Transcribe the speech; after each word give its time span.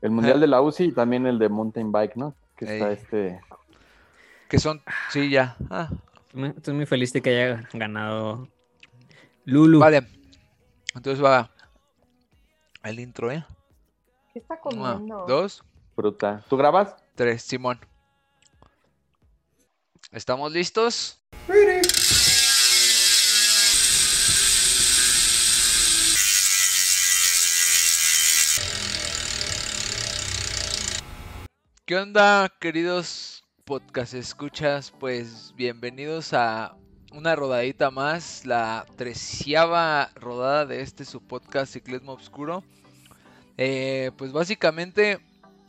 El 0.00 0.10
Mundial 0.10 0.40
de 0.40 0.46
la 0.46 0.60
UCI 0.60 0.84
y 0.84 0.92
también 0.92 1.26
el 1.26 1.38
de 1.38 1.48
Mountain 1.48 1.90
Bike, 1.92 2.16
¿no? 2.16 2.34
Que 2.56 2.64
está 2.64 2.92
este... 2.92 3.40
Que 4.48 4.58
son, 4.58 4.80
sí, 5.10 5.30
ya. 5.30 5.56
Ah, 5.70 5.90
Estoy 6.56 6.74
muy 6.74 6.86
feliz 6.86 7.12
de 7.12 7.20
que 7.22 7.30
haya 7.30 7.68
ganado 7.72 8.48
Lulu. 9.44 9.78
vale. 9.80 10.06
Entonces 10.94 11.22
va 11.24 11.50
el 12.84 13.00
intro, 13.00 13.30
¿eh? 13.30 13.44
¿Qué 14.32 14.38
está 14.38 14.58
Una, 14.64 14.92
comiendo? 14.94 15.24
dos, 15.26 15.62
Fruta. 15.94 16.42
¿Tú 16.48 16.56
grabas? 16.56 16.96
tres, 17.14 17.42
Simón. 17.42 17.78
¿Estamos 20.12 20.52
listos? 20.52 21.20
¿Qué 31.88 31.96
onda, 31.96 32.52
queridos 32.60 33.44
podcast 33.64 34.12
escuchas? 34.12 34.90
Pues 34.90 35.54
bienvenidos 35.56 36.34
a 36.34 36.76
una 37.12 37.34
rodadita 37.34 37.90
más, 37.90 38.44
la 38.44 38.84
treceava 38.96 40.10
rodada 40.14 40.66
de 40.66 40.82
este 40.82 41.06
su 41.06 41.22
podcast 41.22 41.72
Ciclismo 41.72 42.12
Obscuro. 42.12 42.62
Eh, 43.56 44.10
pues 44.18 44.32
básicamente 44.32 45.18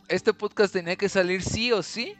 este 0.08 0.34
podcast 0.34 0.74
tenía 0.74 0.96
que 0.96 1.08
salir 1.08 1.40
sí 1.40 1.72
o 1.72 1.82
sí, 1.82 2.14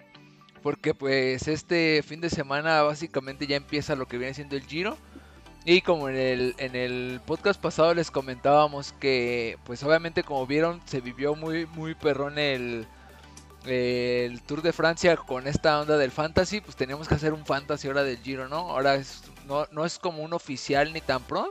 porque 0.62 0.94
pues 0.94 1.46
este 1.46 2.02
fin 2.02 2.22
de 2.22 2.30
semana 2.30 2.80
básicamente 2.80 3.46
ya 3.46 3.56
empieza 3.56 3.96
lo 3.96 4.08
que 4.08 4.16
viene 4.16 4.32
siendo 4.32 4.56
el 4.56 4.64
Giro. 4.64 4.96
Y 5.66 5.82
como 5.82 6.08
en 6.08 6.16
el, 6.16 6.54
en 6.56 6.74
el 6.74 7.20
podcast 7.26 7.60
pasado 7.60 7.92
les 7.92 8.10
comentábamos 8.10 8.94
que 8.94 9.58
pues 9.64 9.82
obviamente 9.82 10.22
como 10.22 10.46
vieron 10.46 10.80
se 10.86 11.02
vivió 11.02 11.34
muy 11.34 11.66
muy 11.66 11.94
perrón 11.94 12.38
el, 12.38 12.86
el 13.66 14.40
Tour 14.42 14.62
de 14.62 14.72
Francia 14.72 15.16
con 15.16 15.46
esta 15.46 15.80
onda 15.80 15.96
del 15.96 16.10
fantasy, 16.10 16.60
pues 16.60 16.76
teníamos 16.76 17.08
que 17.08 17.14
hacer 17.14 17.32
un 17.32 17.44
fantasy 17.44 17.88
ahora 17.88 18.04
del 18.04 18.18
Giro, 18.18 18.48
¿no? 18.48 18.70
Ahora 18.70 18.94
es, 18.94 19.22
no, 19.46 19.66
no 19.72 19.84
es 19.84 19.98
como 19.98 20.22
un 20.22 20.32
oficial 20.32 20.92
ni 20.92 21.00
tan 21.00 21.22
pro, 21.22 21.50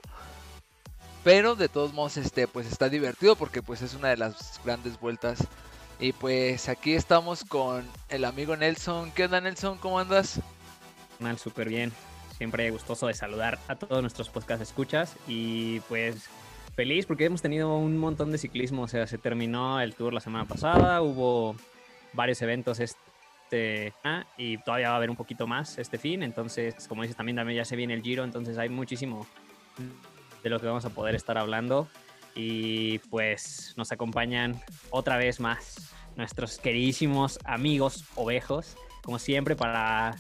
pero 1.24 1.56
de 1.56 1.70
todos 1.70 1.94
modos 1.94 2.18
este 2.18 2.48
pues 2.48 2.68
está 2.68 2.90
divertido 2.90 3.36
porque 3.36 3.62
pues 3.62 3.82
es 3.82 3.94
una 3.94 4.10
de 4.10 4.18
las 4.18 4.60
grandes 4.64 5.00
vueltas. 5.00 5.40
Y 6.00 6.14
pues 6.14 6.70
aquí 6.70 6.94
estamos 6.94 7.44
con 7.44 7.86
el 8.08 8.23
amigo 8.23 8.56
Nelson. 8.56 9.12
¿Qué 9.12 9.26
onda 9.26 9.42
Nelson? 9.42 9.78
¿Cómo 9.80 10.00
andas? 10.00 10.40
Mal, 11.20 11.38
súper 11.38 11.68
bien. 11.68 11.92
Siempre 12.38 12.72
gustoso 12.72 13.08
de 13.08 13.14
saludar 13.14 13.60
a 13.68 13.76
todos 13.76 14.02
nuestros 14.02 14.30
podcast 14.30 14.62
escuchas 14.62 15.14
y 15.28 15.82
pues 15.82 16.30
feliz 16.73 17.06
porque 17.06 17.26
hemos 17.26 17.42
tenido 17.42 17.76
un 17.76 17.98
montón 17.98 18.32
de 18.32 18.38
ciclismo. 18.38 18.84
O 18.84 18.88
sea, 18.88 19.08
se 19.08 19.18
terminó 19.18 19.82
el 19.82 19.94
tour 19.94 20.14
la 20.14 20.22
semana 20.22 20.46
pasada, 20.46 21.02
hubo 21.02 21.58
varios 22.14 22.42
eventos 22.42 22.80
este 22.80 23.94
y 24.38 24.58
todavía 24.60 24.90
va 24.90 24.94
a 24.94 24.98
haber 24.98 25.10
un 25.10 25.16
poquito 25.16 25.48
más 25.48 25.78
este 25.78 25.98
fin. 25.98 26.24
Entonces, 26.24 26.88
como 26.88 27.02
dices, 27.02 27.18
también, 27.18 27.36
también 27.36 27.58
ya 27.58 27.66
se 27.66 27.76
viene 27.76 27.94
el 27.94 28.04
giro, 28.04 28.24
entonces 28.24 28.58
hay 28.58 28.70
muchísimo 28.70 29.26
de 30.44 30.50
lo 30.50 30.60
que 30.60 30.68
vamos 30.68 30.86
a 30.86 30.90
poder 30.90 31.16
estar 31.16 31.38
hablando. 31.38 31.88
Y 32.36 33.00
pues 33.10 33.74
nos 33.76 33.92
acompañan 33.92 34.62
otra 34.92 35.18
vez 35.18 35.40
más 35.40 35.94
nuestros 36.16 36.60
queridísimos 36.60 37.40
amigos 37.44 38.06
ovejos, 38.16 38.78
como 39.04 39.20
siempre, 39.20 39.56
para 39.56 40.16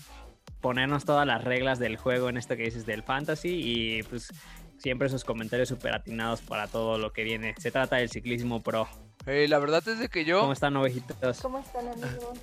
ponernos 0.61 1.05
todas 1.05 1.25
las 1.25 1.43
reglas 1.43 1.79
del 1.79 1.97
juego 1.97 2.29
en 2.29 2.37
esto 2.37 2.57
que 2.57 2.63
dices 2.63 2.85
del 2.85 3.03
fantasy 3.03 3.49
y 3.49 4.03
pues 4.03 4.29
siempre 4.77 5.09
sus 5.09 5.23
comentarios 5.23 5.69
súper 5.69 5.93
atinados 5.93 6.41
para 6.41 6.67
todo 6.67 6.97
lo 6.97 7.13
que 7.13 7.23
viene. 7.23 7.53
Se 7.57 7.71
trata 7.71 7.97
del 7.97 8.09
ciclismo 8.09 8.61
pro. 8.61 8.87
Eh, 9.25 9.47
la 9.47 9.59
verdad 9.59 9.87
es 9.87 9.99
de 9.99 10.09
que 10.09 10.25
yo... 10.25 10.41
¿Cómo 10.41 10.53
están, 10.53 10.75
ovejitos? 10.75 11.39
¿Cómo 11.41 11.59
están, 11.59 11.87
amigos? 11.87 12.37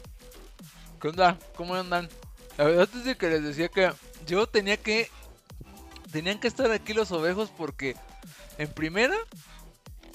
¿Qué 1.00 1.08
onda? 1.08 1.38
¿Cómo 1.56 1.74
andan? 1.74 2.08
La 2.56 2.64
verdad 2.64 2.88
es 2.94 3.04
de 3.04 3.16
que 3.16 3.28
les 3.28 3.42
decía 3.42 3.68
que 3.68 3.92
yo 4.26 4.46
tenía 4.46 4.76
que... 4.76 5.10
Tenían 6.12 6.38
que 6.38 6.48
estar 6.48 6.70
aquí 6.70 6.94
los 6.94 7.10
ovejos 7.12 7.50
porque 7.56 7.96
en 8.58 8.68
primera, 8.68 9.16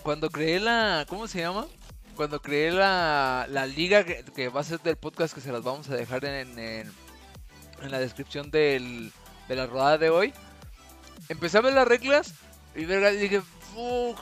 cuando 0.03 0.29
creé 0.29 0.59
la... 0.59 1.05
¿Cómo 1.09 1.27
se 1.27 1.39
llama? 1.39 1.67
Cuando 2.16 2.41
creé 2.41 2.72
la, 2.72 3.45
la 3.49 3.66
liga 3.66 4.03
que, 4.03 4.23
que 4.35 4.49
va 4.49 4.61
a 4.61 4.63
ser 4.63 4.79
del 4.81 4.95
podcast 4.95 5.33
que 5.33 5.41
se 5.41 5.51
las 5.51 5.63
vamos 5.63 5.89
a 5.89 5.95
dejar 5.95 6.25
en, 6.25 6.57
en, 6.57 6.91
en 7.81 7.91
la 7.91 7.99
descripción 7.99 8.51
del, 8.51 9.11
de 9.47 9.55
la 9.55 9.66
rodada 9.67 9.97
de 9.97 10.09
hoy. 10.09 10.33
Empecé 11.29 11.57
a 11.57 11.61
ver 11.61 11.73
las 11.73 11.88
reglas 11.88 12.33
y 12.75 12.85
verga, 12.85 13.11
dije, 13.11 13.41
"Fuck, 13.73 14.22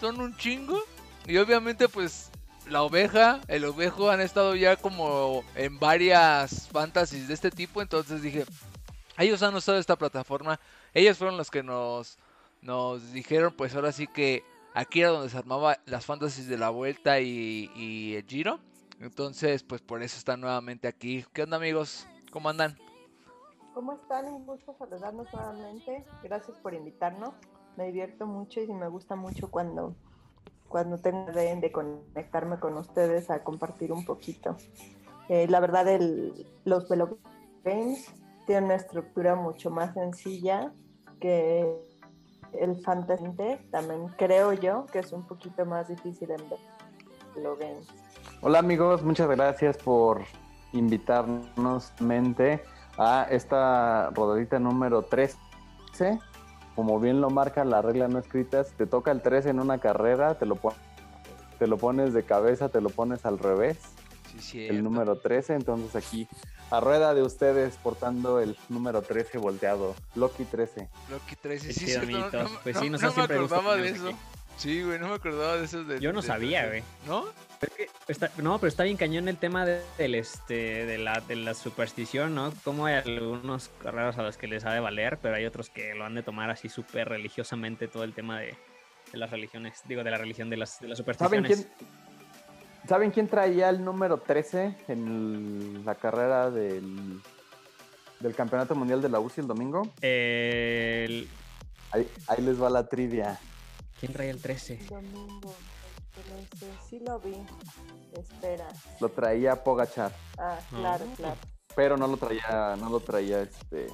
son 0.00 0.20
un 0.20 0.36
chingo. 0.36 0.82
Y 1.26 1.36
obviamente 1.38 1.88
pues 1.88 2.30
la 2.68 2.82
oveja, 2.82 3.40
el 3.48 3.64
ovejo 3.64 4.10
han 4.10 4.20
estado 4.20 4.54
ya 4.54 4.76
como 4.76 5.42
en 5.54 5.78
varias 5.78 6.68
fantasies 6.68 7.28
de 7.28 7.34
este 7.34 7.50
tipo, 7.50 7.82
entonces 7.82 8.22
dije, 8.22 8.44
ellos 9.18 9.42
han 9.42 9.54
usado 9.54 9.78
esta 9.78 9.96
plataforma, 9.96 10.60
ellos 10.94 11.18
fueron 11.18 11.36
los 11.36 11.50
que 11.50 11.62
nos, 11.62 12.18
nos 12.62 13.12
dijeron 13.12 13.54
pues 13.56 13.74
ahora 13.74 13.92
sí 13.92 14.06
que 14.06 14.44
aquí 14.74 15.00
era 15.00 15.10
donde 15.10 15.30
se 15.30 15.38
armaba 15.38 15.78
las 15.86 16.06
fantasies 16.06 16.48
de 16.48 16.58
la 16.58 16.70
vuelta 16.70 17.20
y, 17.20 17.70
y 17.74 18.14
el 18.16 18.26
giro, 18.26 18.60
entonces 19.00 19.62
pues 19.62 19.80
por 19.80 20.02
eso 20.02 20.16
están 20.18 20.40
nuevamente 20.40 20.88
aquí. 20.88 21.24
¿Qué 21.32 21.42
onda 21.42 21.56
amigos? 21.56 22.06
¿Cómo 22.30 22.48
andan? 22.48 22.76
¿Cómo 23.74 23.92
están? 23.92 24.26
Un 24.26 24.44
gusto 24.44 24.74
saludarnos 24.76 25.32
nuevamente. 25.32 26.04
Gracias 26.24 26.58
por 26.58 26.74
invitarnos. 26.74 27.32
Me 27.76 27.86
divierto 27.86 28.26
mucho 28.26 28.60
y 28.60 28.66
me 28.66 28.88
gusta 28.88 29.14
mucho 29.14 29.52
cuando, 29.52 29.94
cuando 30.68 30.98
tengo 30.98 31.32
de, 31.32 31.72
conectarme 31.72 32.58
con 32.58 32.76
ustedes 32.76 33.30
a 33.30 33.42
compartir 33.42 33.92
un 33.92 34.04
poquito. 34.04 34.56
Eh, 35.28 35.46
la 35.48 35.60
verdad, 35.60 35.88
el, 35.88 36.46
los 36.64 36.88
Velo 36.88 37.18
tienen 38.46 38.64
una 38.64 38.76
estructura 38.76 39.34
mucho 39.34 39.70
más 39.70 39.94
sencilla 39.94 40.72
que 41.20 41.66
el 42.52 42.80
Fantasy. 42.82 43.24
También 43.70 44.08
creo 44.16 44.52
yo 44.52 44.86
que 44.86 45.00
es 45.00 45.12
un 45.12 45.26
poquito 45.26 45.64
más 45.66 45.88
difícil 45.88 46.30
en 46.30 46.48
Velo. 46.48 46.78
Hola 48.40 48.58
amigos, 48.58 49.04
muchas 49.04 49.28
gracias 49.28 49.76
por 49.76 50.22
invitarnos 50.72 51.92
mente 52.00 52.62
a 52.96 53.26
esta 53.30 54.10
rodadita 54.10 54.58
número 54.58 55.02
13. 55.02 55.38
Como 56.78 57.00
bien 57.00 57.20
lo 57.20 57.28
marca 57.28 57.64
la 57.64 57.82
regla 57.82 58.06
no 58.06 58.20
escrita, 58.20 58.62
si 58.62 58.72
te 58.76 58.86
toca 58.86 59.10
el 59.10 59.20
13 59.20 59.50
en 59.50 59.58
una 59.58 59.78
carrera, 59.78 60.38
te 60.38 60.46
lo, 60.46 60.54
pon- 60.54 60.74
te 61.58 61.66
lo 61.66 61.76
pones 61.76 62.12
de 62.14 62.22
cabeza, 62.22 62.68
te 62.68 62.80
lo 62.80 62.88
pones 62.88 63.26
al 63.26 63.40
revés, 63.40 63.78
Sí, 64.30 64.38
sí. 64.40 64.66
el 64.68 64.84
número 64.84 65.18
13. 65.18 65.54
Entonces 65.56 65.96
aquí, 65.96 66.28
a 66.70 66.78
rueda 66.78 67.14
de 67.14 67.22
ustedes, 67.24 67.76
portando 67.82 68.38
el 68.38 68.56
número 68.68 69.02
13 69.02 69.38
volteado, 69.38 69.96
Loki 70.14 70.44
13. 70.44 70.88
Loki 71.10 71.34
13, 71.34 71.66
Qué 71.66 71.72
sí, 71.72 71.86
chido, 71.86 72.00
cierto, 72.02 72.36
no- 72.36 72.42
no, 72.44 72.50
Pues 72.62 72.76
no- 72.76 72.80
sí, 72.82 72.90
nos 72.90 73.02
no 73.02 73.10
da 73.10 73.16
me 73.26 73.34
acordaba 73.34 73.74
de 73.74 73.88
eso. 73.88 74.06
aquí. 74.10 74.16
Sí, 74.58 74.82
güey, 74.82 74.98
no 74.98 75.08
me 75.08 75.14
acordaba 75.14 75.56
de 75.56 75.64
eso. 75.64 75.84
de- 75.84 76.00
Yo 76.00 76.12
no 76.12 76.20
de- 76.20 76.26
sabía, 76.26 76.62
de- 76.64 76.68
güey. 76.68 76.82
¿No? 77.06 77.24
Está- 78.08 78.30
no, 78.38 78.58
pero 78.58 78.68
está 78.68 78.84
bien 78.84 78.96
cañón 78.96 79.28
el 79.28 79.36
tema 79.36 79.64
de, 79.64 79.82
del, 79.98 80.14
este, 80.14 80.84
de, 80.86 80.98
la, 80.98 81.20
de 81.20 81.36
la 81.36 81.54
superstición, 81.54 82.34
¿no? 82.34 82.52
Como 82.64 82.86
hay 82.86 82.94
algunos 82.96 83.70
carreras 83.82 84.16
a 84.18 84.22
los 84.22 84.36
que 84.36 84.46
les 84.48 84.64
ha 84.64 84.72
de 84.72 84.80
valer, 84.80 85.18
pero 85.20 85.34
hay 85.36 85.44
otros 85.44 85.68
que 85.70 85.94
lo 85.94 86.04
han 86.04 86.14
de 86.14 86.22
tomar 86.22 86.50
así 86.50 86.68
súper 86.68 87.08
religiosamente 87.08 87.88
todo 87.88 88.04
el 88.04 88.14
tema 88.14 88.40
de, 88.40 88.56
de 89.12 89.18
las 89.18 89.30
religiones, 89.30 89.80
digo, 89.86 90.02
de 90.04 90.10
la 90.10 90.18
religión 90.18 90.50
de 90.50 90.56
las, 90.56 90.80
de 90.80 90.88
las 90.88 90.98
¿Saben 90.98 91.16
supersticiones. 91.16 91.66
quién, 91.78 91.88
¿Saben 92.88 93.10
quién 93.10 93.28
traía 93.28 93.68
el 93.68 93.84
número 93.84 94.18
13 94.18 94.76
en 94.88 95.06
el- 95.08 95.84
la 95.84 95.94
carrera 95.94 96.50
del, 96.50 97.20
del 98.20 98.34
Campeonato 98.34 98.74
Mundial 98.74 99.02
de 99.02 99.08
la 99.08 99.20
UCI 99.20 99.40
el 99.42 99.46
domingo? 99.46 99.92
El- 100.00 101.28
Ahí, 101.90 102.08
ahí 102.28 102.42
les 102.42 102.60
va 102.62 102.70
la 102.70 102.86
trivia. 102.88 103.38
¿Quién 104.00 104.12
trae 104.12 104.30
el 104.30 104.40
13? 104.40 104.78
Domingo, 104.88 105.54
este, 106.40 106.66
sí 106.88 107.00
lo 107.00 107.18
vi. 107.20 107.34
Espera. 108.12 108.68
Lo 109.00 109.08
traía 109.10 109.62
Pogachar, 109.62 110.12
Ah, 110.38 110.58
Ah. 110.60 110.66
claro, 110.70 111.04
claro. 111.16 111.36
pero 111.74 111.96
no 111.96 112.06
lo 112.06 112.16
traía, 112.16 112.76
no 112.78 112.88
lo 112.90 113.00
traía 113.00 113.42
este. 113.42 113.88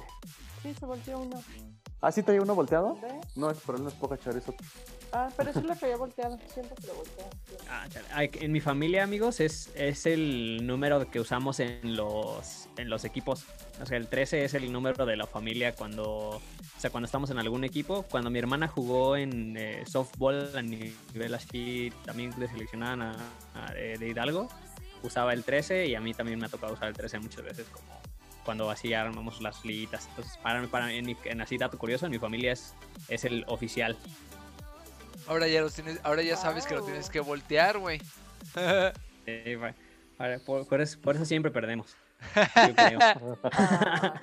Sí, 0.61 0.73
se 0.73 0.85
volteó 0.85 1.19
uno. 1.19 1.41
¿Ah, 2.01 2.11
sí 2.11 2.21
traía 2.23 2.41
uno 2.41 2.53
volteado? 2.55 2.97
No, 3.35 3.49
es 3.49 3.57
pero 3.65 3.77
él 3.77 3.83
no 3.83 3.89
es 3.89 3.95
Pogachar, 3.95 4.35
es 4.37 4.47
otro. 4.47 4.65
Ah, 5.11 5.29
pero 5.37 5.53
sí 5.53 5.61
lo 5.61 5.75
traía 5.75 5.97
volteado. 5.97 6.37
Siempre 6.53 6.75
que 6.75 6.87
lo 6.87 6.95
voltea. 6.95 7.25
Ah, 7.69 7.87
en 8.23 8.51
mi 8.51 8.59
familia, 8.59 9.03
amigos, 9.03 9.39
es, 9.39 9.69
es 9.75 10.05
el 10.05 10.65
número 10.67 11.09
que 11.09 11.19
usamos 11.19 11.59
en 11.59 11.95
los, 11.95 12.67
en 12.77 12.89
los 12.89 13.05
equipos. 13.05 13.45
O 13.81 13.85
sea, 13.85 13.97
el 13.97 14.07
13 14.07 14.45
es 14.45 14.53
el 14.53 14.71
número 14.71 15.05
de 15.05 15.17
la 15.17 15.27
familia 15.27 15.73
cuando, 15.75 16.05
o 16.07 16.41
sea, 16.77 16.89
cuando 16.89 17.05
estamos 17.05 17.29
en 17.29 17.37
algún 17.39 17.63
equipo. 17.65 18.03
Cuando 18.03 18.29
mi 18.29 18.39
hermana 18.39 18.67
jugó 18.67 19.17
en 19.17 19.57
eh, 19.57 19.83
softball 19.85 20.55
a 20.55 20.61
nivel 20.61 21.33
así, 21.35 21.91
también 22.05 22.31
de 22.39 22.47
seleccionada 22.47 23.17
de, 23.73 23.97
de 23.97 24.07
Hidalgo, 24.09 24.47
usaba 25.03 25.33
el 25.33 25.43
13 25.43 25.87
y 25.87 25.95
a 25.95 25.99
mí 26.01 26.13
también 26.13 26.39
me 26.39 26.45
ha 26.45 26.49
tocado 26.49 26.73
usar 26.73 26.87
el 26.87 26.93
13 26.95 27.19
muchas 27.19 27.43
veces 27.43 27.67
como 27.67 27.85
cuando 28.45 28.69
así 28.69 28.93
armamos 28.93 29.41
las 29.41 29.65
liguitas. 29.65 30.07
Entonces, 30.09 30.37
para, 30.37 30.65
para 30.67 30.93
en, 30.93 31.05
mi- 31.05 31.17
en 31.25 31.41
así 31.41 31.57
dato 31.57 31.77
curioso, 31.77 32.05
en 32.05 32.11
mi 32.11 32.19
familia 32.19 32.53
es, 32.53 32.75
es 33.09 33.25
el 33.25 33.43
oficial. 33.47 33.97
Ahora 35.27 35.47
ya 35.47 35.61
los 35.61 35.73
tienes, 35.73 35.99
ahora 36.03 36.21
ya 36.21 36.37
sabes 36.37 36.65
que 36.67 36.75
lo 36.75 36.83
tienes 36.85 37.09
que 37.09 37.19
voltear, 37.19 37.77
güey. 37.79 37.99
Para- 40.17 40.39
por, 40.39 40.67
por 40.67 40.79
eso, 40.81 40.99
por 41.01 41.15
eso 41.15 41.25
siempre 41.25 41.51
perdemos. 41.51 41.95
Yo 42.35 42.75
creo. 42.75 43.39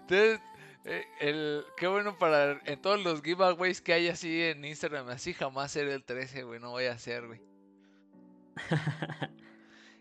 Entonces, 0.00 0.40
eh, 0.84 1.04
el, 1.20 1.64
qué 1.76 1.86
bueno 1.86 2.18
para 2.18 2.60
en 2.64 2.80
todos 2.80 3.02
los 3.02 3.22
giveaways 3.22 3.80
que 3.80 3.92
hay 3.92 4.08
así 4.08 4.42
en 4.42 4.64
Instagram, 4.64 5.08
así 5.08 5.34
jamás 5.34 5.72
ser 5.72 5.88
el 5.88 6.04
13, 6.04 6.44
güey, 6.44 6.60
no 6.60 6.70
voy 6.70 6.86
a 6.86 6.92
hacer, 6.92 7.26
güey. 7.26 7.40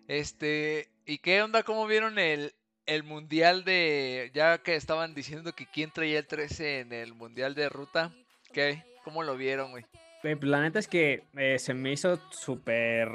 Este, 0.08 0.90
¿y 1.06 1.18
qué 1.18 1.42
onda? 1.42 1.64
¿Cómo 1.64 1.86
vieron 1.86 2.18
el, 2.18 2.54
el 2.86 3.04
mundial 3.04 3.66
de, 3.66 4.32
ya 4.34 4.60
que 4.60 4.76
estaban 4.76 5.14
diciendo 5.14 5.54
que 5.54 5.66
quién 5.66 5.92
traía 5.92 6.20
el 6.20 6.28
13 6.28 6.80
en 6.80 6.94
el 6.94 7.14
mundial 7.14 7.56
de 7.56 7.68
ruta? 7.68 8.14
¿Qué? 8.54 8.86
¿Cómo 9.04 9.24
lo 9.24 9.36
vieron, 9.36 9.72
güey? 9.72 9.86
Pues, 10.22 10.42
La 10.44 10.62
neta 10.62 10.80
es 10.80 10.88
que 10.88 11.24
eh, 11.36 11.60
se 11.60 11.74
me 11.74 11.92
hizo 11.92 12.20
súper, 12.32 13.10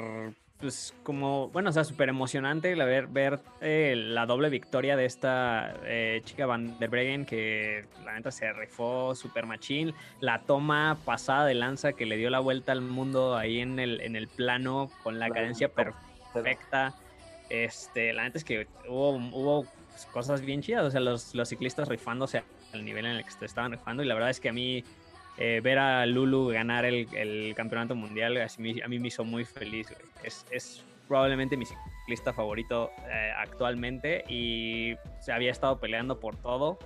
pues 0.63 0.93
como, 1.03 1.49
bueno, 1.49 1.71
o 1.71 1.73
sea, 1.73 1.83
súper 1.83 2.07
emocionante 2.07 2.73
la 2.77 2.85
ver, 2.85 3.07
ver 3.07 3.41
eh, 3.59 3.95
la 3.97 4.25
doble 4.25 4.49
victoria 4.49 4.95
de 4.95 5.03
esta 5.03 5.75
eh, 5.83 6.21
chica 6.23 6.45
Van 6.45 6.79
der 6.79 6.89
Breggen 6.89 7.25
que 7.25 7.85
la 8.05 8.13
neta 8.13 8.31
se 8.31 8.53
rifó 8.53 9.13
súper 9.13 9.45
machín. 9.45 9.93
La 10.21 10.39
toma 10.43 10.97
pasada 11.03 11.45
de 11.45 11.53
lanza 11.53 11.91
que 11.91 12.05
le 12.05 12.15
dio 12.15 12.29
la 12.29 12.39
vuelta 12.39 12.71
al 12.71 12.79
mundo 12.79 13.35
ahí 13.35 13.59
en 13.59 13.77
el, 13.77 13.99
en 13.99 14.15
el 14.15 14.29
plano 14.29 14.89
con 15.03 15.19
la 15.19 15.29
cadencia 15.29 15.67
perfecta. 15.67 16.95
Este, 17.49 18.13
la 18.13 18.23
neta 18.23 18.37
es 18.37 18.45
que 18.45 18.65
hubo, 18.87 19.17
hubo 19.17 19.67
cosas 20.13 20.39
bien 20.39 20.61
chidas, 20.61 20.85
o 20.85 20.91
sea, 20.91 21.01
los, 21.01 21.35
los 21.35 21.49
ciclistas 21.49 21.89
rifándose 21.89 22.41
al 22.71 22.85
nivel 22.85 23.05
en 23.05 23.17
el 23.17 23.25
que 23.25 23.31
se 23.31 23.43
estaban 23.43 23.73
rifando 23.73 24.01
y 24.01 24.05
la 24.05 24.13
verdad 24.13 24.29
es 24.29 24.39
que 24.39 24.47
a 24.47 24.53
mí 24.53 24.85
eh, 25.37 25.61
ver 25.63 25.79
a 25.79 26.05
Lulu 26.05 26.47
ganar 26.49 26.85
el, 26.85 27.07
el 27.15 27.53
campeonato 27.55 27.95
mundial 27.95 28.37
a 28.37 28.47
mí 28.87 28.99
me 28.99 29.07
hizo 29.07 29.23
muy 29.23 29.45
feliz. 29.45 29.87
güey. 29.89 30.09
Es, 30.23 30.45
es 30.51 30.83
probablemente 31.07 31.57
mi 31.57 31.65
ciclista 31.65 32.33
favorito 32.33 32.91
eh, 33.09 33.31
actualmente 33.37 34.23
y 34.29 34.95
se 35.19 35.31
había 35.31 35.51
estado 35.51 35.79
peleando 35.79 36.19
por 36.19 36.37
todo 36.37 36.79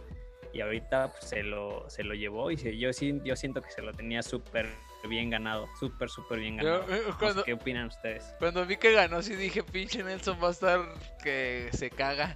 y 0.53 0.61
ahorita 0.61 1.09
pues, 1.11 1.25
se, 1.25 1.44
lo, 1.44 1.89
se 1.89 2.03
lo 2.03 2.13
llevó 2.15 2.49
y 2.51 2.57
se- 2.57 2.77
yo, 2.77 2.89
yo 3.23 3.35
siento 3.35 3.61
que 3.61 3.69
se 3.69 3.81
lo 3.81 3.91
tenía 3.94 4.21
súper 4.23 4.67
bien 5.07 5.29
ganado, 5.29 5.67
súper, 5.79 6.09
súper 6.09 6.39
bien 6.39 6.57
ganado. 6.57 6.83
eh, 6.93 7.01
cuando, 7.19 7.43
¿Qué 7.43 7.53
opinan 7.53 7.88
ustedes? 7.88 8.33
Cuando 8.39 8.65
vi 8.65 8.77
que 8.77 8.91
ganó, 8.93 9.21
sí 9.21 9.35
dije, 9.35 9.61
pinche 9.63 10.03
Nelson 10.03 10.38
va 10.43 10.47
a 10.47 10.51
estar 10.51 10.79
que 11.23 11.69
se 11.73 11.89
caga. 11.89 12.35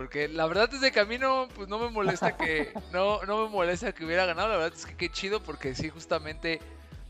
Porque 0.00 0.28
la 0.28 0.46
verdad 0.46 0.72
es 0.72 0.80
de 0.80 0.92
que 0.92 1.00
a 1.00 1.04
mí 1.04 1.18
no, 1.18 1.46
pues 1.54 1.68
no 1.68 1.78
me 1.78 1.90
molesta 1.90 2.34
que, 2.34 2.72
no, 2.90 3.22
no 3.26 3.44
me 3.44 3.50
molesta 3.50 3.92
que 3.92 4.06
hubiera 4.06 4.24
ganado. 4.24 4.48
La 4.48 4.56
verdad 4.56 4.72
es 4.74 4.86
que 4.86 4.96
qué 4.96 5.10
chido 5.10 5.42
porque 5.42 5.74
sí, 5.74 5.90
justamente 5.90 6.58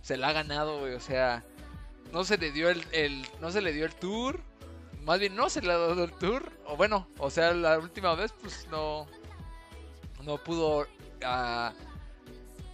se 0.02 0.16
la 0.16 0.30
ha 0.30 0.32
ganado, 0.32 0.80
güey. 0.80 0.94
O 0.94 1.00
sea, 1.00 1.44
no 2.10 2.24
se 2.24 2.36
le 2.36 2.50
dio 2.50 2.68
el, 2.68 2.84
el- 2.90 3.24
no 3.40 3.52
se 3.52 3.60
le 3.60 3.72
dio 3.72 3.84
el 3.86 3.94
tour. 3.94 4.40
Más 5.04 5.20
bien 5.20 5.36
no 5.36 5.48
se 5.50 5.62
le 5.62 5.72
ha 5.72 5.78
dado 5.78 6.02
el 6.02 6.10
tour. 6.14 6.50
O 6.66 6.76
bueno, 6.76 7.06
o 7.18 7.30
sea, 7.30 7.52
la 7.52 7.78
última 7.78 8.12
vez 8.16 8.32
pues 8.42 8.66
no, 8.72 9.06
no 10.24 10.38
pudo 10.38 10.88
ah, 11.22 11.72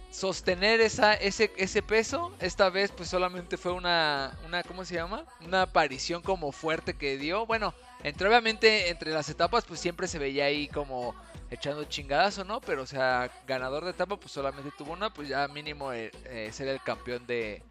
sostener 0.09 0.81
esa, 0.81 1.13
ese, 1.13 1.51
ese 1.57 1.83
peso. 1.83 2.33
Esta 2.39 2.71
vez 2.71 2.91
pues 2.91 3.07
solamente 3.09 3.55
fue 3.55 3.71
una, 3.71 4.35
una, 4.47 4.63
¿cómo 4.63 4.83
se 4.83 4.95
llama? 4.95 5.25
Una 5.45 5.61
aparición 5.61 6.23
como 6.23 6.51
fuerte 6.51 6.95
que 6.95 7.19
dio. 7.19 7.45
Bueno, 7.45 7.75
entre 8.03 8.27
obviamente 8.27 8.89
entre 8.89 9.11
las 9.11 9.29
etapas 9.29 9.65
pues 9.65 9.79
siempre 9.79 10.07
se 10.07 10.19
veía 10.19 10.45
ahí 10.45 10.67
como 10.67 11.15
echando 11.49 11.83
chingadazo, 11.85 12.43
¿no? 12.43 12.59
Pero 12.61 12.83
o 12.83 12.85
sea, 12.87 13.29
ganador 13.47 13.83
de 13.85 13.91
etapa 13.91 14.17
pues 14.17 14.31
solamente 14.31 14.71
tuvo 14.77 14.93
una, 14.93 15.13
pues 15.13 15.27
ya 15.29 15.47
mínimo 15.47 15.93
eh, 15.93 16.11
eh, 16.25 16.49
ser 16.51 16.67
el 16.67 16.81
campeón 16.81 17.25
de, 17.27 17.63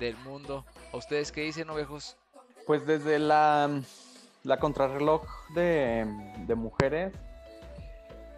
del 0.00 0.16
mundo. 0.18 0.64
¿A 0.92 0.96
ustedes 0.96 1.32
qué 1.32 1.42
dicen, 1.42 1.70
ovejos? 1.70 2.16
Pues 2.66 2.86
desde 2.86 3.18
la, 3.18 3.70
la 4.44 4.58
contrarreloj 4.58 5.22
de, 5.54 6.04
de 6.46 6.54
mujeres, 6.54 7.12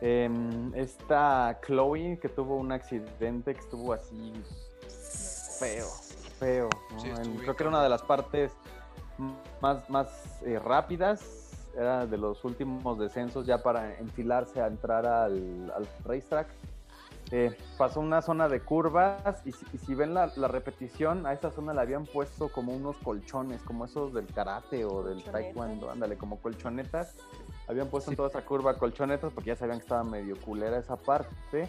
em, 0.01 0.75
esta 0.75 1.59
Chloe 1.67 2.19
que 2.21 2.29
tuvo 2.29 2.57
un 2.57 2.73
accidente 2.73 3.55
que 3.55 3.61
estuvo 3.61 3.93
así 3.93 4.33
feo, 5.59 5.89
feo. 6.39 6.69
¿no? 6.93 7.01
Sí, 7.01 7.09
En- 7.09 7.37
creo 7.39 7.57
que 7.57 7.63
era 7.63 7.71
una 7.71 7.83
de 7.83 7.89
las 7.89 8.03
partes 8.03 8.53
más, 9.61 9.89
más 9.91 10.43
eh, 10.43 10.59
rápidas, 10.59 11.23
era 11.77 12.07
de 12.07 12.17
los 12.19 12.45
últimos 12.45 12.99
descensos 12.99 13.47
ya 13.47 13.63
para 13.63 13.99
enfilarse 13.99 14.61
a 14.61 14.67
entrar 14.67 15.07
al, 15.07 15.73
al 15.75 15.87
racetrack. 16.05 16.49
Eh, 17.31 17.57
pasó 17.79 18.01
una 18.01 18.21
zona 18.21 18.49
de 18.49 18.61
curvas 18.61 19.41
y 19.47 19.53
si, 19.53 19.65
y 19.73 19.79
si 19.79 19.95
ven 19.95 20.13
la, 20.15 20.31
la 20.37 20.47
repetición, 20.47 21.27
a 21.27 21.33
esa 21.33 21.51
zona 21.51 21.73
le 21.73 21.81
habían 21.81 22.05
puesto 22.05 22.49
como 22.51 22.73
unos 22.75 22.97
colchones, 22.99 23.63
como 23.63 23.87
esos 23.87 24.13
del 24.13 24.27
karate 24.27 24.85
o 24.85 25.03
del 25.03 25.25
taekwondo, 25.25 25.91
ándale, 25.91 26.17
como 26.19 26.39
colchonetas. 26.39 27.17
Habían 27.67 27.89
puesto 27.89 28.11
en 28.11 28.13
Sí. 28.13 28.17
toda 28.19 28.29
esa 28.29 28.45
curva 28.45 28.77
colchonetas 28.77 29.33
porque 29.33 29.49
ya 29.49 29.57
sabían 29.57 29.79
que 29.79 29.85
estaba 29.85 30.05
medio 30.05 30.37
culera 30.37 30.79
esa 30.79 30.97
parte. 30.97 31.67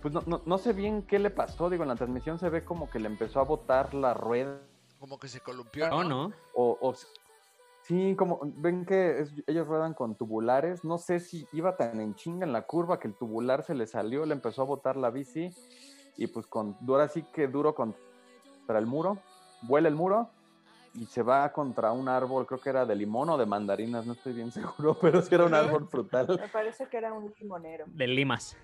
Pues 0.00 0.14
no, 0.14 0.22
no, 0.26 0.40
no 0.46 0.58
sé 0.58 0.72
bien 0.72 1.02
qué 1.02 1.18
le 1.18 1.30
pasó, 1.30 1.68
digo, 1.68 1.82
en 1.82 1.88
la 1.88 1.96
transmisión 1.96 2.38
se 2.38 2.48
ve 2.48 2.64
como 2.64 2.88
que 2.90 2.98
le 3.00 3.08
empezó 3.08 3.40
a 3.40 3.44
botar 3.44 3.92
la 3.92 4.14
rueda 4.14 4.58
Como 5.02 5.18
que 5.18 5.26
se 5.26 5.40
columpió, 5.40 5.90
No, 5.90 6.04
¿no? 6.04 6.32
o, 6.54 6.78
o 6.80 6.94
sí, 7.82 8.14
como 8.16 8.38
ven 8.44 8.86
que 8.86 9.18
es- 9.18 9.34
ellos 9.48 9.66
ruedan 9.66 9.94
con 9.94 10.14
tubulares, 10.14 10.84
no 10.84 10.96
sé 10.96 11.18
si 11.18 11.44
iba 11.50 11.76
tan 11.76 12.00
en 12.00 12.14
chinga 12.14 12.46
en 12.46 12.52
la 12.52 12.62
curva 12.62 13.00
que 13.00 13.08
el 13.08 13.14
tubular 13.16 13.64
se 13.64 13.74
le 13.74 13.88
salió, 13.88 14.24
le 14.26 14.34
empezó 14.34 14.62
a 14.62 14.64
botar 14.64 14.96
la 14.96 15.10
bici 15.10 15.50
y 16.16 16.28
pues 16.28 16.46
con 16.46 16.76
ahora 16.86 17.08
sí 17.08 17.24
que 17.32 17.48
duro 17.48 17.74
contra 17.74 17.98
el 18.78 18.86
muro, 18.86 19.18
vuela 19.62 19.88
el 19.88 19.96
muro 19.96 20.30
y 20.94 21.04
se 21.06 21.22
va 21.24 21.52
contra 21.52 21.90
un 21.90 22.08
árbol, 22.08 22.46
creo 22.46 22.60
que 22.60 22.70
era 22.70 22.86
de 22.86 22.94
limón 22.94 23.28
o 23.30 23.36
de 23.36 23.46
mandarinas, 23.46 24.06
no 24.06 24.12
estoy 24.12 24.34
bien 24.34 24.52
seguro, 24.86 24.96
pero 25.00 25.20
sí 25.20 25.34
era 25.34 25.46
un 25.46 25.54
árbol 25.54 25.88
frutal. 25.88 26.28
Me 26.40 26.48
parece 26.48 26.86
que 26.86 26.96
era 26.96 27.12
un 27.12 27.34
limonero. 27.40 27.86
De 27.88 28.06
Limas. 28.06 28.56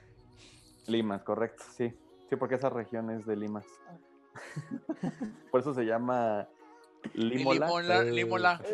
Limas, 0.87 1.25
correcto, 1.25 1.65
sí. 1.75 1.93
Sí, 2.31 2.37
porque 2.37 2.55
esa 2.55 2.71
región 2.71 3.11
es 3.11 3.27
de 3.27 3.35
Limas. 3.35 3.67
Por 5.51 5.61
eso 5.61 5.75
se 5.75 5.85
llama 5.85 6.47
Limola. 7.15 7.67
Limola, 7.67 8.03
Eh. 8.03 8.11
Limola. 8.13 8.61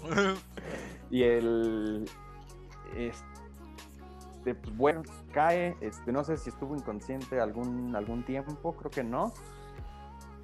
Y 1.10 1.22
el. 1.24 2.04
Este, 2.96 4.54
pues 4.54 4.76
bueno, 4.76 5.02
cae. 5.32 5.76
Este, 5.80 6.12
no 6.12 6.22
sé 6.24 6.36
si 6.36 6.50
estuvo 6.50 6.74
inconsciente 6.76 7.40
algún, 7.40 7.94
algún 7.96 8.24
tiempo, 8.24 8.74
creo 8.76 8.90
que 8.90 9.04
no. 9.04 9.32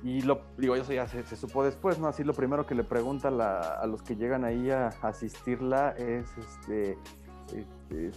Y 0.03 0.21
lo 0.23 0.43
digo, 0.59 0.77
eso 0.77 0.93
ya 0.93 1.09
se, 1.09 1.25
se 1.25 1.37
supo 1.37 1.65
después, 1.65 1.99
¿no? 1.99 2.07
Así 2.07 2.23
lo 2.23 2.35
primero 2.35 2.67
que 2.67 2.75
le 2.75 2.85
pregunta 2.85 3.31
la- 3.31 3.61
a 3.61 3.87
los 3.87 4.03
que 4.03 4.15
llegan 4.17 4.45
ahí 4.45 4.71
a 4.71 4.89
asistirla 5.03 5.91
es 5.97 6.29
este, 6.37 6.99
este, 7.47 8.11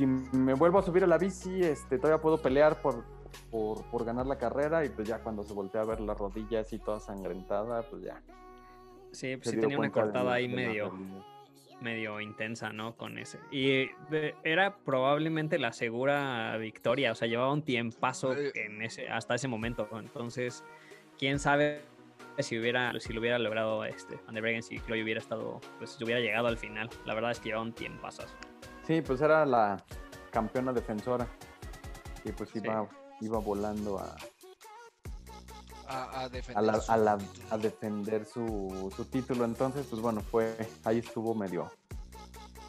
si 0.00 0.36
me 0.36 0.54
vuelvo 0.54 0.78
a 0.78 0.82
subir 0.82 1.04
a 1.04 1.06
la 1.06 1.18
bici, 1.18 1.60
este, 1.62 1.98
todavía 1.98 2.20
puedo 2.22 2.38
pelear 2.38 2.80
por, 2.80 3.04
por, 3.50 3.84
por 3.90 4.04
ganar 4.04 4.26
la 4.26 4.38
carrera. 4.38 4.84
Y 4.84 4.88
pues 4.88 5.06
ya 5.08 5.18
cuando 5.18 5.42
se 5.42 5.52
voltea 5.52 5.82
a 5.82 5.84
ver 5.84 6.00
la 6.00 6.14
rodilla 6.14 6.60
así 6.60 6.78
toda 6.78 7.00
sangrentada, 7.00 7.82
pues 7.82 8.02
ya. 8.02 8.22
Sí, 9.12 9.36
pues 9.36 9.50
sí 9.50 9.60
tenía 9.60 9.78
una 9.78 9.90
cortada 9.90 10.32
ahí 10.34 10.48
medio, 10.48 10.92
medio 11.80 12.20
intensa, 12.20 12.72
¿no? 12.72 12.96
Con 12.96 13.18
ese. 13.18 13.38
Y 13.50 13.90
de- 14.10 14.34
era 14.44 14.76
probablemente 14.76 15.58
la 15.58 15.72
segura 15.72 16.56
victoria, 16.56 17.12
o 17.12 17.14
sea, 17.14 17.26
llevaba 17.28 17.52
un 17.52 17.62
tiempazo 17.62 18.34
en 18.36 18.82
ese, 18.82 19.08
hasta 19.08 19.34
ese 19.34 19.48
momento. 19.48 19.88
Entonces, 19.92 20.64
quién 21.18 21.38
sabe 21.38 21.82
si 22.38 22.58
hubiera, 22.58 22.98
si 23.00 23.12
lo 23.12 23.20
hubiera 23.20 23.38
logrado 23.38 23.84
este 23.84 24.16
Van 24.24 24.34
der 24.34 24.42
Breggen, 24.42 24.62
si 24.62 24.78
Chloe 24.80 25.02
hubiera 25.02 25.20
estado, 25.20 25.60
pues 25.78 25.90
si 25.90 26.04
hubiera 26.04 26.20
llegado 26.20 26.46
al 26.48 26.56
final. 26.56 26.88
La 27.04 27.12
verdad 27.14 27.32
es 27.32 27.40
que 27.40 27.48
llevaba 27.50 27.64
un 27.64 27.72
tiempazo. 27.72 28.22
Sí, 28.90 29.02
pues 29.02 29.20
era 29.20 29.46
la 29.46 29.80
campeona 30.32 30.72
defensora. 30.72 31.24
Y 32.24 32.32
pues 32.32 32.50
Sí. 32.50 32.58
iba, 32.60 32.88
iba 33.20 33.38
volando 33.38 34.00
a, 34.00 34.16
a, 35.86 36.22
a 36.22 36.28
defender 36.28 36.56
a, 36.58 36.62
la- 36.72 36.80
su 36.80 36.90
a 36.90 36.96
la- 36.96 37.18
título. 37.18 37.46
a 37.50 37.58
defender 37.58 38.24
su, 38.26 38.92
su 38.96 39.04
título. 39.04 39.44
Entonces, 39.44 39.86
pues 39.88 40.02
bueno, 40.02 40.22
fue 40.22 40.56
ahí 40.82 40.98
estuvo 40.98 41.36
medio, 41.36 41.70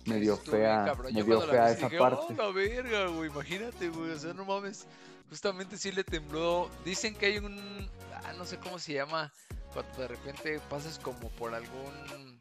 medio 0.05 0.35
Estuvo 0.35 0.57
fea, 0.57 0.93
medio 1.11 1.41
fea 1.41 1.71
esa 1.71 1.87
dije, 1.87 1.97
parte. 1.97 2.21
"Oh, 2.29 2.33
la 2.33 2.51
verga, 2.51 3.07
güey, 3.07 3.31
imagínate, 3.31 3.89
güey, 3.89 4.11
o 4.11 4.19
sea, 4.19 4.33
no 4.35 4.45
mames. 4.45 4.85
Justamente 5.27 5.75
sí 5.75 5.91
le 5.91 6.03
tembló. 6.03 6.69
Dicen 6.85 7.15
que 7.15 7.25
hay 7.25 7.37
un, 7.39 7.89
ah, 8.25 8.33
no 8.37 8.45
sé 8.45 8.59
cómo 8.59 8.77
se 8.77 8.93
llama, 8.93 9.33
cuando 9.73 9.97
de 9.97 10.07
repente 10.07 10.59
pasas 10.69 10.99
como 10.99 11.29
por 11.31 11.55
algún, 11.55 12.39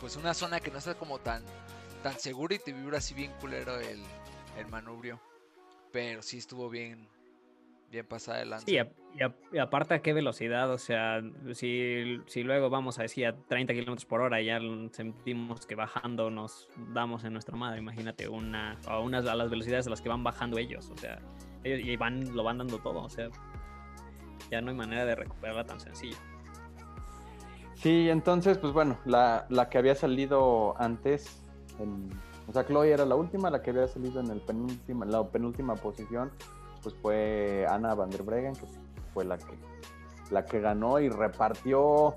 pues 0.00 0.16
una 0.16 0.34
zona 0.34 0.58
que 0.58 0.72
no 0.72 0.78
está 0.78 0.94
como 0.94 1.20
tan, 1.20 1.44
tan 2.02 2.18
segura 2.18 2.54
y 2.54 2.58
te 2.58 2.72
vibra 2.72 2.98
así 2.98 3.14
bien 3.14 3.32
culero 3.40 3.78
el, 3.78 4.00
el 4.58 4.66
manubrio. 4.68 5.20
Pero 5.92 6.22
sí 6.22 6.38
estuvo 6.38 6.70
bien, 6.70 7.08
bien 7.90 8.06
pasada 8.06 8.38
adelante. 8.38 8.64
Sí, 8.66 8.78
y, 9.52 9.58
aparte 9.58 9.94
a 9.94 10.02
qué 10.02 10.14
velocidad, 10.14 10.70
o 10.70 10.78
sea, 10.78 11.22
si, 11.52 12.18
si 12.26 12.42
luego 12.42 12.70
vamos 12.70 12.98
a 12.98 13.02
decir 13.02 13.26
a 13.26 13.36
30 13.36 13.74
kilómetros 13.74 14.06
por 14.06 14.22
hora 14.22 14.40
y 14.40 14.46
ya 14.46 14.58
sentimos 14.92 15.66
que 15.66 15.74
bajando 15.74 16.30
nos 16.30 16.68
damos 16.94 17.24
en 17.24 17.34
nuestra 17.34 17.54
madre, 17.56 17.78
imagínate 17.78 18.26
una, 18.26 18.78
a, 18.86 18.98
unas, 19.00 19.26
a 19.26 19.34
las 19.34 19.50
velocidades 19.50 19.86
a 19.86 19.90
las 19.90 20.00
que 20.00 20.08
van 20.08 20.24
bajando 20.24 20.56
ellos, 20.56 20.90
o 20.90 20.96
sea, 20.96 21.20
ellos 21.62 21.86
y 21.86 21.96
van, 21.96 22.34
lo 22.34 22.42
van 22.42 22.58
dando 22.58 22.78
todo, 22.78 23.02
o 23.02 23.10
sea, 23.10 23.28
ya 24.50 24.62
no 24.62 24.70
hay 24.70 24.76
manera 24.76 25.04
de 25.04 25.14
recuperarla 25.14 25.64
tan 25.64 25.78
sencillo. 25.78 26.16
Sí, 27.74 28.08
entonces, 28.08 28.58
pues 28.58 28.72
bueno, 28.72 28.98
la, 29.04 29.46
la 29.50 29.68
que 29.68 29.76
había 29.76 29.94
salido 29.94 30.74
antes, 30.80 31.41
o 32.48 32.52
sea, 32.52 32.64
Chloe 32.66 32.92
era 32.92 33.04
la 33.04 33.14
última, 33.14 33.50
la 33.50 33.62
que 33.62 33.70
había 33.70 33.88
salido 33.88 34.20
en 34.20 34.30
el 34.30 34.40
penúltima, 34.40 35.04
la 35.06 35.24
penúltima 35.24 35.74
posición, 35.74 36.30
pues 36.82 36.94
fue 36.96 37.66
Ana 37.68 37.94
van 37.94 38.10
der 38.10 38.22
Breggen, 38.22 38.54
que 38.54 38.66
fue 39.14 39.24
la 39.24 39.38
que, 39.38 39.58
la 40.30 40.44
que 40.44 40.60
ganó 40.60 40.98
y 40.98 41.08
repartió 41.08 42.16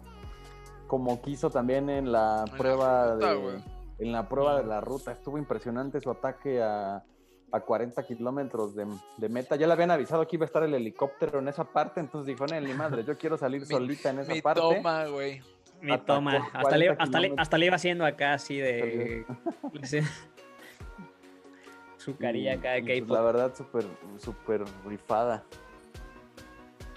como 0.88 1.22
quiso 1.22 1.50
también 1.50 1.90
en 1.90 2.12
la 2.12 2.46
prueba 2.58 3.16
de 3.16 3.62
en 3.98 4.12
la 4.12 4.28
prueba 4.28 4.58
de 4.58 4.66
la 4.66 4.82
ruta. 4.82 5.12
Estuvo 5.12 5.38
impresionante 5.38 6.02
su 6.02 6.12
ataque 6.12 6.62
a, 6.62 7.04
a 7.52 7.60
40 7.62 8.04
kilómetros 8.04 8.76
de, 8.76 8.86
de, 9.18 9.30
meta. 9.30 9.56
Ya 9.56 9.68
le 9.68 9.74
habían 9.74 9.92
avisado 9.92 10.28
que 10.28 10.36
iba 10.36 10.44
a 10.44 10.48
estar 10.48 10.64
el 10.64 10.74
helicóptero 10.74 11.40
en 11.40 11.48
esa 11.48 11.64
parte, 11.64 12.00
entonces 12.00 12.28
dijo, 12.28 12.46
ni 12.46 12.74
madre, 12.74 13.04
yo 13.04 13.18
quiero 13.18 13.38
salir 13.38 13.66
solita 13.66 14.10
en 14.10 14.20
esa 14.20 14.34
mi 14.34 14.42
parte. 14.42 14.62
Toma, 14.62 15.06
güey. 15.08 15.42
Mi 15.82 15.98
toma. 16.00 16.50
Hasta 16.54 16.78
le, 16.78 16.90
hasta, 16.90 17.20
le, 17.20 17.34
hasta 17.38 17.58
le, 17.58 17.66
iba 17.68 17.76
haciendo 17.76 18.06
acá 18.06 18.34
así 18.34 18.58
de... 18.58 19.26
su 21.98 22.16
carilla 22.18 22.54
acá 22.54 22.72
de 22.72 22.84
pues, 22.84 23.10
La 23.10 23.22
verdad, 23.22 23.54
súper, 23.56 23.86
súper 24.20 24.64
rifada. 24.86 25.44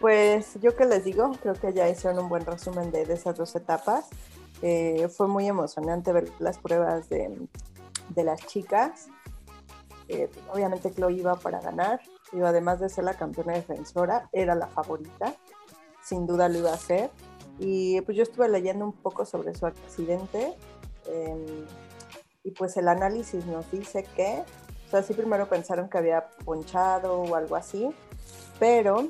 Pues 0.00 0.58
yo 0.60 0.76
que 0.76 0.84
les 0.84 1.04
digo, 1.04 1.32
creo 1.42 1.54
que 1.54 1.72
ya 1.72 1.88
hicieron 1.88 2.18
un 2.20 2.28
buen 2.28 2.44
resumen 2.46 2.90
de, 2.90 3.02
esas 3.02 3.36
dos 3.36 3.56
etapas. 3.56 4.08
Eh, 4.62 5.08
fue 5.08 5.28
muy 5.28 5.48
emocionante 5.48 6.12
ver 6.12 6.28
las 6.38 6.58
pruebas 6.58 7.08
de, 7.08 7.48
de 8.10 8.24
las 8.24 8.46
chicas. 8.46 9.08
Eh, 10.08 10.30
obviamente 10.52 10.90
Chloe 10.90 11.14
iba 11.14 11.34
para 11.36 11.60
ganar, 11.60 12.00
y 12.32 12.40
además 12.40 12.80
de 12.80 12.88
ser 12.88 13.04
la 13.04 13.14
campeona 13.14 13.52
defensora, 13.52 14.28
era 14.32 14.54
la 14.54 14.66
favorita, 14.66 15.34
sin 16.02 16.26
duda 16.26 16.48
lo 16.48 16.58
iba 16.58 16.70
a 16.70 16.74
hacer. 16.74 17.10
Y 17.58 18.00
pues 18.02 18.16
yo 18.16 18.22
estuve 18.22 18.48
leyendo 18.48 18.84
un 18.84 18.92
poco 18.92 19.24
sobre 19.24 19.54
su 19.54 19.66
accidente 19.66 20.54
em, 21.06 21.66
y 22.44 22.52
pues 22.52 22.76
el 22.76 22.88
análisis 22.88 23.44
nos 23.46 23.70
dice 23.70 24.04
que 24.16 24.44
o 24.88 24.90
sea, 24.90 25.02
sí 25.02 25.12
primero 25.12 25.46
pensaron 25.50 25.90
que 25.90 25.98
había 25.98 26.30
ponchado 26.46 27.20
o 27.20 27.34
algo 27.34 27.56
así, 27.56 27.94
pero 28.58 29.08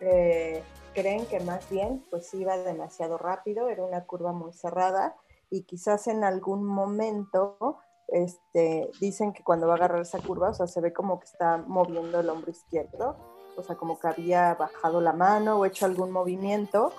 eh, 0.00 0.62
creen 0.94 1.24
que 1.24 1.40
más 1.40 1.70
bien 1.70 2.04
pues 2.10 2.34
iba 2.34 2.58
demasiado 2.58 3.16
rápido, 3.16 3.70
era 3.70 3.82
una 3.82 4.04
curva 4.04 4.32
muy 4.32 4.52
cerrada 4.52 5.16
y 5.48 5.62
quizás 5.62 6.06
en 6.08 6.22
algún 6.22 6.66
momento 6.66 7.78
este, 8.08 8.90
dicen 9.00 9.32
que 9.32 9.42
cuando 9.42 9.66
va 9.66 9.72
a 9.72 9.76
agarrar 9.76 10.02
esa 10.02 10.18
curva, 10.18 10.50
o 10.50 10.54
sea, 10.54 10.66
se 10.66 10.82
ve 10.82 10.92
como 10.92 11.18
que 11.18 11.24
está 11.24 11.56
moviendo 11.66 12.20
el 12.20 12.28
hombro 12.28 12.50
izquierdo, 12.50 13.16
o 13.56 13.62
sea, 13.62 13.76
como 13.76 13.98
que 13.98 14.08
había 14.08 14.54
bajado 14.54 15.00
la 15.00 15.14
mano 15.14 15.56
o 15.56 15.64
hecho 15.64 15.86
algún 15.86 16.10
movimiento. 16.10 16.92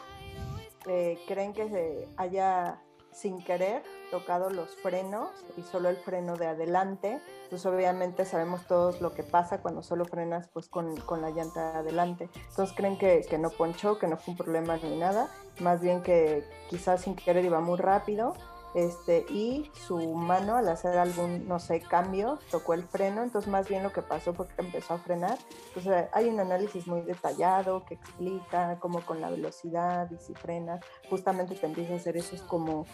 Eh, 0.88 1.20
creen 1.28 1.54
que 1.54 2.08
haya 2.18 2.82
sin 3.12 3.44
querer 3.44 3.82
tocado 4.12 4.50
los 4.52 4.76
frenos 4.76 5.30
y 5.58 5.64
solo 5.64 5.90
el 5.90 5.98
freno 5.98 6.38
de 6.38 6.48
adelante. 6.48 7.20
Entonces 7.44 7.66
obviamente 7.66 8.26
sabemos 8.26 8.68
todos 8.68 9.02
lo 9.02 9.14
que 9.14 9.24
pasa 9.24 9.62
cuando 9.62 9.82
solo 9.82 10.06
frenas 10.06 10.48
pues 10.50 10.70
con, 10.70 10.96
con 10.98 11.22
la 11.22 11.32
llanta 11.32 11.72
de 11.72 11.78
adelante. 11.80 12.30
Entonces 12.50 12.76
creen 12.76 12.98
que, 12.98 13.26
que, 13.28 13.38
no 13.38 13.50
ponchó, 13.50 13.98
que 13.98 14.08
no 14.08 14.18
fue 14.18 14.34
un 14.34 14.38
problema 14.38 14.78
ni 14.78 14.98
nada, 14.98 15.30
más 15.60 15.82
bien 15.82 16.04
que 16.04 16.44
quizás 16.70 17.02
sin 17.02 17.16
querer 17.16 17.44
iba 17.44 17.60
muy 17.60 17.78
rápido 17.78 18.36
este, 18.74 19.26
y 19.30 19.72
su 19.74 19.98
mano 20.14 20.56
al 20.56 20.68
hacer 20.70 20.98
algún, 20.98 21.48
no 21.48 21.60
sé, 21.60 21.82
cambio, 21.82 22.40
tocó 22.52 22.74
el 22.74 22.84
freno, 22.84 23.24
entonces 23.24 23.50
más 23.50 23.68
bien 23.68 23.84
lo 23.84 23.92
que 23.92 24.02
pasó 24.02 24.34
fue 24.34 24.48
que 24.48 24.62
empezó 24.62 24.94
a 24.94 24.98
frenar. 25.00 25.38
Entonces 25.70 26.08
hay 26.12 26.30
un 26.30 26.40
análisis 26.40 26.88
muy 26.88 27.02
detallado 27.02 27.86
que 27.86 27.96
explica 27.96 28.78
cómo 28.80 29.02
con 29.02 29.22
la 29.22 29.30
velocidad 29.30 30.10
y 30.12 30.18
si 30.18 30.34
frenas, 30.34 30.82
justamente 31.10 31.56
te 31.56 31.66
empieza 31.66 31.94
a 31.94 31.98
hacer 31.98 32.18
esos 32.18 32.42
como, 32.42 32.86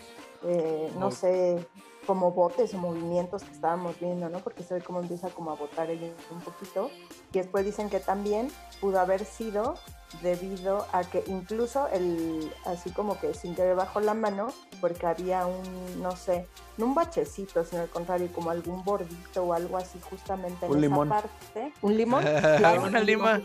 eh, 0.44 0.92
no 0.98 1.12
sé, 1.12 1.68
como 2.06 2.32
botes 2.32 2.74
o 2.74 2.78
movimientos 2.78 3.44
que 3.44 3.52
estábamos 3.52 4.00
viendo, 4.00 4.30
¿no? 4.30 4.40
Porque 4.40 4.64
se 4.64 4.76
ve 4.76 4.82
cómo 4.82 5.00
empieza 5.00 5.30
como 5.30 5.52
a 5.52 5.56
botar 5.56 5.90
ella 5.90 6.10
un 6.32 6.42
poquito. 6.42 6.90
Y 7.32 7.40
después 7.40 7.66
dicen 7.66 7.90
que 7.90 8.00
también 8.00 8.50
pudo 8.82 9.00
haber 9.00 9.26
sido 9.26 9.76
debido 10.22 10.86
a 10.92 11.04
que 11.04 11.24
incluso 11.28 11.88
el, 11.90 12.52
así 12.66 12.92
como 12.92 13.20
que 13.20 13.34
sin 13.34 13.56
que 13.56 13.74
bajo 13.74 14.00
la 14.00 14.14
mano, 14.14 14.48
porque 14.80 15.06
había 15.06 15.46
un, 15.46 16.02
no 16.02 16.16
sé, 16.16 16.48
no 16.78 16.86
un 16.86 16.96
bachecito, 16.96 17.64
sino 17.64 17.82
al 17.82 17.90
contrario, 17.90 18.30
como 18.34 18.50
algún 18.50 18.84
bordito 18.84 19.44
o 19.44 19.54
algo 19.54 19.78
así 19.78 20.00
justamente 20.10 20.66
en 20.66 20.84
esa 20.84 21.06
parte. 21.06 21.74
Un 21.82 21.98
limón. 21.98 22.24
una 22.84 23.00
lima. 23.00 23.42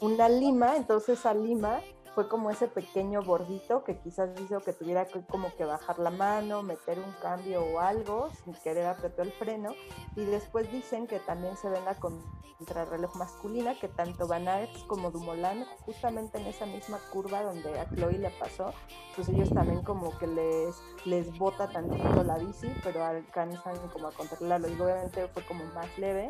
una 0.00 0.28
lima, 0.28 0.76
entonces 0.76 1.18
esa 1.18 1.34
lima 1.34 1.80
fue 2.20 2.28
como 2.28 2.50
ese 2.50 2.68
pequeño 2.68 3.22
bordito 3.22 3.82
que 3.82 3.98
quizás 3.98 4.28
hizo 4.42 4.60
que 4.60 4.74
tuviera 4.74 5.06
que 5.06 5.24
como 5.24 5.56
que 5.56 5.64
bajar 5.64 5.98
la 5.98 6.10
mano, 6.10 6.62
meter 6.62 6.98
un 6.98 7.12
cambio 7.22 7.64
o 7.64 7.80
algo, 7.80 8.28
sin 8.44 8.52
querer 8.52 8.84
apretó 8.84 9.22
el 9.22 9.32
freno. 9.32 9.72
Y 10.16 10.26
después 10.26 10.70
dicen 10.70 11.06
que 11.06 11.18
también 11.18 11.56
se 11.56 11.70
ve 11.70 11.78
en 11.78 11.86
la 11.86 11.94
contrarreloj 11.94 13.16
masculina 13.16 13.74
que 13.80 13.88
tanto 13.88 14.26
Van 14.26 14.48
Aert 14.48 14.86
como 14.86 15.10
Dumoulin, 15.10 15.64
justamente 15.86 16.36
en 16.36 16.46
esa 16.46 16.66
misma 16.66 16.98
curva 17.10 17.42
donde 17.42 17.80
a 17.80 17.88
Chloe 17.88 18.18
le 18.18 18.28
pasó, 18.32 18.74
pues 19.16 19.30
ellos 19.30 19.48
también 19.48 19.82
como 19.82 20.18
que 20.18 20.26
les, 20.26 20.76
les 21.06 21.38
bota 21.38 21.70
tantito 21.70 22.22
la 22.22 22.36
bici, 22.36 22.70
pero 22.84 23.02
alcanzan 23.02 23.78
como 23.94 24.08
a 24.08 24.12
controlarlo. 24.12 24.68
Y 24.68 24.78
obviamente 24.78 25.26
fue 25.28 25.42
como 25.46 25.64
más 25.72 25.96
leve, 25.96 26.28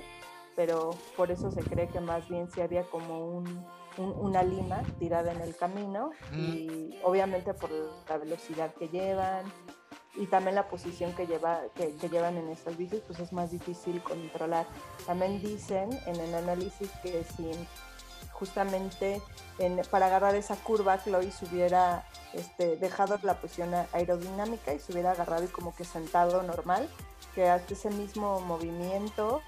pero 0.55 0.91
por 1.17 1.33
eso 1.33 1.51
se 1.51 1.63
cree 1.63 1.89
que 1.89 1.99
más 1.99 2.29
bien 2.29 2.49
sí 2.49 2.61
había 2.61 2.85
como 2.85 3.27
un 3.27 3.67
una 3.99 4.43
lima 4.43 4.83
tirada 4.99 5.33
en 5.33 5.41
el 5.41 5.57
camino 5.57 6.11
y 6.33 6.99
obviamente 7.03 7.55
por 7.55 7.71
la 8.09 8.19
velocidad 8.19 8.73
que 8.75 8.89
llevan 8.89 9.45
y 10.17 10.27
también 10.27 10.57
la 10.57 10.69
posición 10.69 11.15
que, 11.15 11.27
lleva, 11.27 11.61
que, 11.75 11.93
llevan 12.09 12.37
en 12.37 12.49
estas 12.49 12.77
bicis, 12.77 13.01
pues 13.07 13.21
es 13.21 13.33
más 13.33 13.53
difícil 13.53 14.03
controlar. 14.03 14.67
También 15.07 15.41
dicen 15.41 15.91
en 16.07 16.17
el 16.17 16.35
análisis 16.35 16.91
que 17.03 17.25
si 17.25 17.51
justamente 18.33 19.21
para 19.91 20.07
agarrar 20.07 20.35
esa 20.35 20.57
curva 20.57 21.03
Chloe 21.03 21.31
se 21.31 21.45
hubiera 21.45 22.07
este, 22.33 22.77
dejado 22.77 23.19
la 23.23 23.35
posición 23.39 23.75
aerodinámica 23.93 24.73
y 24.73 24.79
se 24.79 24.93
hubiera 24.93 25.13
agarrado 25.13 25.45
y 25.45 25.49
como 25.49 25.75
que 25.75 25.85
sentado 25.85 26.43
normal, 26.43 26.89
que 27.35 27.49
hace 27.49 27.75
ese 27.75 27.91
mismo 27.91 28.41
movimiento 28.41 29.43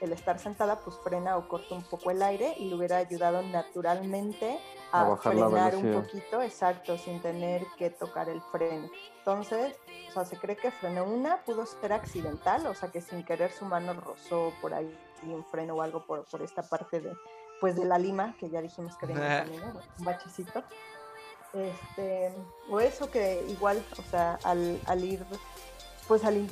el 0.00 0.12
estar 0.12 0.38
sentada 0.38 0.78
pues 0.80 0.96
frena 1.02 1.36
o 1.36 1.48
corta 1.48 1.74
un 1.74 1.82
poco 1.82 2.10
el 2.10 2.22
aire 2.22 2.54
y 2.58 2.68
le 2.68 2.74
hubiera 2.74 2.98
ayudado 2.98 3.42
naturalmente 3.42 4.58
a, 4.92 5.16
frenar 5.16 5.74
un 5.76 5.92
poquito, 5.92 6.42
exacto, 6.42 6.96
sin 6.98 7.20
tener 7.20 7.66
que 7.76 7.90
tocar 7.90 8.28
el 8.28 8.40
freno. 8.52 8.88
Entonces, 9.18 9.74
o 10.08 10.12
sea, 10.12 10.24
se 10.24 10.36
cree 10.36 10.56
que 10.56 10.70
frenó 10.70 11.04
una, 11.04 11.42
pudo 11.44 11.66
ser 11.66 11.92
accidental, 11.92 12.66
o 12.66 12.74
sea, 12.74 12.90
que 12.90 13.00
sin 13.00 13.24
querer 13.24 13.52
su 13.52 13.64
mano 13.64 13.94
rozó 13.94 14.52
por 14.60 14.74
ahí 14.74 14.96
un 15.24 15.44
freno 15.44 15.74
o 15.74 15.82
algo 15.82 16.04
por, 16.06 16.24
por 16.26 16.42
esta 16.42 16.62
parte 16.62 17.00
de, 17.00 17.12
pues 17.60 17.76
de 17.76 17.84
la 17.84 17.98
lima, 17.98 18.36
que 18.38 18.50
ya 18.50 18.60
dijimos 18.60 18.96
que 18.96 19.06
venía 19.06 19.44
camino, 19.44 19.72
un 19.98 20.04
bachecito. 20.04 20.62
Este, 21.52 22.34
o 22.68 22.80
eso 22.80 23.10
que 23.10 23.42
igual, 23.48 23.82
o 23.98 24.02
sea, 24.02 24.38
al, 24.44 24.78
al 24.86 25.04
ir, 25.04 25.24
pues 26.06 26.22
al 26.24 26.46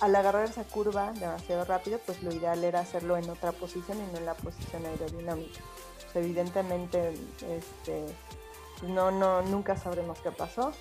al 0.00 0.14
agarrar 0.14 0.48
esa 0.48 0.64
curva 0.64 1.12
demasiado 1.12 1.64
rápido, 1.64 1.98
pues 2.04 2.22
lo 2.22 2.32
ideal 2.32 2.62
era 2.62 2.80
hacerlo 2.80 3.16
en 3.16 3.28
otra 3.30 3.52
posición 3.52 3.98
y 3.98 4.12
no 4.12 4.18
en 4.18 4.26
la 4.26 4.34
posición 4.34 4.86
aerodinámica. 4.86 5.60
Pues 6.12 6.24
evidentemente, 6.24 7.14
este, 7.48 8.04
no, 8.82 9.10
no, 9.10 9.42
nunca 9.42 9.76
sabremos 9.76 10.18
qué 10.20 10.30
pasó. 10.30 10.72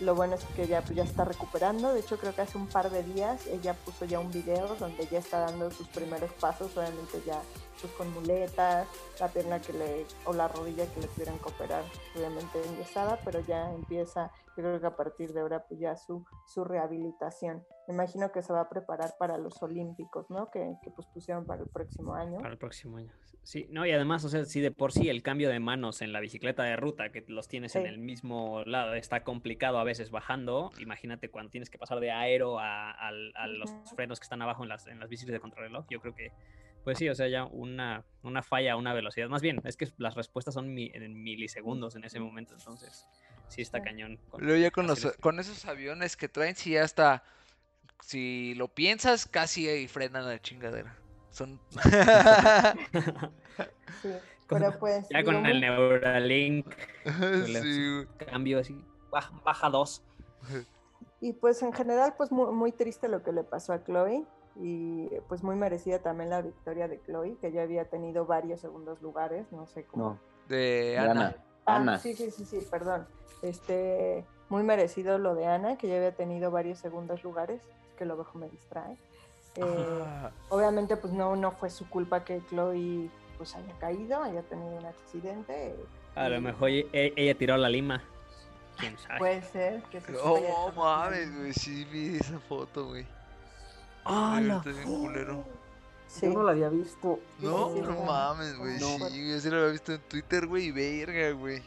Lo 0.00 0.14
bueno 0.14 0.36
es 0.36 0.44
que 0.54 0.68
ya, 0.68 0.82
pues, 0.82 0.94
ya 0.94 1.02
está 1.02 1.24
recuperando. 1.24 1.92
De 1.92 2.00
hecho, 2.00 2.18
creo 2.18 2.32
que 2.32 2.42
hace 2.42 2.56
un 2.56 2.68
par 2.68 2.90
de 2.90 3.02
días 3.02 3.46
ella 3.48 3.74
puso 3.74 4.04
ya 4.04 4.20
un 4.20 4.30
video 4.30 4.76
donde 4.76 5.06
ya 5.08 5.18
está 5.18 5.40
dando 5.40 5.70
sus 5.72 5.88
primeros 5.88 6.30
pasos, 6.34 6.76
obviamente 6.76 7.20
ya 7.26 7.42
pues, 7.80 7.92
con 7.94 8.12
muletas, 8.12 8.86
la 9.18 9.28
pierna 9.28 9.60
que 9.60 9.72
le, 9.72 10.06
o 10.24 10.32
la 10.32 10.46
rodilla 10.46 10.86
que 10.92 11.00
le 11.00 11.08
tuvieran 11.08 11.38
que 11.38 11.48
operar, 11.48 11.82
obviamente 12.14 12.62
enyesada, 12.64 13.18
pero 13.24 13.40
ya 13.40 13.72
empieza, 13.72 14.30
yo 14.58 14.64
creo 14.64 14.80
que 14.80 14.86
a 14.88 14.96
partir 14.96 15.32
de 15.32 15.40
ahora, 15.40 15.64
pues 15.68 15.78
ya 15.78 15.96
su, 15.96 16.26
su 16.46 16.64
rehabilitación. 16.64 17.64
Me 17.86 17.94
imagino 17.94 18.32
que 18.32 18.42
se 18.42 18.52
va 18.52 18.62
a 18.62 18.68
preparar 18.68 19.14
para 19.16 19.38
los 19.38 19.62
Olímpicos, 19.62 20.28
¿no? 20.30 20.50
Que, 20.50 20.74
que 20.82 20.90
pues 20.90 21.06
pusieron 21.14 21.46
para 21.46 21.62
el 21.62 21.68
próximo 21.68 22.14
año. 22.14 22.38
Para 22.38 22.50
el 22.50 22.58
próximo 22.58 22.96
año. 22.96 23.12
Sí, 23.44 23.68
no, 23.70 23.86
y 23.86 23.92
además, 23.92 24.24
o 24.24 24.28
sea, 24.28 24.44
si 24.44 24.60
de 24.60 24.72
por 24.72 24.90
sí 24.90 25.08
el 25.08 25.22
cambio 25.22 25.48
de 25.48 25.60
manos 25.60 26.02
en 26.02 26.12
la 26.12 26.18
bicicleta 26.18 26.64
de 26.64 26.74
ruta, 26.74 27.10
que 27.12 27.24
los 27.28 27.46
tienes 27.46 27.76
en 27.76 27.86
el 27.86 27.98
mismo 27.98 28.64
lado, 28.64 28.94
está 28.94 29.22
complicado 29.22 29.78
a 29.78 29.84
veces 29.84 30.10
bajando, 30.10 30.72
imagínate 30.80 31.30
cuando 31.30 31.50
tienes 31.50 31.70
que 31.70 31.78
pasar 31.78 32.00
de 32.00 32.10
aero 32.10 32.58
a, 32.58 33.10
los 33.46 33.72
frenos 33.94 34.18
que 34.18 34.24
están 34.24 34.42
abajo 34.42 34.64
en 34.64 34.68
las, 34.68 34.88
en 34.88 34.98
las 34.98 35.08
bicis 35.08 35.28
de 35.28 35.40
contrarreloj, 35.40 35.86
yo 35.88 36.00
creo 36.00 36.14
que 36.14 36.32
pues 36.84 36.98
sí, 36.98 37.08
o 37.08 37.14
sea, 37.14 37.28
ya 37.28 37.44
una, 37.44 38.04
una 38.22 38.42
falla 38.42 38.72
a 38.72 38.76
una 38.76 38.92
velocidad. 38.94 39.28
Más 39.28 39.42
bien, 39.42 39.60
es 39.64 39.76
que 39.76 39.88
las 39.98 40.14
respuestas 40.14 40.54
son 40.54 40.72
mi- 40.72 40.90
en 40.94 41.22
milisegundos 41.22 41.96
en 41.96 42.04
ese 42.04 42.18
momento, 42.20 42.54
entonces 42.54 43.06
sí 43.48 43.62
está 43.62 43.78
Sí. 43.78 43.84
cañón. 43.84 44.18
con- 44.30 44.42
Luego 44.44 44.60
ya 44.60 44.70
con, 44.70 44.86
los, 44.86 45.06
con 45.20 45.38
esos 45.40 45.64
aviones 45.66 46.16
que 46.16 46.28
traen, 46.28 46.54
si 46.56 46.70
ya 46.72 46.84
hasta, 46.84 47.22
si 48.00 48.54
lo 48.54 48.68
piensas, 48.68 49.26
casi 49.26 49.68
ahí 49.68 49.86
frenan 49.88 50.26
la 50.26 50.40
chingadera. 50.40 50.96
Son... 51.30 51.60
Sí, 54.02 54.08
pero 54.48 54.78
pues. 54.78 55.08
Ya 55.10 55.24
con 55.24 55.44
el 55.46 55.60
Neuralink, 55.60 56.72
sí, 57.62 58.06
cambio 58.30 58.60
así, 58.60 58.84
baja, 59.10 59.32
baja 59.44 59.68
dos. 59.70 60.02
Y 61.20 61.32
pues 61.32 61.62
en 61.62 61.72
general, 61.72 62.14
pues 62.16 62.30
muy, 62.30 62.52
muy 62.52 62.70
triste 62.70 63.08
lo 63.08 63.24
que 63.24 63.32
le 63.32 63.42
pasó 63.42 63.72
a 63.72 63.82
Chloe. 63.82 64.24
Y 64.60 65.08
pues 65.28 65.42
muy 65.44 65.54
merecida 65.56 66.00
también 66.00 66.30
la 66.30 66.42
victoria 66.42 66.88
de 66.88 67.00
Chloe, 67.02 67.36
que 67.40 67.52
ya 67.52 67.62
había 67.62 67.84
tenido 67.84 68.26
varios 68.26 68.60
segundos 68.60 69.00
lugares, 69.02 69.46
no 69.52 69.66
sé 69.66 69.84
cómo. 69.84 70.04
No, 70.04 70.18
de 70.48 70.96
Ana. 70.98 71.10
Ana. 71.10 71.36
Ah, 71.66 71.76
Ana. 71.76 71.98
sí, 71.98 72.14
sí, 72.14 72.30
sí, 72.30 72.44
sí, 72.44 72.66
perdón. 72.70 73.06
Este, 73.42 74.24
muy 74.48 74.62
merecido 74.64 75.18
lo 75.18 75.34
de 75.34 75.46
Ana, 75.46 75.76
que 75.78 75.86
ya 75.88 75.96
había 75.96 76.12
tenido 76.16 76.50
varios 76.50 76.78
segundos 76.78 77.22
lugares, 77.22 77.60
es 77.62 77.94
que 77.96 78.04
lo 78.04 78.16
bajo 78.16 78.36
me 78.38 78.48
distrae. 78.48 78.96
Eh, 79.54 79.64
Ah, 80.04 80.30
obviamente, 80.48 80.96
pues 80.96 81.12
no, 81.12 81.36
no 81.36 81.52
fue 81.52 81.70
su 81.70 81.88
culpa 81.88 82.24
que 82.24 82.40
Chloe 82.48 83.08
pues 83.36 83.54
haya 83.54 83.72
caído, 83.78 84.20
haya 84.22 84.42
tenido 84.42 84.76
un 84.76 84.86
accidente. 84.86 85.76
A 86.16 86.28
lo 86.28 86.40
mejor 86.40 86.70
e- 86.70 86.88
e- 86.92 87.12
ella 87.16 87.34
tiró 87.38 87.56
la 87.56 87.68
lima. 87.68 88.02
¿Quién 88.78 88.98
sabe? 88.98 89.18
Puede 89.18 89.42
ser 89.42 89.82
que 89.84 90.00
se 90.00 90.16
Oh, 90.16 90.36
haya 90.36 90.46
dejado 90.48 90.72
mames, 90.72 91.36
güey, 91.38 91.52
sí 91.52 91.84
vi 91.84 92.16
esa 92.16 92.38
foto, 92.40 92.86
güey. 92.88 93.06
¡Ah, 94.08 94.40
la 94.42 94.56
está 94.56 94.70
bien 94.70 94.84
culero. 94.84 95.44
Sí. 96.06 96.26
Yo 96.26 96.32
no 96.32 96.42
la 96.42 96.52
había 96.52 96.70
visto. 96.70 97.20
No, 97.40 97.74
Sí, 97.74 97.80
no 97.82 98.02
mames, 98.04 98.56
güey. 98.56 98.80
No. 98.80 99.08
Sí, 99.08 99.30
yo 99.30 99.38
sí 99.38 99.50
lo 99.50 99.58
había 99.58 99.72
visto 99.72 99.92
en 99.92 100.00
Twitter, 100.00 100.46
güey, 100.46 100.66
y 100.66 100.70
verga, 100.72 101.30
güey. 101.32 101.62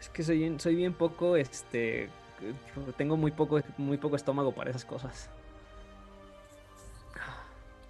Es 0.00 0.08
que 0.08 0.24
soy 0.24 0.38
bien, 0.38 0.58
soy 0.58 0.74
bien 0.74 0.94
poco, 0.94 1.36
este, 1.36 2.10
tengo 2.96 3.16
muy 3.16 3.30
poco, 3.30 3.60
muy 3.76 3.98
poco 3.98 4.16
estómago 4.16 4.52
para 4.52 4.70
esas 4.70 4.84
cosas. 4.84 5.28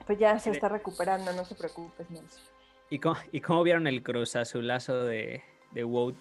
Pues 0.07 0.19
ya 0.19 0.39
se 0.39 0.51
está 0.51 0.69
recuperando, 0.69 1.33
no 1.33 1.45
se 1.45 1.55
preocupes, 1.55 2.11
Nelson. 2.11 2.43
¿Y 2.91 2.99
cómo, 2.99 3.17
y 3.31 3.41
cómo 3.41 3.63
vieron 3.63 3.87
el 3.87 4.03
cruz 4.03 4.35
azulazo 4.35 5.05
de, 5.05 5.43
de 5.71 5.85
Wout? 5.85 6.17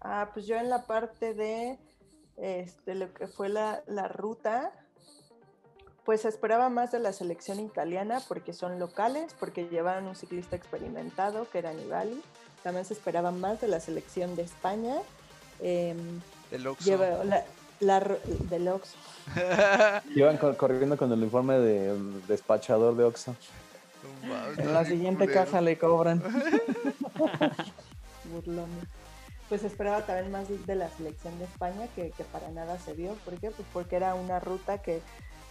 Ah, 0.00 0.30
pues 0.34 0.46
yo 0.46 0.56
en 0.56 0.68
la 0.68 0.84
parte 0.84 1.34
de 1.34 1.78
este, 2.36 2.96
lo 2.96 3.14
que 3.14 3.28
fue 3.28 3.48
la, 3.48 3.82
la 3.86 4.08
ruta, 4.08 4.72
pues 6.04 6.24
esperaba 6.24 6.68
más 6.68 6.92
de 6.92 6.98
la 6.98 7.12
selección 7.12 7.60
italiana 7.60 8.20
porque 8.28 8.52
son 8.52 8.78
locales, 8.78 9.34
porque 9.40 9.68
llevaban 9.68 10.06
un 10.06 10.14
ciclista 10.16 10.56
experimentado 10.56 11.48
que 11.50 11.58
era 11.58 11.72
Nibali. 11.72 12.20
También 12.62 12.84
se 12.84 12.94
esperaba 12.94 13.30
más 13.30 13.60
de 13.60 13.68
la 13.68 13.80
selección 13.80 14.36
de 14.36 14.42
España. 14.42 14.96
El 15.60 16.66
Oxxo. 16.66 16.84
lleva 16.84 17.24
la, 17.24 17.44
la 17.80 18.00
ru- 18.00 18.20
del 18.50 18.68
Oxxo. 18.68 18.96
Iban 20.14 20.36
cor- 20.36 20.56
corriendo 20.56 20.96
con 20.96 21.10
el 21.12 21.18
uniforme 21.18 21.58
de 21.58 21.96
despachador 22.28 22.94
de. 22.96 23.04
No 23.04 24.28
mames, 24.28 24.58
En 24.58 24.72
la 24.74 24.84
siguiente 24.84 25.24
culero. 25.24 25.44
caja 25.44 25.60
le 25.62 25.78
cobran. 25.78 26.22
burlones. 28.32 28.84
Pues 29.48 29.62
esperaba 29.62 30.04
también 30.06 30.32
más 30.32 30.48
de- 30.48 30.58
de 30.58 30.74
la 30.74 30.88
selección 30.90 31.38
de 31.38 31.44
España, 31.44 31.86
que, 31.94 32.10
que 32.12 32.24
para 32.24 32.48
nada 32.50 32.78
se 32.78 32.94
vio. 32.94 33.12
¿Por 33.24 33.34
qué? 33.38 33.50
Pues 33.50 33.68
porque 33.72 33.96
era 33.96 34.14
una 34.14 34.40
ruta 34.40 34.78
que, 34.78 35.02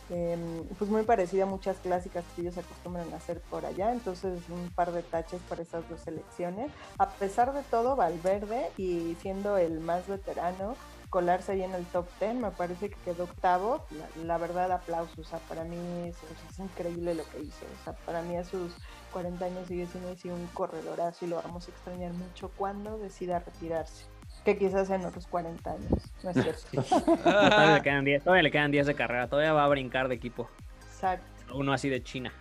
em, 0.09 0.65
pues 0.77 0.89
muy 0.89 1.03
parecida 1.03 1.43
a 1.43 1.47
muchas 1.47 1.77
clásicas 1.77 2.23
que 2.35 2.41
ellos 2.41 2.57
acostumbran 2.57 3.11
a 3.13 3.17
hacer 3.17 3.41
por 3.41 3.65
allá. 3.65 3.91
Entonces, 3.91 4.39
un 4.49 4.69
par 4.73 4.91
de 4.91 5.03
taches 5.03 5.41
para 5.47 5.61
esas 5.61 5.87
dos 5.89 6.01
selecciones. 6.01 6.71
A 6.97 7.09
pesar 7.09 7.53
de 7.53 7.63
todo, 7.63 7.95
Valverde, 7.95 8.71
y 8.77 9.15
siendo 9.21 9.57
el 9.57 9.79
más 9.79 10.07
veterano, 10.07 10.75
colarse 11.09 11.51
ahí 11.51 11.61
en 11.61 11.73
el 11.73 11.85
top 11.85 12.07
10, 12.19 12.35
me 12.35 12.51
parece 12.51 12.89
que 12.89 12.97
quedó 13.05 13.25
octavo. 13.25 13.85
La, 14.23 14.37
verdad, 14.37 14.71
aplausos. 14.71 15.19
O 15.19 15.23
sea, 15.23 15.39
para 15.39 15.63
mí 15.63 15.77
es, 16.07 16.17
es 16.49 16.59
increíble 16.59 17.13
lo 17.13 17.23
que 17.29 17.41
hizo. 17.41 17.65
O 17.81 17.83
sea, 17.83 17.93
para 18.05 18.21
mí 18.23 18.35
a 18.35 18.43
sus 18.43 18.73
40 19.11 19.45
años 19.45 19.67
sigue 19.67 19.85
siendo 19.85 20.09
así 20.09 20.29
un 20.29 20.47
corredorazo 20.47 21.25
y 21.25 21.29
lo 21.29 21.35
vamos 21.35 21.67
a 21.67 21.71
extrañar 21.71 22.13
mucho 22.13 22.49
cuando 22.57 22.97
decida 22.97 23.39
retirarse. 23.39 24.12
Que 24.43 24.57
quizás 24.57 24.89
en 24.89 25.05
otros 25.05 25.27
40 25.27 25.71
años, 25.71 26.13
¿no 26.23 26.29
es 26.31 26.37
cierto? 26.41 26.83
Todavía 27.23 27.75
le 27.75 27.81
quedan 27.81 28.05
10, 28.05 28.23
todavía 28.23 28.43
le 28.43 28.51
quedan 28.51 28.71
10 28.71 28.87
de 28.87 28.95
carrera, 28.95 29.27
todavía 29.27 29.53
va 29.53 29.63
a 29.63 29.69
brincar 29.69 30.07
de 30.07 30.15
equipo. 30.15 30.49
Exacto. 30.81 31.55
Uno 31.55 31.73
así 31.73 31.89
de 31.89 32.03
China. 32.03 32.33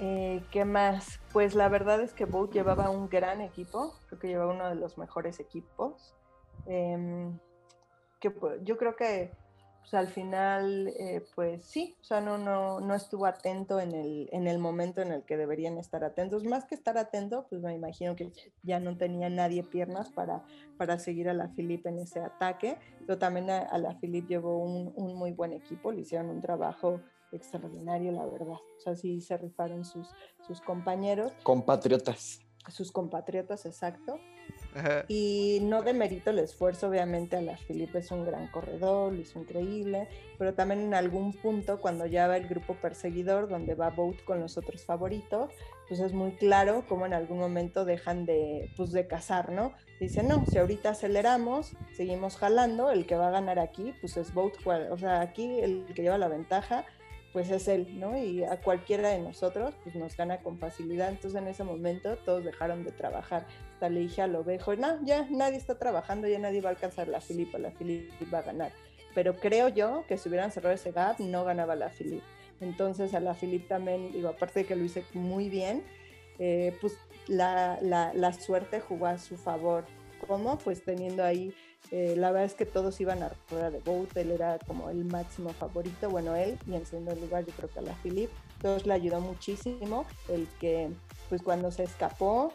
Eh, 0.00 0.42
¿Qué 0.50 0.64
más? 0.64 1.20
Pues 1.32 1.54
la 1.54 1.68
verdad 1.68 2.00
es 2.00 2.12
que 2.14 2.24
Boat 2.24 2.52
llevaba 2.52 2.88
un 2.88 3.08
gran 3.08 3.40
equipo, 3.40 3.98
creo 4.06 4.18
que 4.18 4.28
llevaba 4.28 4.52
uno 4.52 4.68
de 4.68 4.76
los 4.76 4.96
mejores 4.96 5.40
equipos. 5.40 6.14
Em, 6.66 7.38
que 8.20 8.32
yo 8.62 8.76
creo 8.76 8.96
que 8.96 9.32
pues, 9.90 9.94
al 9.94 10.08
final, 10.08 10.88
eh, 10.98 11.24
pues 11.34 11.64
sí, 11.64 11.96
o 12.00 12.04
sea, 12.04 12.20
no, 12.20 12.36
no, 12.36 12.80
no 12.80 12.94
estuvo 12.94 13.24
atento 13.26 13.80
en 13.80 13.92
el, 13.92 14.28
en 14.32 14.46
el 14.46 14.58
momento 14.58 15.00
en 15.00 15.12
el 15.12 15.22
que 15.22 15.36
deberían 15.36 15.78
estar 15.78 16.04
atentos. 16.04 16.44
Más 16.44 16.66
que 16.66 16.74
estar 16.74 16.98
atento, 16.98 17.46
pues 17.48 17.62
me 17.62 17.74
imagino 17.74 18.14
que 18.14 18.30
ya 18.62 18.80
no 18.80 18.96
tenía 18.98 19.30
nadie 19.30 19.62
piernas 19.62 20.10
para, 20.10 20.44
para 20.76 20.98
seguir 20.98 21.28
a 21.28 21.34
la 21.34 21.48
Philippe 21.48 21.88
en 21.88 22.00
ese 22.00 22.20
ataque, 22.20 22.76
pero 23.06 23.18
también 23.18 23.48
a, 23.50 23.60
a 23.60 23.78
la 23.78 23.98
Philippe 23.98 24.28
llevó 24.28 24.58
un, 24.58 24.92
un 24.94 25.14
muy 25.14 25.32
buen 25.32 25.52
equipo, 25.52 25.90
le 25.90 26.02
hicieron 26.02 26.28
un 26.28 26.40
trabajo 26.42 27.00
extraordinario, 27.32 28.12
la 28.12 28.26
verdad. 28.26 28.56
O 28.76 28.80
sea, 28.80 28.94
sí 28.94 29.20
se 29.20 29.36
rifaron 29.38 29.84
sus, 29.84 30.08
sus 30.46 30.60
compañeros, 30.60 31.32
Compatriotas. 31.42 32.40
sus 32.68 32.92
compatriotas, 32.92 33.64
exacto. 33.64 34.18
Ajá. 34.74 35.04
Y 35.08 35.58
no 35.62 35.82
demerito 35.82 36.30
el 36.30 36.38
esfuerzo, 36.38 36.88
obviamente, 36.88 37.36
a 37.36 37.40
la 37.40 37.56
Felipe 37.56 37.98
es 37.98 38.10
un 38.10 38.24
gran 38.24 38.48
corredor, 38.48 39.12
lo 39.12 39.20
hizo 39.20 39.40
increíble, 39.40 40.08
pero 40.38 40.54
también 40.54 40.80
en 40.80 40.94
algún 40.94 41.32
punto, 41.32 41.80
cuando 41.80 42.06
ya 42.06 42.28
va 42.28 42.36
el 42.36 42.48
grupo 42.48 42.74
perseguidor, 42.74 43.48
donde 43.48 43.74
va 43.74 43.90
Boat 43.90 44.22
con 44.24 44.40
los 44.40 44.56
otros 44.56 44.84
favoritos, 44.84 45.50
pues 45.88 46.00
es 46.00 46.12
muy 46.12 46.32
claro 46.32 46.84
cómo 46.86 47.06
en 47.06 47.14
algún 47.14 47.38
momento 47.38 47.84
dejan 47.84 48.26
de, 48.26 48.70
pues 48.76 48.92
de 48.92 49.06
cazar, 49.06 49.50
¿no? 49.50 49.72
Dicen, 49.98 50.28
no, 50.28 50.44
si 50.46 50.58
ahorita 50.58 50.90
aceleramos, 50.90 51.72
seguimos 51.96 52.36
jalando, 52.36 52.90
el 52.90 53.06
que 53.06 53.16
va 53.16 53.28
a 53.28 53.32
ganar 53.32 53.58
aquí, 53.58 53.94
pues 54.00 54.16
es 54.18 54.34
Boat, 54.34 54.54
o 54.90 54.98
sea, 54.98 55.22
aquí 55.22 55.60
el 55.60 55.86
que 55.94 56.02
lleva 56.02 56.18
la 56.18 56.28
ventaja, 56.28 56.84
pues 57.38 57.52
es 57.52 57.68
él, 57.68 58.00
¿no? 58.00 58.18
Y 58.18 58.42
a 58.42 58.60
cualquiera 58.60 59.10
de 59.10 59.20
nosotros, 59.20 59.72
pues 59.84 59.94
nos 59.94 60.16
gana 60.16 60.38
con 60.38 60.58
facilidad. 60.58 61.08
Entonces 61.08 61.40
en 61.40 61.46
ese 61.46 61.62
momento 61.62 62.16
todos 62.24 62.44
dejaron 62.44 62.82
de 62.82 62.90
trabajar. 62.90 63.46
Hasta 63.74 63.88
le 63.88 64.00
dije 64.00 64.22
al 64.22 64.34
ovejo, 64.34 64.74
no, 64.74 65.00
ya 65.04 65.24
nadie 65.30 65.56
está 65.56 65.78
trabajando, 65.78 66.26
ya 66.26 66.40
nadie 66.40 66.60
va 66.60 66.70
a 66.70 66.72
alcanzar 66.72 67.06
la 67.06 67.20
Filipa, 67.20 67.56
la 67.58 67.70
Filipa 67.70 68.12
va 68.34 68.38
a 68.40 68.42
ganar. 68.42 68.72
Pero 69.14 69.36
creo 69.36 69.68
yo 69.68 70.04
que 70.08 70.18
si 70.18 70.28
hubieran 70.28 70.50
cerrado 70.50 70.74
ese 70.74 70.90
gap, 70.90 71.20
no 71.20 71.44
ganaba 71.44 71.76
la 71.76 71.90
Filipa. 71.90 72.24
Entonces 72.60 73.14
a 73.14 73.20
la 73.20 73.34
Filipe 73.34 73.68
también, 73.68 74.10
digo, 74.10 74.30
aparte 74.30 74.58
de 74.58 74.66
que 74.66 74.74
lo 74.74 74.82
hice 74.82 75.04
muy 75.14 75.48
bien, 75.48 75.84
eh, 76.40 76.76
pues 76.80 76.98
la, 77.28 77.78
la, 77.82 78.12
la 78.14 78.32
suerte 78.32 78.80
jugó 78.80 79.06
a 79.06 79.18
su 79.18 79.36
favor. 79.36 79.84
¿Cómo? 80.26 80.58
Pues 80.58 80.82
teniendo 80.82 81.22
ahí 81.22 81.54
eh, 81.90 82.14
la 82.16 82.30
verdad 82.30 82.46
es 82.46 82.54
que 82.54 82.66
todos 82.66 83.00
iban 83.00 83.22
a 83.22 83.32
rueda 83.50 83.70
de 83.70 83.80
Boat, 83.80 84.16
él 84.16 84.30
era 84.30 84.58
como 84.66 84.90
el 84.90 85.04
máximo 85.04 85.50
favorito, 85.50 86.10
bueno, 86.10 86.36
él, 86.36 86.58
y 86.66 86.74
en 86.74 86.84
segundo 86.84 87.14
lugar 87.14 87.46
yo 87.46 87.52
creo 87.54 87.70
que 87.70 87.78
a 87.78 87.82
la 87.82 87.94
Philip, 88.02 88.30
todos 88.60 88.86
le 88.86 88.92
ayudó 88.92 89.20
muchísimo 89.20 90.04
el 90.28 90.46
que, 90.60 90.90
pues 91.28 91.42
cuando 91.42 91.70
se 91.70 91.84
escapó, 91.84 92.52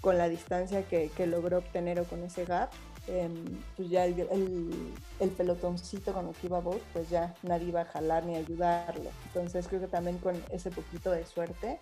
con 0.00 0.18
la 0.18 0.28
distancia 0.28 0.86
que, 0.86 1.08
que 1.16 1.26
logró 1.26 1.58
obtener 1.58 1.98
o 1.98 2.04
con 2.04 2.22
ese 2.24 2.44
gap, 2.44 2.70
eh, 3.06 3.28
pues 3.76 3.88
ya 3.88 4.04
el, 4.04 4.20
el, 4.20 4.70
el, 5.18 5.30
pelotoncito 5.30 6.12
con 6.12 6.28
el 6.28 6.34
que 6.34 6.46
iba 6.46 6.60
Boat, 6.60 6.82
pues 6.92 7.08
ya 7.08 7.34
nadie 7.42 7.68
iba 7.68 7.82
a 7.82 7.84
jalar 7.86 8.26
ni 8.26 8.36
ayudarlo. 8.36 9.10
Entonces 9.26 9.66
creo 9.66 9.80
que 9.80 9.86
también 9.86 10.18
con 10.18 10.42
ese 10.50 10.70
poquito 10.70 11.10
de 11.10 11.24
suerte, 11.24 11.80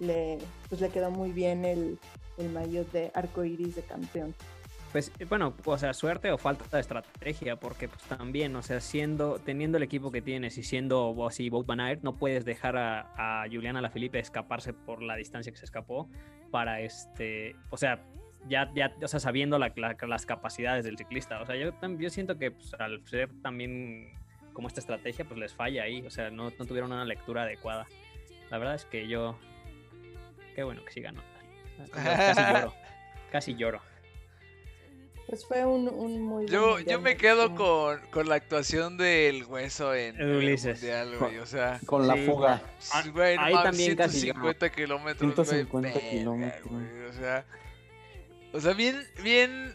le, 0.00 0.38
pues 0.68 0.80
le 0.80 0.90
quedó 0.90 1.10
muy 1.10 1.32
bien 1.32 1.64
el, 1.64 1.98
el 2.36 2.50
maillot 2.50 2.90
de 2.92 3.10
arco 3.14 3.44
iris 3.44 3.76
de 3.76 3.82
campeón. 3.82 4.34
Pues 4.92 5.10
bueno, 5.26 5.54
o 5.64 5.78
sea, 5.78 5.94
suerte 5.94 6.30
o 6.30 6.38
falta 6.38 6.64
de 6.76 6.82
estrategia, 6.82 7.56
porque 7.56 7.88
pues 7.88 8.02
también, 8.02 8.54
o 8.56 8.62
sea, 8.62 8.78
siendo, 8.80 9.38
teniendo 9.38 9.78
el 9.78 9.82
equipo 9.82 10.12
que 10.12 10.20
tienes 10.20 10.58
y 10.58 10.62
siendo 10.62 11.16
así 11.26 11.48
Boat 11.48 11.66
Van 11.66 11.80
Aert, 11.80 12.02
no 12.02 12.18
puedes 12.18 12.44
dejar 12.44 12.76
a, 12.76 13.08
a 13.16 13.46
Juliana 13.50 13.80
Lafilippe 13.80 14.18
escaparse 14.18 14.74
por 14.74 15.02
la 15.02 15.16
distancia 15.16 15.50
que 15.50 15.58
se 15.58 15.64
escapó 15.64 16.10
para 16.50 16.80
este, 16.82 17.56
o 17.70 17.78
sea, 17.78 18.04
ya, 18.48 18.70
ya, 18.74 18.94
o 19.02 19.08
sea, 19.08 19.18
sabiendo 19.18 19.58
la, 19.58 19.72
la, 19.76 19.96
las 20.06 20.26
capacidades 20.26 20.84
del 20.84 20.98
ciclista. 20.98 21.40
O 21.40 21.46
sea, 21.46 21.56
yo, 21.56 21.72
yo 21.98 22.10
siento 22.10 22.38
que 22.38 22.50
pues, 22.50 22.74
al 22.74 23.06
ser 23.06 23.30
también 23.40 24.12
como 24.52 24.68
esta 24.68 24.80
estrategia, 24.80 25.24
pues 25.24 25.40
les 25.40 25.54
falla 25.54 25.84
ahí, 25.84 26.04
o 26.06 26.10
sea, 26.10 26.30
no, 26.30 26.50
no 26.50 26.66
tuvieron 26.66 26.92
una 26.92 27.04
lectura 27.04 27.42
adecuada. 27.42 27.86
La 28.50 28.58
verdad 28.58 28.74
es 28.74 28.84
que 28.84 29.08
yo, 29.08 29.38
qué 30.54 30.62
bueno 30.62 30.84
que 30.84 30.92
sí 30.92 31.00
ganó. 31.00 31.22
Casi 31.92 32.52
lloro, 32.52 32.74
casi 33.32 33.54
lloro. 33.54 33.91
Pues 35.32 35.46
fue 35.46 35.64
un, 35.64 35.88
un 35.88 36.20
muy 36.20 36.44
Yo, 36.46 36.78
yo 36.80 37.00
me 37.00 37.16
quedo 37.16 37.54
con, 37.54 37.98
con 38.10 38.28
la 38.28 38.34
actuación 38.34 38.98
del 38.98 39.44
hueso 39.46 39.94
en, 39.94 40.14
en 40.16 40.28
el 40.28 40.36
Ulises. 40.36 40.78
mundial, 40.78 41.16
güey. 41.18 41.38
O 41.38 41.46
sea, 41.46 41.80
Con 41.86 42.06
la 42.06 42.16
Sí, 42.16 42.26
fuga. 42.26 42.62
Ah, 42.92 43.02
güey, 43.10 43.38
ahí 43.38 43.54
también 43.54 43.96
casi 43.96 44.20
150 44.20 44.70
kilómetros, 44.72 45.34
güey, 45.34 45.46
150 45.46 45.88
verga, 45.88 46.10
kilómetros. 46.10 46.66
güey, 46.70 47.04
O 47.08 47.12
sea, 47.14 47.46
o 48.52 48.60
sea, 48.60 48.74
bien, 48.74 49.02
bien. 49.22 49.74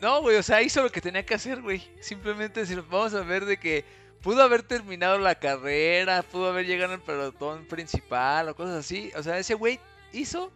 No, 0.00 0.20
güey, 0.22 0.36
o 0.36 0.42
sea, 0.44 0.62
hizo 0.62 0.84
lo 0.84 0.90
que 0.92 1.00
tenía 1.00 1.26
que 1.26 1.34
hacer, 1.34 1.60
güey. 1.60 1.82
Simplemente 1.98 2.64
si 2.64 2.76
nos 2.76 2.88
vamos 2.88 3.14
a 3.14 3.22
ver 3.24 3.44
de 3.44 3.56
que 3.56 3.84
pudo 4.22 4.40
haber 4.44 4.62
terminado 4.62 5.18
la 5.18 5.34
carrera, 5.34 6.22
pudo 6.22 6.50
haber 6.50 6.64
llegado 6.64 6.94
al 6.94 7.02
pelotón 7.02 7.66
principal 7.66 8.48
o 8.50 8.54
cosas 8.54 8.76
así. 8.76 9.10
O 9.16 9.22
sea, 9.24 9.36
ese 9.36 9.54
güey 9.54 9.80
hizo 10.12 10.52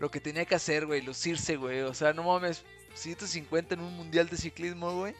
lo 0.00 0.10
que 0.10 0.18
tenía 0.18 0.44
que 0.44 0.56
hacer, 0.56 0.86
güey, 0.86 1.02
lucirse, 1.02 1.54
güey. 1.54 1.82
O 1.82 1.94
sea, 1.94 2.12
no 2.12 2.24
mames, 2.24 2.64
150 2.96 3.74
en 3.74 3.80
un 3.80 3.94
mundial 3.96 4.28
de 4.28 4.36
ciclismo, 4.36 4.92
güey. 4.98 5.14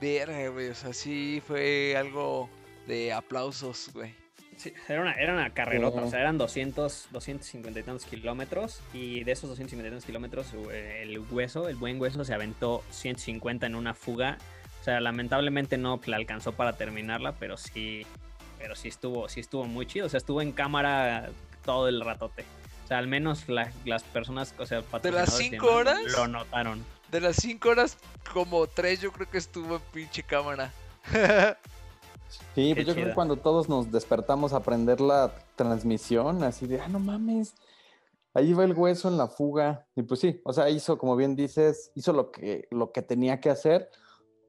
Verga, 0.00 0.48
güey, 0.48 0.68
o 0.68 0.74
sea, 0.74 0.92
sí 0.92 1.42
fue 1.46 1.94
algo 1.96 2.50
de 2.86 3.12
aplausos, 3.12 3.90
güey. 3.94 4.14
Sí, 4.56 4.72
era 4.88 5.00
una, 5.00 5.12
era 5.14 5.32
una 5.32 5.54
carrerota, 5.54 6.02
o 6.02 6.10
sea, 6.10 6.20
eran 6.20 6.36
200, 6.38 7.08
250 7.10 7.80
y 7.80 7.82
tantos 7.82 8.04
kilómetros. 8.06 8.80
Y 8.92 9.24
de 9.24 9.32
esos 9.32 9.48
250 9.50 9.88
y 9.88 9.90
tantos 9.90 10.04
kilómetros, 10.06 10.46
el 10.72 11.18
hueso, 11.30 11.68
el 11.68 11.76
buen 11.76 12.00
hueso, 12.00 12.24
se 12.24 12.34
aventó 12.34 12.84
150 12.90 13.66
en 13.66 13.74
una 13.74 13.94
fuga. 13.94 14.38
O 14.80 14.84
sea, 14.84 15.00
lamentablemente 15.00 15.78
no 15.78 16.00
la 16.06 16.16
alcanzó 16.16 16.52
para 16.52 16.76
terminarla, 16.76 17.32
pero 17.36 17.56
sí, 17.56 18.04
pero 18.58 18.74
sí 18.76 18.88
estuvo, 18.88 19.28
sí 19.28 19.40
estuvo 19.40 19.64
muy 19.64 19.86
chido. 19.86 20.06
O 20.06 20.08
sea, 20.08 20.18
estuvo 20.18 20.42
en 20.42 20.52
cámara 20.52 21.30
todo 21.64 21.88
el 21.88 22.00
ratote. 22.00 22.44
O 22.84 22.88
sea, 22.88 22.98
al 22.98 23.06
menos 23.06 23.48
la- 23.48 23.72
las 23.84 24.02
personas, 24.02 24.54
o 24.58 24.66
sea, 24.66 24.78
¿De 24.78 24.82
las 24.82 24.90
patrocinadores 24.90 25.40
y 25.40 25.50
cinco 25.50 25.78
demás, 25.78 25.94
horas? 26.02 26.12
Lo 26.12 26.28
notaron. 26.28 26.84
De 27.12 27.20
las 27.20 27.36
5 27.36 27.68
horas, 27.68 27.98
como 28.32 28.66
3 28.66 29.02
yo 29.02 29.12
creo 29.12 29.28
que 29.30 29.36
estuvo 29.36 29.76
en 29.76 29.82
pinche 29.92 30.22
cámara. 30.22 30.72
Sí, 32.54 32.72
pues 32.74 32.86
yo 32.86 32.94
creo 32.94 33.08
que 33.08 33.14
cuando 33.14 33.36
todos 33.36 33.68
nos 33.68 33.92
despertamos 33.92 34.54
a 34.54 34.56
aprender 34.56 34.98
la 35.02 35.30
transmisión, 35.54 36.42
así 36.42 36.66
de, 36.66 36.80
ah, 36.80 36.88
no 36.88 36.98
mames, 36.98 37.54
ahí 38.32 38.54
va 38.54 38.64
el 38.64 38.72
hueso 38.72 39.08
en 39.08 39.18
la 39.18 39.28
fuga. 39.28 39.86
Y 39.94 40.02
pues 40.04 40.20
sí, 40.20 40.40
o 40.42 40.54
sea, 40.54 40.70
hizo, 40.70 40.96
como 40.96 41.14
bien 41.14 41.36
dices, 41.36 41.92
hizo 41.94 42.14
lo 42.14 42.30
que, 42.30 42.66
lo 42.70 42.92
que 42.92 43.02
tenía 43.02 43.40
que 43.40 43.50
hacer. 43.50 43.90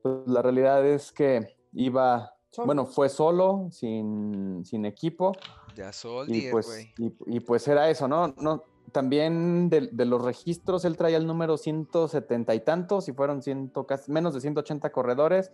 Pues 0.02 0.26
la 0.26 0.42
realidad 0.42 0.86
es 0.86 1.12
que 1.12 1.58
iba, 1.74 2.34
Solo. 2.50 2.66
bueno, 2.68 2.86
fue 2.86 3.10
solo, 3.10 3.68
sin, 3.72 4.64
sin 4.66 4.86
equipo. 4.86 5.34
ya 5.76 5.92
sol, 5.92 6.30
Y 6.30 6.40
10, 6.42 6.52
pues, 6.54 6.66
güey. 6.68 6.94
y, 6.98 7.38
y 7.38 7.40
pues 7.42 7.68
era 7.68 7.90
eso, 7.90 8.08
¿no? 8.08 8.30
no 8.38 8.64
también 8.92 9.70
de, 9.70 9.90
de 9.92 10.06
los 10.06 10.22
registros, 10.24 10.86
él 10.86 10.98
traía 10.98 11.18
el 11.18 11.26
número 11.26 11.58
170 11.58 12.54
y 12.54 12.60
tantos, 12.60 13.08
y 13.10 13.14
fueron 13.14 13.42
ciento, 13.42 13.86
casi, 13.88 14.12
menos 14.12 14.34
de 14.34 14.42
180 14.42 14.92
corredores. 14.92 15.52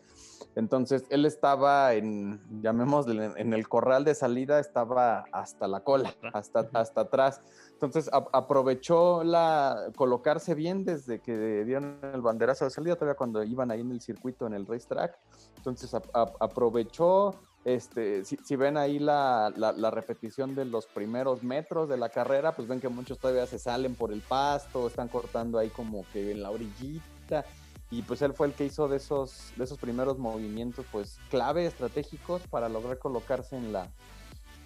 Entonces, 0.55 1.03
él 1.09 1.25
estaba 1.25 1.93
en, 1.93 2.41
llamémosle, 2.61 3.31
en, 3.37 3.53
el 3.53 3.69
corral 3.69 4.03
de 4.03 4.15
salida, 4.15 4.59
estaba 4.59 5.25
hasta 5.31 5.67
la 5.67 5.81
cola, 5.81 6.13
hasta, 6.33 6.67
hasta 6.73 7.01
atrás. 7.01 7.41
Entonces, 7.73 8.09
a- 8.11 8.25
aprovechó 8.33 9.23
la 9.23 9.91
colocarse 9.95 10.55
bien 10.55 10.83
desde 10.83 11.19
que 11.19 11.63
dieron 11.65 11.99
el 12.13 12.21
banderazo 12.21 12.65
de 12.65 12.71
salida, 12.71 12.95
todavía 12.95 13.15
cuando 13.15 13.43
iban 13.43 13.71
ahí 13.71 13.81
en 13.81 13.91
el 13.91 14.01
circuito, 14.01 14.47
en 14.47 14.53
el 14.53 14.65
racetrack. 14.65 15.17
Entonces, 15.57 15.93
a- 15.93 16.01
a- 16.13 16.33
aprovechó 16.39 17.35
este, 17.65 18.23
si, 18.25 18.37
si 18.37 18.55
ven 18.55 18.77
ahí 18.77 18.99
la, 18.99 19.51
la- 19.55 19.73
la 19.73 19.91
repetición 19.91 20.55
de 20.55 20.65
los 20.65 20.85
primeros 20.87 21.43
metros 21.43 21.89
de 21.89 21.97
la 21.97 22.09
carrera, 22.09 22.55
pues 22.55 22.67
ven 22.67 22.79
que 22.79 22.89
muchos 22.89 23.19
todavía 23.19 23.45
se 23.47 23.59
salen 23.59 23.95
por 23.95 24.11
el 24.13 24.21
pasto, 24.21 24.87
están 24.87 25.07
cortando 25.09 25.59
ahí 25.59 25.69
como 25.69 26.05
que 26.13 26.31
en 26.31 26.41
la 26.41 26.51
orillita. 26.51 27.45
Y 27.91 28.03
pues 28.03 28.21
él 28.21 28.33
fue 28.33 28.47
el 28.47 28.53
que 28.53 28.65
hizo 28.65 28.87
de 28.87 28.97
esos, 28.97 29.51
de 29.55 29.63
esos 29.63 29.77
primeros 29.79 30.19
movimientos, 30.19 30.85
pues 30.91 31.17
clave, 31.29 31.65
estratégicos 31.65 32.41
para 32.47 32.69
lograr 32.69 32.99
colocarse 32.99 33.55
en 33.57 33.73
la, 33.73 33.89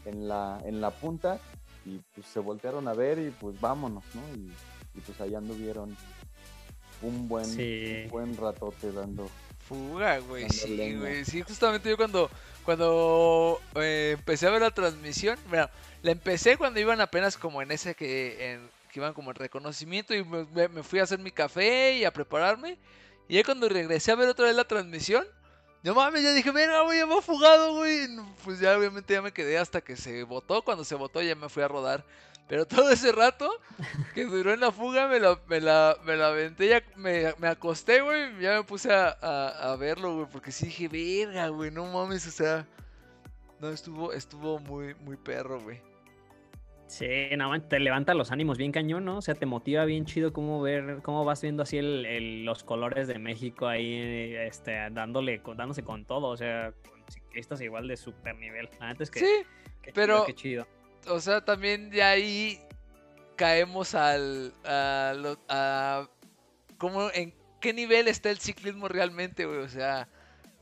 en 0.06 0.28
la, 0.28 0.62
en 0.66 0.82
la 0.82 0.92
punta. 0.92 1.40
Y 1.86 2.00
pues 2.14 2.28
se 2.28 2.40
voltearon 2.40 2.88
a 2.88 2.94
ver 2.94 3.20
y 3.20 3.30
pues 3.32 3.60
vámonos, 3.60 4.04
¿no? 4.14 4.22
Y, 4.36 4.52
y 4.98 5.02
pues 5.02 5.20
allá 5.22 5.38
anduvieron 5.40 5.96
un 7.02 7.28
buen, 7.28 7.46
Sí. 7.46 8.04
un 8.06 8.10
buen 8.10 8.38
ratote 8.38 8.92
dando. 8.92 9.30
Fuga, 9.68 10.20
güey, 10.20 10.50
sí, 10.50 10.96
güey. 10.96 11.24
Sí, 11.26 11.42
justamente 11.42 11.90
yo 11.90 11.96
cuando, 11.98 12.30
cuando 12.64 13.62
eh, 13.76 14.16
empecé 14.18 14.48
a 14.48 14.52
ver 14.52 14.62
la 14.62 14.72
transmisión, 14.72 15.38
mira, 15.50 15.72
la 16.02 16.12
empecé 16.12 16.58
cuando 16.58 16.80
iban 16.80 17.02
apenas 17.02 17.38
como 17.38 17.62
en 17.62 17.72
ese 17.72 17.96
que, 17.96 18.60
iban 18.94 19.14
como 19.14 19.32
en 19.32 19.36
reconocimiento 19.36 20.14
y 20.14 20.24
me, 20.24 20.84
fui 20.84 21.00
a 21.00 21.04
hacer 21.04 21.20
mi 21.20 21.32
café 21.32 21.98
y 21.98 22.06
a 22.06 22.12
prepararme. 22.12 22.78
Y 23.28 23.36
ya 23.36 23.44
cuando 23.44 23.70
regresé 23.70 24.12
a 24.12 24.16
ver 24.16 24.30
otra 24.30 24.46
vez 24.46 24.56
la 24.56 24.66
transmisión, 24.66 25.26
no 25.84 25.94
mames, 25.96 26.24
ya 26.24 26.34
dije, 26.34 26.52
venga, 26.52 26.82
güey, 26.82 27.00
ya 27.00 27.06
me 27.06 27.18
ha 27.18 27.22
fugado, 27.22 27.76
güey. 27.76 28.08
Pues 28.44 28.60
ya 28.60 28.78
obviamente 28.78 29.14
ya 29.14 29.22
me 29.22 29.34
quedé 29.34 29.58
hasta 29.58 29.82
que 29.82 29.98
se 29.98 30.24
votó. 30.24 30.62
Cuando 30.62 30.84
se 30.86 30.96
votó 30.96 31.22
ya 31.22 31.36
me 31.36 31.50
fui 31.50 31.64
a 31.64 31.68
rodar. 31.68 32.06
Pero 32.54 32.68
todo 32.68 32.92
ese 32.92 33.12
rato 33.12 33.50
que 34.14 34.26
duró 34.26 34.54
en 34.54 34.60
la 34.60 34.72
fuga 34.72 35.08
me 35.08 35.20
la, 35.20 35.40
me 35.48 35.60
la, 35.60 35.98
me 36.06 36.16
la 36.16 36.28
aventé, 36.28 36.68
ya 36.68 36.84
me, 36.96 37.34
me 37.40 37.48
acosté, 37.48 38.02
güey, 38.02 38.40
ya 38.40 38.58
me 38.58 38.64
puse 38.64 38.94
a, 38.94 39.08
a, 39.20 39.72
a 39.72 39.76
verlo, 39.76 40.14
güey, 40.18 40.28
porque 40.32 40.52
sí 40.52 40.68
dije, 40.68 40.88
verga, 40.88 41.48
güey, 41.48 41.72
no 41.72 41.86
mames, 41.92 42.28
o 42.28 42.30
sea, 42.30 42.68
no, 43.60 43.70
estuvo, 43.70 44.14
estuvo 44.14 44.60
muy, 44.60 44.94
muy 44.94 45.18
perro, 45.18 45.62
güey. 45.62 45.82
Sí, 46.86 47.08
no, 47.36 47.60
te 47.60 47.80
levanta 47.80 48.14
los 48.14 48.32
ánimos 48.32 48.60
bien 48.60 48.72
cañón, 48.72 49.04
¿no? 49.04 49.18
O 49.18 49.22
sea, 49.24 49.34
te 49.34 49.48
motiva 49.48 49.84
bien 49.86 50.06
chido 50.06 50.32
cómo 50.32 50.62
ver, 50.62 51.00
cómo 51.02 51.26
vas 51.26 51.42
viendo 51.42 51.64
así 51.64 51.80
el- 51.80 52.06
el- 52.06 52.46
los 52.46 52.64
colores 52.64 53.08
de 53.08 53.18
México 53.18 53.66
ahí, 53.66 54.36
este, 54.36 54.74
dándole, 54.92 55.42
dándose 55.56 55.82
con 55.82 56.06
todo, 56.06 56.28
o 56.28 56.38
sea, 56.38 56.72
con 56.88 57.04
ciclistas 57.10 57.62
igual 57.62 57.88
de 57.88 57.98
super 57.98 58.36
nivel. 58.36 58.70
La 58.80 58.90
neta 58.90 59.02
es 59.02 59.10
que, 59.10 59.22
Sí, 59.22 59.26
qué 59.82 59.92
chido, 59.92 59.94
pero- 59.96 60.26
qué 60.28 60.36
chido. 60.36 60.68
O 61.08 61.20
sea, 61.20 61.44
también 61.44 61.90
de 61.90 62.04
ahí 62.04 62.60
caemos 63.36 63.96
al, 63.96 64.54
a, 64.64 65.14
lo- 65.18 65.40
a 65.50 66.08
cómo, 66.78 67.10
en 67.14 67.34
qué 67.60 67.74
nivel 67.74 68.08
está 68.08 68.30
el 68.30 68.40
ciclismo 68.40 68.88
realmente, 68.88 69.46
güey, 69.46 69.60
o 69.60 69.70
sea, 69.70 70.08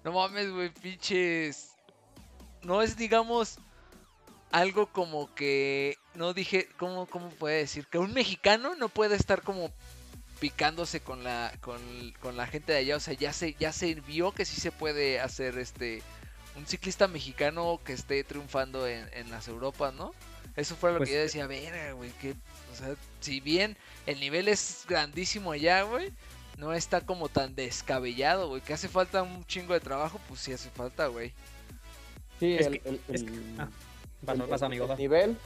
no 0.04 0.12
mames, 0.14 0.50
güey, 0.52 0.70
pinches, 0.74 1.72
no 2.64 2.82
es, 2.82 2.98
digamos, 2.98 3.58
algo 4.52 4.88
como 4.88 5.34
que, 5.36 5.98
no 6.16 6.34
dije, 6.34 6.68
¿cómo, 6.78 7.06
cómo 7.08 7.30
puede 7.30 7.58
decir? 7.58 7.88
Que 7.88 7.98
un 7.98 8.14
mexicano 8.14 8.76
no 8.76 8.90
puede 8.90 9.16
estar 9.16 9.42
como 9.42 9.72
picándose 10.40 11.02
con 11.02 11.24
la, 11.24 11.54
con, 11.62 11.80
con 12.20 12.36
la 12.36 12.48
gente 12.48 12.72
de 12.74 12.80
allá, 12.80 12.96
o 12.98 13.00
sea, 13.00 13.14
ya 13.14 13.32
se, 13.32 13.54
ya 13.56 13.72
se 13.72 13.94
vio 13.96 14.32
que 14.32 14.46
sí 14.46 14.60
se 14.60 14.72
puede 14.72 15.20
hacer 15.20 15.58
este, 15.60 16.02
un 16.56 16.66
ciclista 16.66 17.08
mexicano 17.08 17.80
que 17.86 17.94
esté 17.94 18.24
triunfando 18.24 18.88
en, 18.88 19.08
en 19.14 19.30
las 19.30 19.48
Europas, 19.48 19.94
¿no? 19.94 20.14
Eso 20.56 20.76
fue 20.76 20.92
lo 20.92 20.98
Pues, 20.98 21.10
que 21.10 21.16
yo 21.16 21.22
decía, 21.22 21.48
ver, 21.48 21.94
güey, 21.96 22.12
que, 22.14 22.32
o 22.32 22.76
sea, 22.76 22.96
si 23.22 23.40
bien 23.40 23.78
el 24.06 24.20
nivel 24.20 24.48
es 24.48 24.86
grandísimo 24.88 25.52
allá, 25.54 25.84
güey, 25.84 26.12
no 26.58 26.74
está 26.74 27.02
como 27.02 27.30
tan 27.30 27.56
descabellado, 27.56 28.50
güey, 28.50 28.62
que 28.62 28.74
hace 28.74 28.88
falta 28.90 29.24
un 29.24 29.46
chingo 29.46 29.74
de 29.74 29.80
trabajo, 29.80 30.20
pues 30.28 30.42
sí 30.42 30.52
hace 30.52 30.70
falta, 30.70 31.08
güey. 31.08 31.34
Sí, 32.40 32.56
Es 32.56 32.68
el, 32.68 32.82
que- 32.82 33.00
es 33.08 33.24
que- 33.24 33.40
ah, 33.60 33.70
nivel 34.98 35.38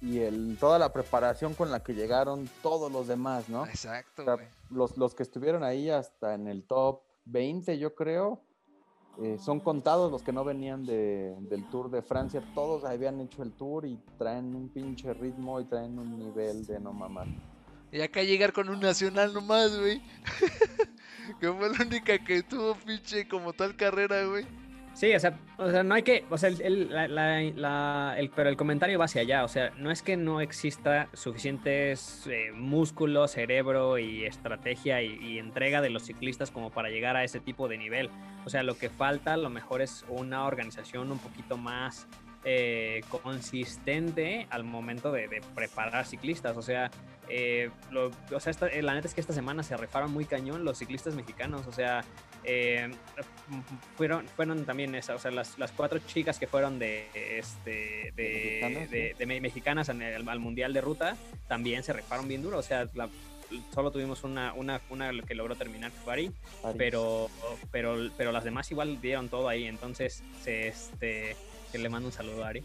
y 0.00 0.20
el, 0.20 0.56
toda 0.58 0.78
la 0.78 0.92
preparación 0.92 1.54
con 1.54 1.70
la 1.70 1.82
que 1.82 1.92
llegaron 1.94 2.48
todos 2.62 2.90
los 2.90 3.06
demás, 3.08 3.48
¿no? 3.48 3.66
Exacto, 3.66 4.22
O 4.22 4.24
sea, 4.24 4.34
güey. 4.34 4.46
los, 4.70 4.96
los 4.96 5.14
que 5.14 5.22
estuvieron 5.24 5.62
ahí 5.64 5.90
hasta 5.90 6.34
en 6.34 6.46
el 6.48 6.62
top 6.64 7.02
20, 7.24 7.78
yo 7.78 7.94
creo, 7.94 8.40
eh, 9.20 9.36
son 9.38 9.60
contados 9.60 10.10
los 10.12 10.22
que 10.22 10.32
no 10.32 10.44
venían 10.44 10.86
de- 10.86 11.34
del 11.50 11.64
Tour 11.70 11.90
de 11.90 12.02
Francia. 12.02 12.42
Todos 12.54 12.84
habían 12.84 13.20
hecho 13.20 13.42
el 13.42 13.52
Tour 13.52 13.84
y 13.86 13.98
traen 14.18 14.54
un 14.54 14.68
pinche 14.68 15.12
ritmo 15.14 15.60
y 15.60 15.64
traen 15.64 15.98
un 15.98 16.18
nivel 16.18 16.64
de 16.66 16.78
no 16.80 16.92
mamar. 16.92 17.26
Y 17.90 18.00
acá 18.00 18.22
llegar 18.22 18.52
con 18.52 18.68
un 18.68 18.80
nacional 18.80 19.32
nomás, 19.32 19.76
güey. 19.78 20.02
que 21.40 21.52
fue 21.52 21.70
la 21.70 21.84
única 21.84 22.18
que 22.22 22.42
tuvo 22.42 22.74
pinche 22.74 23.26
como 23.28 23.52
tal 23.52 23.76
carrera, 23.76 24.24
güey. 24.24 24.46
Sí, 24.98 25.14
o 25.14 25.20
sea, 25.20 25.38
o 25.58 25.70
sea, 25.70 25.84
no 25.84 25.94
hay 25.94 26.02
que, 26.02 26.24
o 26.28 26.36
sea, 26.36 26.48
el, 26.48 26.88
la- 26.92 28.18
el- 28.18 28.30
pero 28.30 28.48
el 28.48 28.56
comentario 28.56 28.98
va 28.98 29.04
hacia 29.04 29.20
allá, 29.22 29.44
o 29.44 29.48
sea, 29.48 29.70
no 29.76 29.92
es 29.92 30.02
que 30.02 30.16
no 30.16 30.40
exista 30.40 31.08
suficientes 31.12 32.26
eh, 32.28 32.50
músculo, 32.52 33.28
cerebro 33.28 33.98
y 33.98 34.24
estrategia 34.24 35.00
y, 35.02 35.38
entrega 35.38 35.80
de 35.82 35.90
los 35.90 36.02
ciclistas 36.02 36.50
como 36.50 36.70
para 36.72 36.88
llegar 36.90 37.14
a 37.14 37.22
ese 37.22 37.38
tipo 37.38 37.68
de 37.68 37.78
nivel. 37.78 38.10
O 38.44 38.50
sea, 38.50 38.64
lo 38.64 38.76
que 38.76 38.90
falta 38.90 39.34
a 39.34 39.36
lo 39.36 39.50
mejor 39.50 39.82
es 39.82 40.04
una 40.08 40.44
organización 40.46 41.12
un 41.12 41.18
poquito 41.20 41.56
más 41.56 42.08
eh, 42.44 43.02
consistente 43.08 44.48
al 44.50 44.64
momento 44.64 45.12
de, 45.12 45.28
de 45.28 45.40
preparar 45.54 46.06
ciclistas. 46.06 46.56
O 46.56 46.62
sea, 46.62 46.90
eh, 47.28 47.70
lo- 47.92 48.10
o 48.32 48.40
sea 48.40 48.50
esta- 48.50 48.68
la 48.82 48.94
neta 48.94 49.06
es 49.06 49.14
que 49.14 49.20
esta 49.20 49.32
semana 49.32 49.62
se 49.62 49.76
rifaron 49.76 50.12
muy 50.12 50.24
cañón 50.24 50.64
los 50.64 50.78
ciclistas 50.78 51.14
mexicanos. 51.14 51.68
O 51.68 51.72
sea, 51.72 52.02
eh, 52.44 52.90
fueron, 53.96 54.26
fueron 54.28 54.64
también 54.64 54.94
esas, 54.94 55.16
o 55.16 55.18
sea, 55.18 55.30
las, 55.30 55.58
las 55.58 55.72
cuatro 55.72 55.98
chicas 56.00 56.38
que 56.38 56.46
fueron 56.46 56.78
de, 56.78 57.08
este, 57.38 58.12
de, 58.14 58.60
Mexicanas, 58.62 58.90
de- 58.90 59.08
sí. 59.12 59.14
de 59.18 59.26
me- 59.26 59.40
mexicanas 59.40 59.88
al 59.88 60.38
Mundial 60.40 60.72
de 60.72 60.80
Ruta 60.80 61.16
también 61.48 61.82
se 61.82 61.92
rifaron 61.92 62.28
bien 62.28 62.42
duro. 62.42 62.58
O 62.58 62.62
sea, 62.62 62.88
la- 62.94 63.08
solo 63.74 63.90
tuvimos 63.90 64.24
una, 64.24 64.52
una, 64.54 64.80
una 64.90 65.10
que 65.26 65.34
logró 65.34 65.56
terminar 65.56 65.90
Ari, 65.90 66.04
París. 66.04 66.32
pero, 66.76 67.30
pero, 67.70 67.96
pero 68.16 68.30
las 68.32 68.44
demás 68.44 68.70
igual 68.70 69.00
dieron 69.00 69.28
todo 69.28 69.48
ahí, 69.48 69.66
entonces 69.66 70.22
se, 70.42 70.68
este, 70.68 71.34
que 71.72 71.78
le 71.78 71.88
mando 71.88 72.08
un 72.08 72.12
saludo 72.12 72.44
a 72.44 72.48
Ari. 72.48 72.62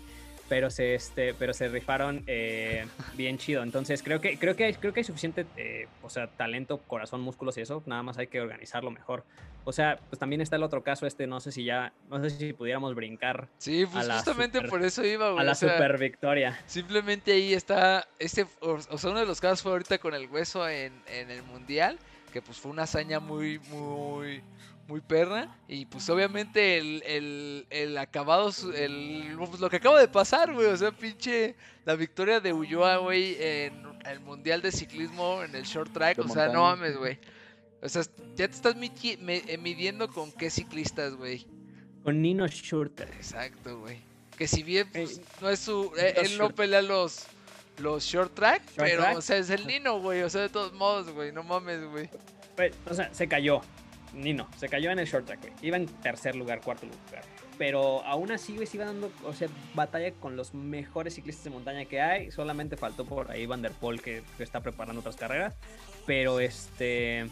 Pero 0.54 0.70
se, 0.70 0.94
este, 0.94 1.34
pero 1.34 1.52
se 1.52 1.68
rifaron 1.68 2.24
eh, 2.28 2.86
bien 3.16 3.40
chido. 3.40 3.64
Entonces 3.64 4.04
creo 4.04 4.22
que, 4.22 4.38
creo 4.38 4.56
que, 4.56 4.66
hay, 4.66 4.76
creo 4.76 4.94
que 4.94 5.00
hay 5.00 5.04
suficiente, 5.04 5.48
eh, 5.58 5.88
o 6.04 6.12
sea, 6.12 6.28
talento, 6.28 6.78
corazón, 6.86 7.22
músculos 7.22 7.58
y 7.58 7.62
eso. 7.62 7.82
Nada 7.88 8.04
más 8.04 8.20
hay 8.20 8.28
que 8.28 8.40
organizarlo 8.40 8.92
mejor. 8.92 9.26
O 9.64 9.74
sea, 9.74 9.98
pues 10.12 10.20
también 10.20 10.42
está 10.42 10.58
el 10.58 10.62
otro 10.62 10.84
caso 10.84 11.08
este, 11.08 11.26
no 11.26 11.40
sé 11.40 11.52
si 11.52 11.64
ya, 11.64 11.92
no 12.08 12.22
sé 12.22 12.30
si 12.30 12.54
pudiéramos 12.54 12.94
brincar 12.94 13.48
Sí, 13.58 13.88
pues 13.92 14.08
justamente 14.08 14.60
super- 14.60 14.70
por 14.70 14.84
eso 14.84 15.04
iba, 15.04 15.32
güey. 15.32 15.42
a 15.42 15.44
la 15.44 15.54
o 15.54 15.56
sea, 15.56 15.72
super 15.72 15.98
victoria. 15.98 16.62
Simplemente 16.68 17.32
ahí 17.32 17.56
está, 17.56 18.06
este, 18.20 18.46
o, 18.60 18.74
o 18.74 18.98
sea, 19.00 19.10
uno 19.10 19.22
de 19.22 19.26
los 19.26 19.42
casos 19.42 19.64
fue 19.64 19.72
ahorita 19.72 19.98
con 19.98 20.14
el 20.14 20.30
hueso 20.30 20.70
en, 20.70 20.94
en 21.08 21.32
el 21.32 21.42
mundial, 21.42 21.98
que 22.32 22.44
pues 22.44 22.60
fue 22.60 22.70
una 22.70 22.84
hazaña 22.84 23.20
muy, 23.20 23.58
muy, 23.70 24.44
muy 24.88 25.02
perra. 25.02 25.56
Y 25.68 25.86
pues 25.86 26.10
obviamente 26.10 26.78
el, 26.78 27.04
el, 27.06 27.66
el 27.70 27.98
acabado, 27.98 28.52
el, 28.76 29.36
pues, 29.38 29.60
lo 29.60 29.70
que 29.70 29.78
acaba 29.78 30.00
de 30.00 30.08
pasar, 30.08 30.54
güey, 30.54 30.68
o 30.68 30.78
sea, 30.78 30.92
pinche, 30.92 31.56
la 31.86 31.96
victoria 31.96 32.40
de 32.40 32.54
Ulloa, 32.54 32.98
güey, 32.98 33.36
en 33.40 33.84
el 34.06 34.20
mundial 34.20 34.62
de 34.62 34.72
ciclismo, 34.72 35.42
en 35.44 35.56
el 35.56 35.64
short 35.64 35.92
track, 35.94 36.18
De 36.18 36.24
o 36.24 36.28
sea, 36.28 36.48
no 36.50 36.64
mames, 36.64 36.98
güey. 36.98 37.18
O 37.82 37.90
sea, 37.90 38.04
ya 38.36 38.48
te 38.48 38.54
estás 38.54 38.76
eh, 38.78 39.58
midiendo 39.58 40.08
con 40.10 40.32
qué 40.32 40.50
ciclistas, 40.50 41.16
güey. 41.16 41.46
Con 42.04 42.22
Nino 42.22 42.48
Schurter. 42.48 43.10
Exacto, 43.10 43.80
güey. 43.80 44.00
Que 44.38 44.48
si 44.48 44.64
bien 44.64 44.90
pues, 44.92 45.18
Ey, 45.20 45.26
no 45.42 45.50
es 45.50 45.60
su. 45.60 45.92
eh, 45.98 46.14
él 46.18 46.38
no 46.38 46.46
short- 46.46 46.56
pelea 46.56 46.82
los, 46.82 47.26
los 47.78 48.04
short 48.04 48.34
track, 48.34 48.64
Short 48.68 48.76
pero, 48.78 49.02
track. 49.04 49.18
o 49.18 49.22
sea, 49.22 49.38
es 49.38 49.50
el 49.50 49.68
Nino, 49.68 50.00
güey. 50.00 50.22
O 50.24 50.30
sea, 50.30 50.42
de 50.42 50.50
todos 50.50 50.74
modos, 50.74 51.10
güey. 51.12 51.32
No 51.32 51.44
mames, 51.44 51.84
güey. 51.86 52.10
Pues, 52.56 52.74
o 52.90 52.94
sea, 52.94 53.14
se 53.14 53.28
cayó. 53.28 53.62
Nino, 54.14 54.48
se 54.58 54.70
cayó 54.70 54.92
en 54.92 55.00
el 55.00 55.08
short 55.08 55.26
track, 55.26 55.42
güey. 55.42 55.54
Iba 55.62 55.78
en 55.78 55.88
tercer 55.88 56.36
lugar, 56.36 56.62
cuarto 56.62 56.86
lugar. 56.86 57.24
Pero 57.58 58.04
aún 58.06 58.32
así, 58.32 58.56
güey, 58.56 58.68
se 58.68 58.78
iba 58.78 58.86
dando, 58.86 59.12
o 59.24 59.34
sea, 59.34 59.48
batalla 59.74 60.12
con 60.12 60.36
los 60.36 60.54
mejores 60.54 61.16
ciclistas 61.16 61.44
de 61.46 61.50
montaña 61.50 61.86
que 61.86 62.02
hay. 62.02 62.32
Solamente 62.32 62.78
faltó 62.78 63.06
por 63.06 63.32
ahí 63.32 63.46
Van 63.46 63.62
der 63.62 63.72
Poel, 63.72 64.02
que, 64.02 64.24
está 64.40 64.62
preparando 64.62 65.00
otras 65.00 65.16
carreras. 65.16 65.56
Pero 66.06 66.40
este. 66.40 67.28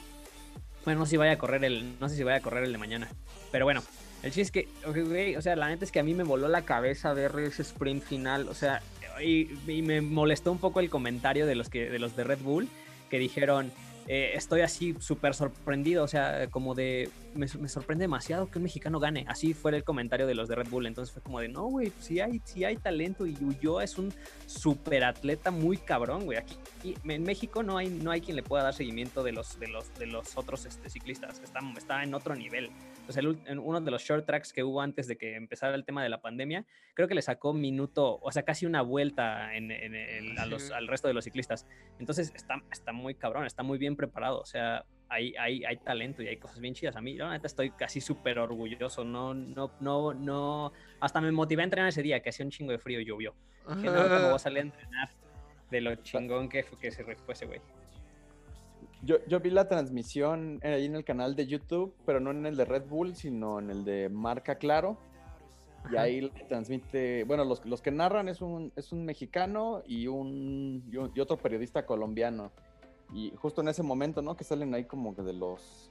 Bueno, 0.86 1.02
no 1.02 1.06
sé 1.06 1.12
si 1.12 1.18
vaya 1.18 1.34
a 1.34 1.38
correr 1.38 1.64
el. 1.64 2.00
No 2.00 2.10
sé 2.10 2.16
si 2.16 2.24
vaya 2.24 2.38
a 2.38 2.42
correr 2.42 2.64
el 2.64 2.72
de 2.72 2.78
mañana. 2.78 3.10
Pero 3.52 3.66
bueno. 3.66 3.82
El 4.24 4.32
chiste 4.32 4.42
es 4.42 4.52
que, 4.52 4.88
ok, 4.88 4.98
güey, 5.10 5.36
o 5.36 5.42
sea, 5.42 5.56
la 5.56 5.68
neta 5.68 5.84
es 5.84 5.92
que 5.92 6.00
a 6.00 6.04
mí 6.04 6.14
me 6.14 6.24
voló 6.24 6.48
la 6.48 6.62
cabeza 6.62 7.12
ver 7.14 7.32
ese 7.40 7.64
sprint 7.64 8.04
final. 8.04 8.50
O 8.50 8.54
sea, 8.54 8.84
y, 9.20 9.50
y 9.68 9.82
me 9.82 10.02
molestó 10.02 10.52
un 10.52 10.60
poco 10.60 10.80
el 10.80 10.92
comentario 10.92 11.48
de 11.48 11.56
los 11.56 11.70
que, 11.70 11.90
de 11.90 11.98
los 11.98 12.16
de 12.16 12.24
Red 12.24 12.40
Bull, 12.40 12.70
que 13.10 13.18
dijeron. 13.18 13.72
Eh, 14.08 14.32
estoy 14.34 14.62
así 14.62 14.96
súper 15.00 15.34
sorprendido, 15.34 16.04
o 16.04 16.08
sea, 16.08 16.48
como 16.50 16.76
de, 16.76 17.10
me, 17.36 17.48
sorprende 17.48 18.04
demasiado 18.04 18.50
que 18.50 18.58
un 18.58 18.64
mexicano 18.64 19.00
gane. 19.00 19.26
Así 19.28 19.54
fue 19.54 19.76
el 19.76 19.84
comentario 19.84 20.28
de 20.28 20.36
los 20.36 20.48
de 20.50 20.56
Red 20.56 20.70
Bull, 20.70 20.88
entonces 20.88 21.14
fue 21.14 21.22
como 21.22 21.40
de, 21.40 21.48
no, 21.48 21.66
güey, 21.66 21.92
sí 22.00 22.20
hay, 22.20 22.42
sí 22.44 22.64
hay 22.64 22.78
talento 22.78 23.26
y 23.26 23.36
Ulloa 23.42 23.84
es 23.84 23.98
un 23.98 24.14
súper 24.48 25.04
atleta 25.04 25.52
muy 25.52 25.78
cabrón, 25.78 26.26
güey. 26.26 26.38
Aquí 26.38 26.56
y 26.84 26.96
en 27.10 27.24
México 27.24 27.64
no 27.64 27.78
hay, 27.78 27.90
no 27.90 28.12
hay 28.12 28.22
quien 28.22 28.36
le 28.36 28.44
pueda 28.44 28.64
dar 28.64 28.74
seguimiento 28.74 29.24
de 29.24 29.34
los, 29.34 29.60
de 29.60 29.68
los, 29.68 29.94
de 29.96 30.08
los 30.08 30.36
otros 30.38 30.66
este, 30.66 30.90
ciclistas, 30.90 31.40
está, 31.40 31.60
está 31.78 32.04
en 32.04 32.14
otro 32.14 32.36
nivel. 32.36 32.72
Sea, 33.12 33.22
el 33.22 33.40
en 33.46 33.60
uno 33.60 33.82
de 33.82 33.92
los 33.92 34.02
short 34.04 34.26
tracks 34.26 34.54
que 34.54 34.64
hubo 34.64 34.82
antes 34.82 35.08
de 35.08 35.18
que 35.18 35.36
empezara 35.36 35.76
el 35.76 35.84
tema 35.86 36.04
de 36.04 36.10
la 36.10 36.22
pandemia, 36.22 36.66
creo 36.94 37.08
que 37.08 37.16
le 37.16 37.22
sacó 37.22 37.54
minuto, 37.54 38.20
o 38.22 38.32
sea, 38.32 38.44
casi 38.44 38.66
una 38.66 38.82
vuelta 38.82 39.56
en, 39.56 39.72
en 39.72 39.96
el- 39.96 40.38
a 40.38 40.46
los- 40.46 40.72
al 40.72 40.88
resto 40.88 41.08
de 41.08 41.14
los 41.14 41.24
ciclistas. 41.26 41.68
Entonces 42.00 42.32
está, 42.36 42.62
está 42.72 42.92
muy 42.94 43.16
cabrón, 43.16 43.46
está 43.46 43.64
muy 43.64 43.78
bien 43.78 43.96
preparado. 43.96 44.40
O 44.40 44.46
sea, 44.46 44.86
hay, 45.10 45.34
hay, 45.38 45.64
hay 45.66 45.78
talento 45.78 46.24
y 46.24 46.28
hay 46.28 46.38
cosas 46.38 46.60
bien 46.60 46.74
chidas. 46.74 46.96
A 46.96 47.02
mí, 47.02 47.16
yo 47.16 47.26
la 47.26 47.32
neta 47.32 47.48
estoy 47.48 47.72
casi 47.72 48.00
súper 48.02 48.40
orgulloso. 48.40 49.04
No, 49.04 49.34
no, 49.34 49.72
no, 49.82 50.14
no. 50.14 50.72
Hasta 51.02 51.20
me 51.20 51.32
motivé 51.32 51.62
a 51.62 51.66
entrenar 51.66 51.90
ese 51.90 52.02
día, 52.02 52.22
que 52.22 52.30
hacía 52.30 52.46
un 52.46 52.52
chingo 52.52 52.72
de 52.72 52.80
frío 52.80 53.00
y 53.02 53.06
llovió. 53.06 53.34
Que 53.82 53.88
no, 53.88 53.92
voy 54.30 54.36
a 54.36 54.40
salir 54.40 54.60
a 54.60 54.62
entrenar 54.62 55.10
de 55.70 55.82
lo 55.82 55.96
chingón 55.96 56.48
que, 56.50 56.64
fue- 56.64 56.78
que 56.80 56.92
se 56.92 57.04
fue 57.04 57.16
ese 57.34 57.46
güey. 57.46 57.60
Yo, 59.04 59.18
yo 59.28 59.40
vi 59.40 59.50
la 59.50 59.68
transmisión 59.68 60.60
ahí 60.64 60.86
en 60.86 60.96
el 60.96 61.04
canal 61.04 61.36
de 61.36 61.48
YouTube, 61.48 61.94
pero 62.06 62.20
no 62.20 62.32
en 62.32 62.46
el 62.46 62.56
de 62.56 62.66
Red 62.66 62.84
Bull, 62.88 63.16
sino 63.16 63.60
en 63.60 63.70
el 63.72 63.84
de 63.84 64.10
Marca 64.10 64.56
Claro. 64.56 64.98
Y 65.90 65.96
Ajá. 65.96 66.02
ahí 66.04 66.30
transmite, 66.48 67.24
bueno, 67.24 67.44
los, 67.44 67.66
los 67.66 67.82
que 67.82 67.90
narran 67.90 68.30
es 68.30 68.42
un, 68.42 68.72
es 68.76 68.92
un 68.92 69.04
mexicano 69.04 69.82
y 69.88 70.06
un, 70.06 70.84
y 70.92 70.98
un- 70.98 71.12
y 71.16 71.20
otro 71.20 71.38
periodista 71.38 71.88
colombiano. 71.88 72.52
Y 73.12 73.34
justo 73.36 73.62
en 73.62 73.70
ese 73.70 73.82
momento, 73.82 74.22
¿no? 74.22 74.38
Que 74.38 74.44
salen 74.44 74.74
ahí 74.76 74.86
como 74.86 75.16
que 75.16 75.24
de 75.24 75.34
los 75.34 75.90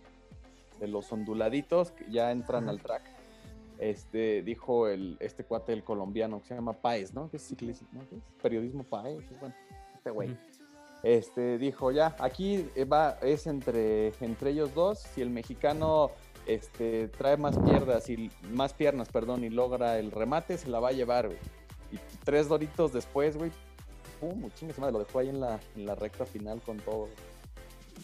de 0.79 0.87
los 0.89 1.13
onduladitos 1.13 1.91
que 1.91 2.07
ya 2.11 2.31
entran 2.31 2.63
Ajá. 2.65 2.71
al 2.71 2.81
track. 2.81 3.03
Este 3.81 4.43
dijo 4.43 4.87
el 4.89 5.17
este 5.21 5.43
cuate 5.45 5.73
el 5.73 5.83
colombiano 5.83 6.41
que 6.41 6.47
se 6.47 6.55
llama 6.55 6.73
Paez, 6.75 7.13
¿no? 7.13 7.29
Que 7.29 7.39
es 7.39 7.43
ciclismo, 7.49 7.89
¿no? 7.93 8.01
¿Qué 8.09 8.15
es? 8.17 8.23
Periodismo 8.41 8.85
Paez, 8.85 9.25
bueno, 9.41 9.55
este 9.97 10.11
güey. 10.11 10.37
Este 11.03 11.59
dijo 11.59 11.93
ya, 11.93 12.15
aquí 12.19 12.69
va, 12.91 13.19
es 13.23 13.47
entre, 13.47 14.13
entre 14.21 14.51
ellos 14.51 14.75
dos, 14.75 14.99
si 14.99 15.23
el 15.23 15.31
mexicano 15.31 16.11
este, 16.47 17.09
trae 17.09 17.37
más 17.37 17.59
piernas 17.59 18.11
y 18.11 18.31
más 18.51 18.75
piernas, 18.75 19.09
perdón, 19.09 19.45
y 19.45 19.51
logra 19.51 19.99
el 19.99 20.11
remate, 20.11 20.59
se 20.59 20.69
la 20.69 20.79
va 20.81 20.89
a 20.89 20.93
llevar, 20.93 21.27
güey. 21.29 21.39
Y 21.93 21.99
tres 22.25 22.49
doritos 22.49 22.93
después, 22.93 23.37
güey, 23.37 23.51
pum, 24.21 24.51
chingue 24.55 24.75
madre, 24.79 24.93
lo 24.93 24.99
dejó 25.01 25.21
ahí 25.21 25.31
en 25.31 25.41
la, 25.41 25.59
en 25.75 25.87
la 25.87 25.95
recta 25.95 26.27
final 26.27 26.61
con 26.61 26.79
todo. 26.79 27.09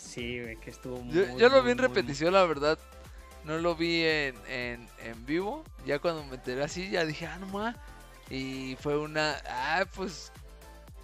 Sí, 0.00 0.40
güey, 0.40 0.56
que 0.56 0.70
estuvo 0.70 0.96
Yo, 1.04 1.26
muy, 1.26 1.40
yo 1.40 1.48
lo 1.48 1.56
muy, 1.56 1.66
vi 1.66 1.70
en 1.72 1.76
muy, 1.78 1.86
repetición, 1.86 2.32
la 2.32 2.44
verdad. 2.44 2.78
No 3.44 3.58
lo 3.58 3.76
vi 3.76 4.02
en, 4.02 4.34
en, 4.48 4.88
en 5.04 5.26
vivo. 5.26 5.62
Ya 5.86 6.00
cuando 6.00 6.24
me 6.24 6.34
enteré 6.34 6.64
así, 6.64 6.90
ya 6.90 7.04
dije, 7.04 7.26
ah, 7.26 7.38
no 7.38 7.46
ma. 7.46 7.76
Y 8.28 8.76
fue 8.80 8.98
una. 8.98 9.36
Ah, 9.48 9.84
pues. 9.94 10.32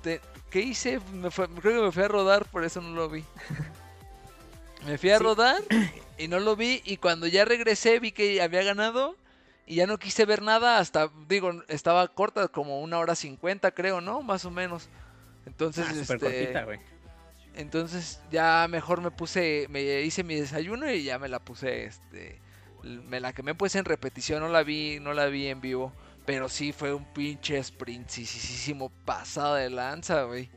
Te- 0.02 0.20
¿Qué 0.50 0.60
hice? 0.60 1.00
Me 1.14 1.30
fue- 1.30 1.48
creo 1.48 1.80
que 1.80 1.86
me 1.86 1.92
fui 1.92 2.02
a 2.02 2.08
rodar, 2.08 2.44
por 2.46 2.64
eso 2.64 2.80
no 2.82 2.90
lo 2.94 3.08
vi. 3.08 3.24
Me 4.86 4.98
fui 4.98 5.10
a 5.10 5.18
Sí. 5.18 5.24
rodar 5.24 5.56
y 6.18 6.28
no 6.28 6.40
lo 6.40 6.56
vi. 6.56 6.82
Y 6.84 6.96
cuando 6.98 7.26
ya 7.26 7.44
regresé, 7.44 8.00
vi 8.00 8.12
que 8.12 8.42
había 8.42 8.62
ganado. 8.62 9.16
Y 9.64 9.76
ya 9.76 9.86
no 9.86 9.96
quise 9.98 10.24
ver 10.26 10.42
nada 10.42 10.78
hasta, 10.78 11.08
digo, 11.28 11.62
estaba 11.68 12.06
corta, 12.08 12.48
como 12.48 12.80
una 12.82 12.98
hora 12.98 13.14
cincuenta, 13.14 13.70
creo, 13.70 14.00
¿no? 14.00 14.20
Más 14.20 14.44
o 14.44 14.50
menos. 14.50 14.88
Entonces, 15.46 15.86
Ah, 15.88 15.92
este, 15.94 16.18
cortita, 16.18 16.66
entonces 17.54 18.20
ya 18.30 18.66
mejor 18.68 19.00
me 19.00 19.10
puse, 19.10 19.66
me 19.70 20.02
hice 20.02 20.24
mi 20.24 20.34
desayuno 20.34 20.90
y 20.90 21.04
ya 21.04 21.18
me 21.18 21.28
la 21.28 21.38
puse, 21.38 21.84
este, 21.84 22.40
me 22.82 23.20
la 23.20 23.32
quemé 23.32 23.54
pues 23.54 23.74
en 23.76 23.84
repetición, 23.84 24.40
no 24.40 24.48
la 24.48 24.62
vi, 24.62 24.98
no 25.00 25.12
la 25.14 25.26
vi 25.26 25.46
en 25.46 25.60
vivo, 25.60 25.92
pero 26.26 26.48
sí 26.48 26.72
fue 26.72 26.94
un 26.94 27.04
pinche 27.04 27.62
sprintísimo 27.62 28.90
pasada 29.04 29.58
de 29.58 29.70
lanza, 29.70 30.22
güey. 30.24 30.48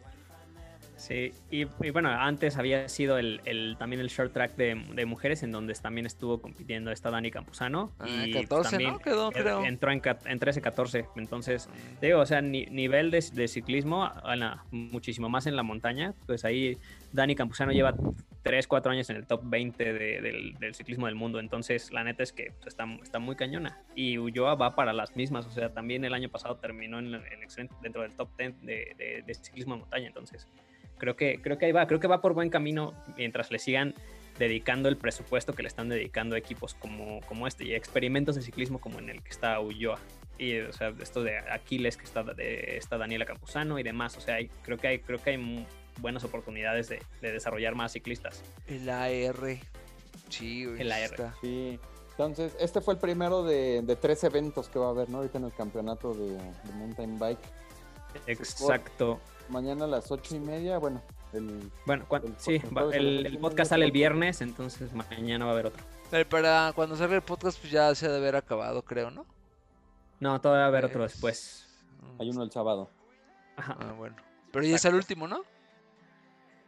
Sí, 0.98 1.34
y, 1.52 1.64
y 1.86 1.90
bueno, 1.92 2.10
antes 2.10 2.58
había 2.58 2.88
sido 2.88 3.18
el, 3.18 3.42
el- 3.44 3.76
también 3.78 4.00
el 4.00 4.08
short 4.08 4.32
track 4.32 4.56
de, 4.56 4.82
de 4.94 5.06
mujeres, 5.06 5.44
en 5.44 5.52
donde 5.52 5.74
también 5.74 6.06
estuvo 6.06 6.40
compitiendo 6.42 6.90
esta 6.90 7.12
Dani 7.12 7.32
Campuzano. 7.32 7.92
Ah, 8.00 8.08
y 8.26 8.32
14, 8.32 8.70
también 8.72 8.94
¿no? 8.94 9.00
Quedó, 9.00 9.30
creo. 9.32 9.66
entró 9.66 9.92
en, 9.92 10.02
en 10.26 10.40
13-14. 10.40 11.08
Entonces, 11.18 11.68
te 12.00 12.08
digo, 12.08 12.20
o 12.22 12.26
sea, 12.26 12.42
ni- 12.42 12.66
nivel 12.68 13.12
de, 13.12 13.24
de 13.34 13.48
ciclismo, 13.50 14.10
la- 14.36 14.64
muchísimo 14.72 15.28
más 15.28 15.48
en 15.48 15.58
la 15.58 15.64
montaña. 15.64 16.14
Pues 16.26 16.46
ahí 16.46 16.78
Dani 17.12 17.36
Campuzano 17.36 17.74
lleva 17.74 17.94
3, 18.46 18.68
4 18.68 18.92
años 18.92 19.10
en 19.10 19.16
el 19.16 19.26
top 19.26 19.42
20 19.46 19.92
de- 19.92 20.54
del, 20.60 20.76
ciclismo 20.76 21.08
del 21.08 21.16
mundo. 21.16 21.40
Entonces, 21.40 21.92
la 21.92 22.04
neta 22.04 22.22
es 22.22 22.32
que 22.32 22.52
pues, 22.60 22.68
está, 22.68 22.86
está 23.02 23.18
muy 23.18 23.36
cañona. 23.36 23.82
Y 23.96 24.20
Ulloa 24.20 24.54
va 24.54 24.76
para 24.76 24.94
las 24.94 25.16
mismas. 25.16 25.48
O 25.48 25.52
sea, 25.52 25.74
también 25.74 26.06
el 26.06 26.14
año 26.14 26.30
pasado 26.30 26.58
terminó 26.58 27.00
en, 27.00 27.12
dentro 27.82 28.04
del 28.04 28.14
top 28.14 28.30
10 28.38 28.62
de, 28.62 29.34
ciclismo 29.42 29.74
de 29.74 29.80
montaña. 29.82 30.06
Entonces, 30.08 30.48
creo 31.00 31.16
que, 31.16 31.42
creo 31.42 31.58
que 31.58 31.66
ahí 31.66 31.72
va. 31.72 31.88
Creo 31.88 32.00
que 32.00 32.06
va 32.06 32.22
por 32.22 32.34
buen 32.36 32.52
camino 32.52 32.94
mientras 33.18 33.50
le 33.50 33.58
sigan 33.58 33.96
dedicando 34.38 34.90
el 34.90 34.98
presupuesto 34.98 35.54
que 35.54 35.64
le 35.64 35.68
están 35.70 35.90
dedicando 35.90 36.36
a 36.36 36.38
equipos 36.38 36.76
como, 36.76 37.22
como 37.22 37.48
este 37.48 37.64
y 37.66 37.74
experimentos 37.74 38.36
de 38.36 38.42
ciclismo 38.44 38.80
como 38.80 39.00
en 39.00 39.10
el 39.10 39.24
que 39.24 39.30
está 39.32 39.60
Ulloa. 39.60 39.98
Y, 40.38 40.60
o 40.60 40.72
sea, 40.72 40.94
esto 41.02 41.24
de 41.24 41.40
Aquiles, 41.40 41.98
que 41.98 42.04
está, 42.04 42.22
de, 42.22 42.78
está 42.78 43.00
Daniela 43.00 43.26
Campuzano 43.26 43.80
y 43.80 43.84
demás. 43.84 44.16
O 44.18 44.22
sea, 44.22 44.36
hay- 44.36 44.50
creo, 44.62 44.78
que 44.78 44.88
hay, 44.88 45.00
creo 45.00 45.18
que 45.20 45.32
hay 45.32 45.66
buenas 46.02 46.24
oportunidades 46.24 46.90
de, 46.90 47.02
de 47.22 47.32
desarrollar 47.32 47.76
más 47.76 47.92
ciclistas. 47.94 48.42
El 48.68 48.90
AR. 48.90 49.58
Sí. 50.30 50.64
El 50.78 50.92
AR. 50.92 51.02
está. 51.04 51.34
Sí. 51.42 51.80
Entonces, 52.12 52.56
este 52.60 52.80
fue 52.82 52.94
el 52.94 53.00
primero 53.00 53.44
de, 53.44 53.82
de 53.82 53.96
tres 53.98 54.24
eventos 54.24 54.70
que 54.70 54.80
va 54.80 54.88
a 54.88 54.90
haber, 54.92 55.10
¿no? 55.10 55.18
Ahorita 55.18 55.38
en 55.38 55.44
el 55.46 55.54
campeonato 55.54 56.14
de, 56.14 56.30
de 56.38 56.72
mountain 56.78 57.20
bike. 57.20 57.40
Exacto. 58.28 59.20
Mañana 59.50 59.86
a 59.86 59.88
las 59.88 60.10
ocho 60.12 60.36
y 60.36 60.40
media, 60.40 60.78
bueno, 60.78 61.02
el, 61.34 61.70
Bueno, 61.86 62.06
cuan- 62.08 62.24
El 62.26 62.34
sí, 62.38 62.62
el, 62.94 63.38
podcast 63.40 63.70
sale 63.72 63.86
el 63.86 63.92
viernes, 63.92 64.42
entonces 64.42 64.94
mañana 64.94 65.46
va 65.46 65.52
a 65.52 65.54
haber 65.54 65.66
otro. 65.68 65.84
Pero 66.10 66.28
para 66.30 66.72
cuando 66.74 66.96
salga 66.96 67.16
el 67.16 67.22
podcast, 67.22 67.60
pues 67.60 67.72
ya 67.72 67.94
se 67.94 68.06
ha 68.06 68.10
de 68.10 68.18
haber 68.18 68.36
acabado, 68.36 68.82
creo, 68.84 69.12
¿no? 69.12 69.26
No, 70.20 70.40
todavía 70.40 70.62
va 70.62 70.66
a 70.66 70.70
haber 70.70 70.86
otro 70.86 71.00
Pues, 71.02 71.12
después. 71.12 71.68
hay 72.20 72.30
uno 72.30 72.44
el 72.44 72.52
sábado. 72.52 72.90
Ajá. 73.58 73.76
Ah, 73.80 73.92
bueno. 73.98 74.16
Pero 74.52 74.64
ya 74.66 74.76
es 74.76 74.86
el 74.86 74.96
Exacto. 74.96 74.98
último, 74.98 75.28
¿no? 75.28 75.42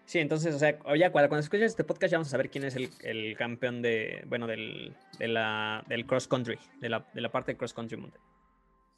Sí, 0.08 0.20
entonces, 0.20 0.56
o 0.56 0.58
sea, 0.60 0.72
ya 0.98 1.12
cuando, 1.12 1.28
cuando 1.28 1.40
escuches 1.44 1.66
este 1.72 1.84
podcast 1.84 2.12
ya 2.12 2.18
vamos 2.18 2.30
a 2.30 2.32
saber 2.32 2.50
quién 2.50 2.64
es 2.64 2.78
el, 2.78 2.90
el 3.02 3.36
campeón 3.36 3.82
de, 3.82 4.24
bueno, 4.30 4.48
del, 4.48 4.96
de 5.20 5.28
la, 5.28 5.84
del 5.90 6.06
cross 6.06 6.30
country, 6.30 6.58
de 6.80 6.88
la, 6.88 7.06
de 7.14 7.20
la 7.20 7.30
parte 7.30 7.52
de 7.52 7.58
cross 7.58 7.74
country 7.74 7.98
mountain. 7.98 8.22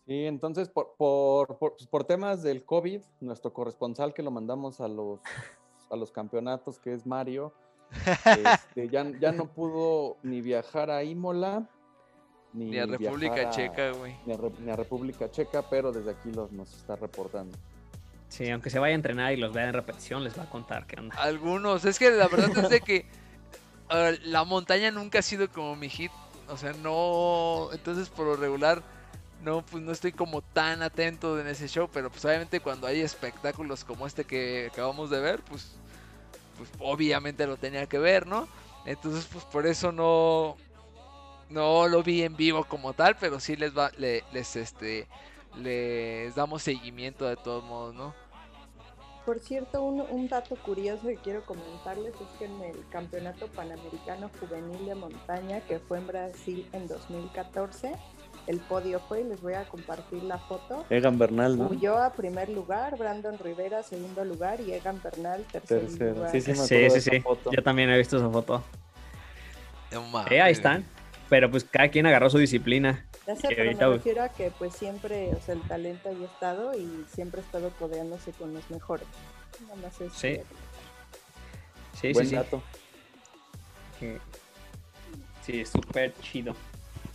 Sí, 0.06 0.26
entonces 0.26 0.70
por, 0.70 0.94
por, 0.98 1.58
por, 1.58 1.76
pues, 1.78 1.88
por 1.88 2.04
temas 2.04 2.44
del 2.44 2.64
COVID, 2.64 3.02
nuestro 3.22 3.52
corresponsal 3.54 4.14
que 4.14 4.22
lo 4.22 4.30
mandamos 4.30 4.82
a 4.82 4.88
los, 4.88 5.20
a 5.90 5.96
los 5.96 6.12
campeonatos, 6.12 6.78
que 6.78 6.94
es 6.94 7.08
Mario, 7.08 7.54
este, 8.26 8.88
ya, 8.90 9.12
ya 9.20 9.32
no 9.32 9.48
pudo 9.52 10.18
ni 10.22 10.42
viajar 10.42 10.92
a 10.92 11.04
Imola, 11.04 11.68
ni, 12.54 12.66
Ni 12.66 12.78
a 12.78 12.86
República 12.86 13.48
a- 13.48 13.50
Checa, 13.50 13.92
güey. 13.94 14.16
Ni 14.28 14.36
ni 14.64 14.72
a 14.72 14.76
República 14.76 15.30
Checa, 15.32 15.64
pero 15.70 15.92
desde 15.92 16.12
aquí 16.12 16.32
los, 16.32 16.52
nos 16.52 16.72
está 16.72 16.96
reportando. 16.96 17.58
Sí, 18.30 18.50
aunque 18.50 18.70
se 18.70 18.80
vaya 18.80 18.94
a 18.94 18.96
entrenar 18.96 19.34
y 19.34 19.38
los 19.38 19.52
vea 19.54 19.66
en 19.68 19.74
repetición, 19.74 20.24
les 20.24 20.38
va 20.38 20.44
a 20.44 20.50
contar 20.50 20.86
qué 20.86 21.00
onda. 21.00 21.16
Algunos, 21.18 21.84
es 21.86 22.00
que 22.00 22.12
la 22.12 22.28
verdad 22.28 22.52
es 22.56 22.70
de 22.70 22.82
que 22.82 23.06
la 24.24 24.44
montaña 24.44 24.92
nunca 24.92 25.20
ha 25.20 25.24
sido 25.24 25.50
como 25.52 25.76
mi 25.76 25.90
hit. 25.90 26.12
O 26.48 26.58
sea, 26.58 26.74
no. 26.74 27.70
Entonces, 27.74 28.10
por 28.10 28.26
lo 28.26 28.36
regular, 28.36 28.82
no, 29.44 29.64
pues 29.64 29.84
no 29.84 29.92
estoy 29.92 30.12
como 30.12 30.42
tan 30.42 30.82
atento 30.82 31.40
en 31.40 31.48
ese 31.48 31.68
show. 31.68 31.90
Pero 31.92 32.10
pues 32.10 32.24
obviamente 32.26 32.60
cuando 32.60 32.88
hay 32.88 33.02
espectáculos 33.02 33.84
como 33.84 34.06
este 34.08 34.26
que 34.26 34.70
acabamos 34.72 35.10
de 35.10 35.20
ver, 35.20 35.42
pues, 35.42 35.72
pues 36.58 36.70
obviamente 36.80 37.46
lo 37.48 37.58
tenía 37.58 37.86
que 37.88 38.00
ver, 38.00 38.28
¿no? 38.28 38.48
Entonces, 38.86 39.28
pues 39.32 39.44
por 39.46 39.66
eso 39.68 39.92
no. 39.92 40.56
No 41.50 41.88
lo 41.88 42.04
vi 42.04 42.22
en 42.22 42.36
vivo 42.38 42.64
como 42.64 42.94
tal, 42.94 43.16
pero 43.20 43.40
sí 43.40 43.56
les 43.56 43.76
va, 43.76 43.92
le- 43.98 44.24
les 44.32 44.56
este, 44.56 45.08
les 45.58 46.36
damos 46.36 46.62
seguimiento 46.64 47.26
de 47.28 47.36
todos 47.36 47.64
modos, 47.64 47.96
¿no? 47.96 48.14
Por 49.26 49.40
cierto, 49.40 49.84
un, 49.84 50.02
un 50.02 50.28
dato 50.28 50.56
curioso 50.56 51.08
que 51.08 51.16
quiero 51.18 51.44
comentarles 51.46 52.14
es 52.16 52.28
que 52.40 52.46
en 52.46 52.62
el 52.64 52.88
Campeonato 52.90 53.48
Panamericano 53.48 54.32
Juvenil 54.40 54.86
de 54.88 54.96
Montaña, 54.96 55.62
que 55.62 55.78
fue 55.80 56.00
en 56.00 56.08
Brasil 56.08 56.68
en 56.74 56.88
2014, 56.88 57.92
el 58.48 58.60
podio 58.62 59.00
fue, 59.02 59.22
y 59.22 59.26
les 59.26 59.40
voy 59.42 59.54
a 59.54 59.66
compartir 59.66 60.24
la 60.24 60.40
foto, 60.40 60.84
Egan 60.90 61.20
Bernal, 61.20 61.60
Ulloa 61.60 62.14
primer 62.14 62.50
lugar, 62.50 62.98
Brandon 62.98 63.38
Rivera 63.38 63.84
segundo 63.84 64.26
lugar 64.26 64.62
y 64.62 64.72
Egan 64.74 65.00
Bernal 65.04 65.44
tercer 65.52 65.82
Tercero. 65.82 66.16
lugar. 66.16 66.32
Sí, 66.32 66.42
sí, 66.42 66.56
Sí, 66.56 66.90
sí, 66.90 67.02
sí. 67.02 67.20
foto. 67.20 67.52
Yo 67.52 67.62
también 67.62 67.92
he 67.92 67.98
visto 67.98 68.18
esa 68.18 68.30
foto. 68.30 68.64
No 69.92 70.26
Eh, 70.32 70.42
ahí 70.42 70.54
están. 70.54 70.86
Pero 71.30 71.52
pues 71.52 71.64
cada 71.64 71.90
quien 71.90 72.08
agarró 72.08 72.30
su 72.32 72.40
disciplina. 72.40 73.06
Ya 73.30 73.36
sé, 73.36 73.48
que 73.48 73.56
pero 73.56 73.74
me 73.76 73.86
güey. 73.86 73.98
refiero 73.98 74.24
a 74.24 74.30
que 74.30 74.50
pues 74.50 74.74
siempre, 74.74 75.36
o 75.36 75.40
sea, 75.40 75.54
el 75.54 75.62
talento 75.68 76.10
ahí 76.10 76.24
ha 76.24 76.26
estado 76.26 76.74
y 76.76 77.06
siempre 77.14 77.42
ha 77.42 77.44
estado 77.44 77.70
codeándose 77.78 78.32
con 78.34 78.56
los 78.56 78.68
mejores. 78.72 79.08
Nada 79.62 79.76
más 79.76 80.02
es 80.02 80.14
Sí. 80.14 80.40
Sí, 81.94 82.12
Buen 82.12 82.26
sí, 82.26 82.32
sí. 82.32 82.36
dato. 82.36 82.64
Sí, 85.46 85.64
súper 85.66 86.14
chido. 86.22 86.56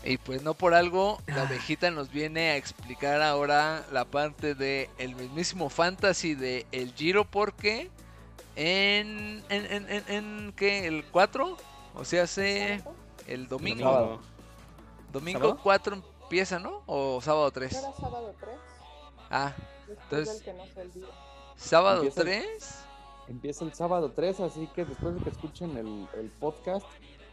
Y 0.04 0.18
pues 0.18 0.42
no 0.42 0.54
por 0.54 0.74
algo, 0.74 1.20
la 1.26 1.42
abejita 1.42 1.90
nos 1.90 2.10
viene 2.10 2.50
a 2.50 2.56
explicar 2.56 3.22
ahora 3.22 3.84
la 3.90 4.04
parte 4.04 4.54
de 4.54 4.90
el 4.98 5.16
mismísimo 5.16 5.68
fantasy 5.68 6.34
de 6.34 6.66
el 6.72 6.92
Giro 6.94 7.24
porque 7.24 7.90
en 8.54 9.42
en 9.48 9.64
en 9.72 9.90
en, 9.90 10.04
en 10.08 10.52
¿qué? 10.54 10.86
el 10.86 11.04
4, 11.10 11.56
o 11.94 12.04
sea, 12.04 12.24
hace 12.24 12.82
el 13.26 13.48
domingo 13.48 14.20
¿Sábado? 15.20 15.60
4 15.62 16.02
empieza, 16.22 16.58
¿no? 16.58 16.82
O 16.86 17.20
sábado 17.20 17.50
3. 17.50 17.72
¿No 17.72 17.78
era 17.78 17.92
sábado 17.96 18.34
3? 18.40 18.56
Ah, 19.30 19.52
Después 19.86 19.98
Entonces- 20.10 20.34
del 20.34 20.44
que 20.44 20.52
no 20.54 20.64
sábado 21.56 21.96
Empieza 22.02 22.20
el- 22.22 22.26
3. 22.26 22.74
Empieza 23.28 23.64
el 23.64 23.74
sábado 23.74 24.12
3, 24.14 24.40
así 24.40 24.66
que 24.74 24.84
después 24.84 25.14
de 25.14 25.20
que 25.22 25.30
escuchen 25.30 25.76
el, 25.76 26.08
el 26.20 26.30
podcast, 26.30 26.84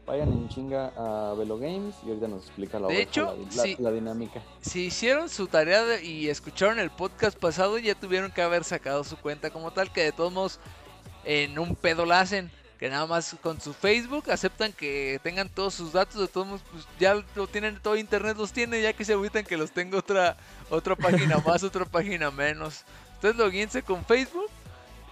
vayan 0.06 0.32
en 0.32 0.48
chinga 0.50 0.92
a 0.96 1.34
Velo 1.34 1.58
Games 1.58 1.96
y 2.06 2.10
ahorita 2.10 2.28
nos 2.28 2.44
explica 2.44 2.80
la 2.80 2.88
De 2.88 2.94
oveja, 2.96 3.02
hecho, 3.10 3.38
la, 3.56 3.66
la 3.78 3.92
dinámica. 3.92 4.42
Si 4.62 4.86
hicieron 4.86 5.28
su 5.30 5.48
tarea 5.48 5.84
de- 5.84 6.04
y 6.04 6.30
escucharon 6.30 6.80
el 6.80 6.92
podcast 6.92 7.38
pasado, 7.38 7.78
ya 7.78 7.94
tuvieron 7.96 8.32
que 8.32 8.42
haber 8.42 8.64
sacado 8.64 9.04
su 9.04 9.18
cuenta 9.18 9.50
como 9.50 9.72
tal, 9.72 9.92
que 9.92 10.04
de 10.04 10.12
todos 10.12 10.32
modos 10.32 10.60
en 11.26 11.58
un 11.60 11.76
pedo 11.76 12.06
la 12.06 12.22
hacen. 12.22 12.52
Que 12.82 12.90
nada 12.90 13.06
más 13.06 13.36
con 13.44 13.62
su 13.62 13.74
Facebook 13.74 14.32
aceptan 14.32 14.74
que 14.74 15.20
tengan 15.22 15.48
todos 15.48 15.76
sus 15.76 15.94
datos, 15.94 16.20
de 16.20 16.28
todos 16.28 16.48
modos 16.48 16.62
pues 16.72 16.88
ya 17.00 17.24
lo 17.36 17.46
tienen, 17.46 17.80
todo 17.80 17.96
internet 17.96 18.36
los 18.36 18.52
tiene, 18.52 18.82
ya 18.82 18.92
que 18.92 19.06
se 19.06 19.14
agüitan 19.14 19.46
que 19.46 19.56
los 19.56 19.70
tenga 19.70 20.00
otra, 20.00 20.36
otra 20.68 20.96
página 20.96 21.38
más, 21.46 21.62
otra 21.62 21.86
página 21.86 22.32
menos. 22.32 22.84
Entonces 23.14 23.38
loguense 23.38 23.84
con 23.84 24.04
Facebook 24.04 24.50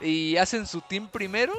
y 0.01 0.36
hacen 0.38 0.65
su 0.65 0.82
team 0.82 1.08
primero. 1.08 1.53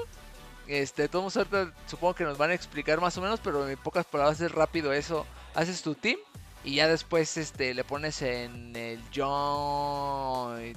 Este, 0.67 1.03
de 1.03 1.09
todos 1.09 1.37
ahorita 1.37 1.73
supongo 1.87 2.15
que 2.15 2.25
nos 2.25 2.37
van 2.37 2.51
a 2.51 2.55
explicar 2.55 3.01
más 3.01 3.17
o 3.17 3.23
menos, 3.23 3.39
pero 3.39 3.69
en 3.69 3.79
pocas 3.79 4.05
palabras 4.05 4.41
es 4.41 4.51
rápido 4.51 4.93
eso. 4.93 5.25
Haces 5.55 5.81
tu 5.81 5.95
team 5.95 6.19
y 6.65 6.75
ya 6.75 6.89
después 6.89 7.37
este 7.37 7.73
le 7.73 7.85
pones 7.85 8.21
en 8.23 8.75
el 8.75 9.01
join 9.15 10.77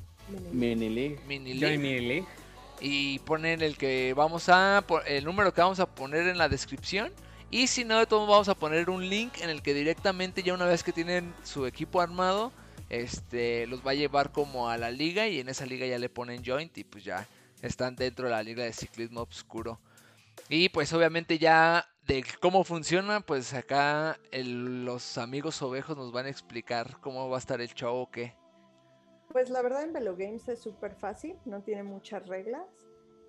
Mini 1.27 1.53
League. 1.55 1.77
mini 1.77 1.99
League. 1.99 2.27
Y 2.83 3.19
ponen 3.19 3.61
el 3.61 3.77
que 3.77 4.13
vamos 4.13 4.49
a 4.49 4.83
el 5.07 5.23
número 5.23 5.53
que 5.53 5.61
vamos 5.61 5.79
a 5.79 5.87
poner 5.87 6.27
en 6.27 6.37
la 6.37 6.49
descripción. 6.49 7.13
Y 7.49 7.67
si 7.67 7.85
no 7.85 7.97
de 7.97 8.05
modos 8.09 8.27
vamos 8.27 8.49
a 8.49 8.55
poner 8.55 8.89
un 8.89 9.09
link 9.09 9.39
en 9.41 9.49
el 9.49 9.61
que 9.61 9.73
directamente 9.73 10.43
ya 10.43 10.53
una 10.53 10.65
vez 10.65 10.83
que 10.83 10.91
tienen 10.91 11.33
su 11.43 11.65
equipo 11.65 12.01
armado 12.01 12.51
este 12.89 13.65
los 13.67 13.85
va 13.85 13.91
a 13.91 13.95
llevar 13.95 14.31
como 14.31 14.69
a 14.69 14.77
la 14.77 14.91
liga 14.91 15.27
y 15.27 15.39
en 15.39 15.49
esa 15.49 15.65
liga 15.65 15.87
ya 15.87 15.97
le 15.97 16.09
ponen 16.09 16.43
joint 16.45 16.77
y 16.77 16.83
pues 16.83 17.03
ya 17.03 17.27
están 17.61 17.95
dentro 17.95 18.25
de 18.25 18.31
la 18.31 18.43
liga 18.43 18.63
de 18.63 18.73
ciclismo 18.73 19.21
oscuro. 19.21 19.79
Y 20.49 20.69
pues 20.69 20.91
obviamente 20.93 21.39
ya 21.39 21.87
de 22.05 22.25
cómo 22.41 22.65
funciona 22.65 23.21
pues 23.21 23.53
acá 23.53 24.19
los 24.33 25.17
amigos 25.17 25.61
ovejos 25.61 25.95
nos 25.95 26.11
van 26.11 26.25
a 26.25 26.29
explicar 26.29 26.97
cómo 26.99 27.29
va 27.29 27.37
a 27.37 27.39
estar 27.39 27.61
el 27.61 27.73
show 27.73 28.09
Pues 29.33 29.49
la 29.49 29.63
verdad 29.63 29.83
en 29.83 29.93
Velo 29.93 30.15
Games 30.15 30.47
es 30.47 30.59
súper 30.59 30.93
fácil, 30.93 31.35
no 31.45 31.63
tiene 31.63 31.81
muchas 31.81 32.27
reglas. 32.27 32.67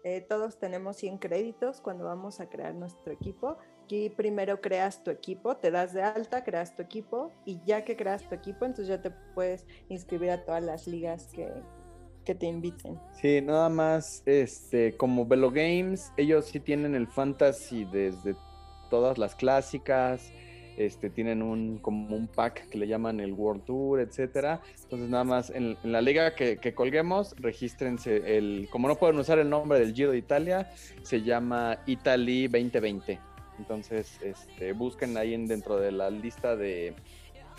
Eh, 0.05 0.21
todos 0.21 0.59
tenemos 0.59 0.99
100 0.99 1.17
créditos 1.17 1.81
cuando 1.81 2.05
vamos 2.05 2.41
a 2.41 2.51
crear 2.51 2.75
nuestro 2.75 3.11
equipo. 3.11 3.57
Aquí 3.85 4.11
primero 4.11 4.61
creas 4.61 5.03
tu 5.03 5.11
equipo, 5.11 5.57
te 5.57 5.71
das 5.71 5.95
de 5.95 6.03
alta, 6.03 6.45
creas 6.45 6.77
tu 6.77 6.83
equipo 6.83 7.33
y 7.47 7.59
ya 7.65 7.87
que 7.87 7.97
creas 7.97 8.29
tu 8.29 8.35
equipo, 8.35 8.67
entonces 8.67 8.89
ya 8.89 9.01
te 9.01 9.11
puedes 9.35 9.67
inscribir 9.89 10.31
a 10.31 10.45
todas 10.45 10.63
las 10.63 10.87
ligas 10.87 11.29
que, 11.33 11.51
que 12.27 12.35
te 12.35 12.47
inviten. 12.47 13.01
Sí, 13.15 13.41
nada 13.41 13.71
más, 13.71 14.23
este, 14.27 14.95
como 14.99 15.25
Velo 15.25 15.51
Games, 15.51 16.13
ellos 16.19 16.45
sí 16.45 16.61
tienen 16.61 16.95
el 16.95 17.07
fantasy 17.07 17.87
desde 17.87 18.37
todas 18.91 19.17
las 19.17 19.35
clásicas, 19.35 20.31
este, 20.77 21.11
tienen 21.11 21.43
un, 21.43 21.79
como 21.79 22.17
un 22.17 22.27
pack 22.27 22.69
que 22.69 22.79
le 22.79 22.87
llaman 22.87 23.21
el 23.21 23.33
World 23.33 23.65
Tour, 23.65 24.01
etcétera. 24.01 24.61
Entonces 24.83 25.09
nada 25.09 25.25
más, 25.25 25.51
en, 25.51 25.77
la 25.83 26.01
liga 26.01 26.35
que, 26.35 26.75
colguemos, 26.75 27.35
regístrense 27.39 28.37
el, 28.37 28.69
como 28.71 28.89
no 28.89 28.97
pueden 28.97 29.19
usar 29.19 29.39
el 29.39 29.51
nombre 29.51 29.79
del 29.79 29.95
Giro 29.95 30.13
de 30.13 30.19
Italia, 30.19 30.71
se 31.03 31.23
llama 31.23 31.79
Italy 31.87 32.49
2020. 32.49 33.19
Entonces, 33.59 34.19
este, 34.23 34.73
busquen 34.73 35.17
ahí 35.17 35.35
en, 35.35 35.47
dentro 35.47 35.79
de 35.79 35.93
la 35.93 36.11
lista 36.11 36.57
de, 36.57 36.95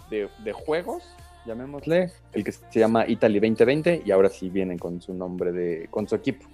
de, 0.09 0.29
de 0.43 0.51
juegos, 0.51 1.03
llamémosle, 1.45 2.11
el 2.33 2.43
que 2.43 2.51
se 2.51 2.79
llama 2.79 3.07
Italy 3.07 3.39
2020 3.39 4.03
y 4.05 4.11
ahora 4.11 4.29
sí 4.29 4.49
vienen 4.49 4.77
con 4.77 5.01
su 5.01 5.13
nombre 5.13 5.51
de, 5.51 5.87
con 5.89 6.07
su 6.07 6.15
equipo. 6.15 6.45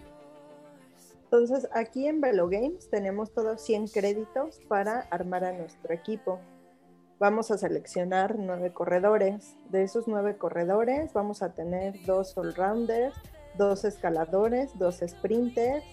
Entonces 1.31 1.65
aquí 1.73 2.07
en 2.07 2.19
Velo 2.19 2.49
Games 2.49 2.89
tenemos 2.89 3.31
todos 3.31 3.61
100 3.61 3.87
créditos 3.87 4.59
para 4.67 4.99
armar 5.11 5.45
a 5.45 5.53
nuestro 5.53 5.93
equipo. 5.93 6.41
Vamos 7.21 7.51
a 7.51 7.57
seleccionar 7.59 8.39
nueve 8.39 8.73
corredores. 8.73 9.55
De 9.69 9.83
esos 9.83 10.07
nueve 10.07 10.37
corredores 10.37 11.13
vamos 11.13 11.43
a 11.43 11.53
tener 11.53 12.03
dos 12.03 12.35
all-rounders, 12.35 13.13
dos 13.59 13.85
escaladores, 13.85 14.71
dos 14.79 15.01
sprinters, 15.07 15.83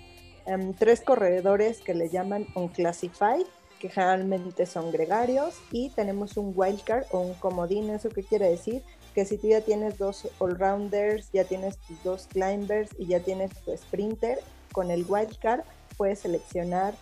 em, 0.47 0.73
tres 0.73 1.03
corredores 1.03 1.83
que 1.83 1.93
le 1.93 2.09
llaman 2.09 2.47
unclassified, 2.55 3.45
que 3.79 3.91
generalmente 3.91 4.65
son 4.65 4.91
gregarios, 4.91 5.61
y 5.71 5.91
tenemos 5.91 6.39
un 6.39 6.55
wildcard 6.57 7.05
o 7.11 7.21
un 7.21 7.35
comodín. 7.35 7.91
¿Eso 7.91 8.09
qué 8.09 8.23
quiere 8.23 8.49
decir? 8.49 8.83
Que 9.15 9.27
si 9.27 9.37
tú 9.37 9.49
ya 9.49 9.61
tienes 9.61 9.99
dos 9.99 10.31
all-rounders, 10.39 11.31
ya 11.35 11.45
tienes 11.45 11.77
tus 11.77 12.03
dos 12.05 12.27
climbers 12.29 12.89
y 12.99 13.07
ya 13.07 13.21
tienes 13.21 13.51
tu 13.67 13.77
sprinter, 13.77 14.39
con 14.73 14.91
el 14.91 15.05
wildcard 15.07 15.61
puedes 15.99 16.21
seleccionar 16.21 16.95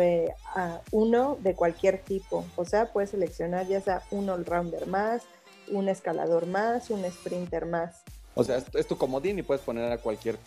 eh, 0.00 0.32
a 0.54 0.80
uno 0.90 1.36
de 1.40 1.54
cualquier 1.54 1.98
tipo. 2.02 2.44
O 2.56 2.64
sea, 2.64 2.92
puedes 2.92 3.10
seleccionar 3.10 3.66
ya 3.66 3.80
sea 3.80 4.02
un 4.10 4.28
all-rounder 4.30 4.86
más, 4.86 5.22
un 5.68 5.88
escalador 5.88 6.46
más, 6.46 6.90
un 6.90 7.04
sprinter 7.10 7.66
más. 7.66 8.02
O 8.34 8.44
sea, 8.44 8.56
es, 8.56 8.64
es 8.74 8.86
tu 8.86 8.96
comodín 8.98 9.38
y 9.38 9.42
puedes 9.42 9.62
poner 9.62 9.90
a 9.92 9.98
cualquier, 9.98 10.38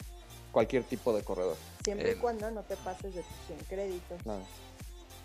cualquier 0.52 0.84
tipo 0.84 1.16
de 1.16 1.24
corredor. 1.24 1.56
Siempre 1.84 2.12
Eh. 2.12 2.16
y 2.18 2.20
cuando 2.20 2.52
no 2.52 2.62
te 2.64 2.76
pases 2.78 3.16
de 3.16 3.22
tus 3.22 3.38
100 3.48 3.60
créditos. 3.70 4.18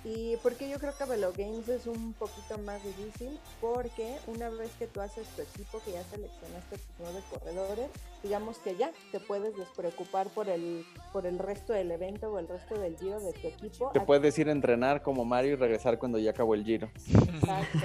¿Y 0.04 0.36
por 0.38 0.54
qué 0.54 0.68
yo 0.68 0.78
creo 0.78 0.96
que 0.96 1.04
Velo 1.04 1.32
Games 1.36 1.68
es 1.68 1.86
un 1.86 2.12
poquito 2.14 2.58
más 2.58 2.82
difícil? 2.82 3.38
Porque 3.60 4.16
una 4.26 4.48
vez 4.50 4.70
que 4.78 4.88
tú 4.88 5.00
haces 5.00 5.28
tu 5.28 5.42
equipo, 5.42 5.80
que 5.84 5.92
ya 5.92 6.02
seleccionaste 6.04 6.76
tus 6.76 6.94
nueve 6.98 7.20
corredores, 7.30 7.88
digamos 8.22 8.58
que 8.58 8.76
ya 8.76 8.90
te 9.12 9.20
puedes 9.20 9.56
despreocupar 9.56 10.28
por 10.28 10.48
el, 10.48 10.84
por 11.12 11.26
el 11.26 11.38
resto 11.38 11.72
del 11.72 11.92
evento 11.92 12.32
o 12.32 12.38
el 12.38 12.48
resto 12.48 12.78
del 12.78 12.96
giro 12.96 13.20
de 13.20 13.32
tu 13.32 13.46
equipo. 13.46 13.90
Te 13.92 14.00
puedes 14.00 14.36
ir 14.38 14.48
a 14.48 14.52
entrenar 14.52 15.02
como 15.02 15.24
Mario 15.24 15.52
y 15.52 15.56
regresar 15.56 15.98
cuando 15.98 16.18
ya 16.18 16.30
acabó 16.30 16.54
el 16.54 16.64
giro. 16.64 16.90
Exacto. 17.06 17.78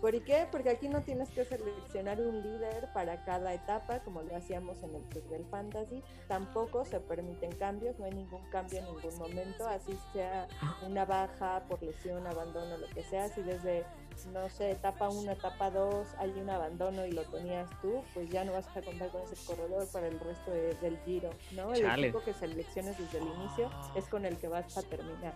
¿Por 0.00 0.22
qué? 0.22 0.46
Porque 0.50 0.70
aquí 0.70 0.88
no 0.88 1.00
tienes 1.02 1.28
que 1.30 1.44
seleccionar 1.44 2.20
un 2.20 2.40
líder 2.40 2.88
para 2.94 3.24
cada 3.24 3.52
etapa, 3.52 3.98
como 4.00 4.22
lo 4.22 4.36
hacíamos 4.36 4.80
en 4.84 4.94
el 4.94 5.02
Club 5.02 5.28
del 5.28 5.44
Fantasy. 5.46 6.02
Tampoco 6.28 6.84
se 6.84 7.00
permiten 7.00 7.50
cambios, 7.52 7.98
no 7.98 8.04
hay 8.04 8.12
ningún 8.12 8.42
cambio 8.50 8.78
en 8.78 8.84
ningún 8.84 9.18
momento, 9.18 9.66
así 9.66 9.98
sea 10.12 10.46
una 10.86 11.04
baja 11.04 11.64
por 11.68 11.82
lesión, 11.82 12.26
abandono, 12.26 12.78
lo 12.78 12.86
que 12.88 13.02
sea. 13.02 13.28
Si 13.28 13.42
desde, 13.42 13.84
no 14.32 14.48
sé, 14.48 14.70
etapa 14.70 15.08
1, 15.08 15.32
etapa 15.32 15.70
2 15.70 16.06
hay 16.18 16.30
un 16.30 16.48
abandono 16.48 17.04
y 17.04 17.10
lo 17.10 17.24
tenías 17.24 17.68
tú, 17.82 18.02
pues 18.14 18.30
ya 18.30 18.44
no 18.44 18.52
vas 18.52 18.68
a 18.76 18.82
contar 18.82 19.10
con 19.10 19.22
ese 19.22 19.36
corredor 19.46 19.88
para 19.92 20.06
el 20.06 20.20
resto 20.20 20.52
del 20.52 20.98
giro, 21.04 21.30
¿no? 21.52 21.74
El 21.74 21.84
equipo 21.84 22.22
que 22.22 22.34
selecciones 22.34 22.96
desde 22.98 23.18
el 23.18 23.26
inicio 23.26 23.68
es 23.96 24.04
con 24.06 24.24
el 24.24 24.36
que 24.36 24.46
vas 24.46 24.78
a 24.78 24.82
terminar. 24.82 25.34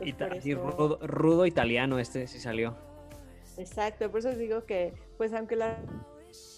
y 0.00 0.54
rudo, 0.54 0.98
rudo 1.02 1.46
italiano 1.46 1.98
este 1.98 2.28
sí 2.28 2.38
salió. 2.38 2.76
Exacto, 3.58 4.10
por 4.10 4.20
eso 4.20 4.34
digo 4.34 4.64
que, 4.64 4.94
pues 5.16 5.32
aunque 5.34 5.56
las 5.56 5.78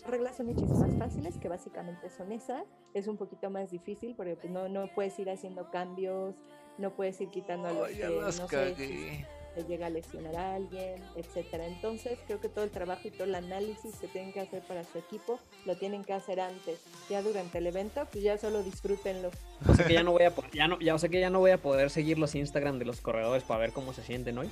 reglas 0.07 0.36
son 0.36 0.46
muchísimas 0.46 0.94
fáciles, 0.96 1.38
que 1.38 1.48
básicamente 1.48 2.11
son 2.11 2.32
esas, 2.32 2.64
es 2.94 3.07
un 3.07 3.16
poquito 3.16 3.51
más 3.51 3.70
difícil 3.70 4.14
porque 4.16 4.36
pues, 4.36 4.53
no, 4.53 4.68
no 4.68 4.88
puedes 4.94 5.18
ir 5.18 5.30
haciendo 5.30 5.70
cambios, 5.70 6.34
no 6.78 6.94
puedes 6.94 7.20
ir 7.20 7.30
quitando 7.30 7.68
a 7.68 7.72
los 7.72 7.88
que 7.88 8.07
no 8.07 8.32
sé 8.32 8.74
si 8.74 9.24
te 9.55 9.64
llega 9.64 9.86
a 9.86 9.90
lesionar 9.90 10.36
a 10.36 10.55
alguien, 10.55 11.03
etcétera. 11.16 11.66
Entonces 11.66 12.18
creo 12.26 12.40
que 12.40 12.48
todo 12.48 12.64
el 12.64 12.70
trabajo 12.70 13.09
y 13.09 13.11
todo 13.11 13.24
el 13.24 13.34
análisis 13.34 13.96
que 13.96 14.07
tienen 14.09 14.32
que 14.32 14.40
hacer 14.40 14.62
para 14.62 14.84
su 14.84 14.98
equipo 14.98 15.40
lo 15.64 15.76
tienen 15.76 16.05
que 16.05 16.12
hacer 16.12 16.40
antes. 16.40 16.80
Ya 17.09 17.22
durante 17.22 17.59
el 17.59 17.66
evento, 17.66 18.07
pues 18.12 18.22
ya 18.22 18.38
solo 18.38 18.62
disfrútenlo. 18.62 19.30
O 19.68 19.74
sea 19.74 19.86
que 19.86 19.94
ya 19.94 20.03
no 20.03 20.12
voy 20.12 20.22
a 20.22 20.32
ya 20.53 20.68
no, 20.68 20.78
ya, 20.78 20.94
o 20.94 20.98
sea 20.98 21.09
que 21.09 21.20
ya 21.20 21.30
no 21.30 21.40
voy 21.40 21.51
a 21.51 21.59
poder 21.59 21.90
seguir 21.90 22.18
los 22.18 22.34
Instagram 22.34 22.78
de 22.78 22.84
los 22.84 23.01
corredores 23.01 23.42
para 23.42 23.61
ver 23.61 23.72
cómo 23.72 23.92
se 23.92 24.03
sienten 24.03 24.38
hoy. 24.38 24.51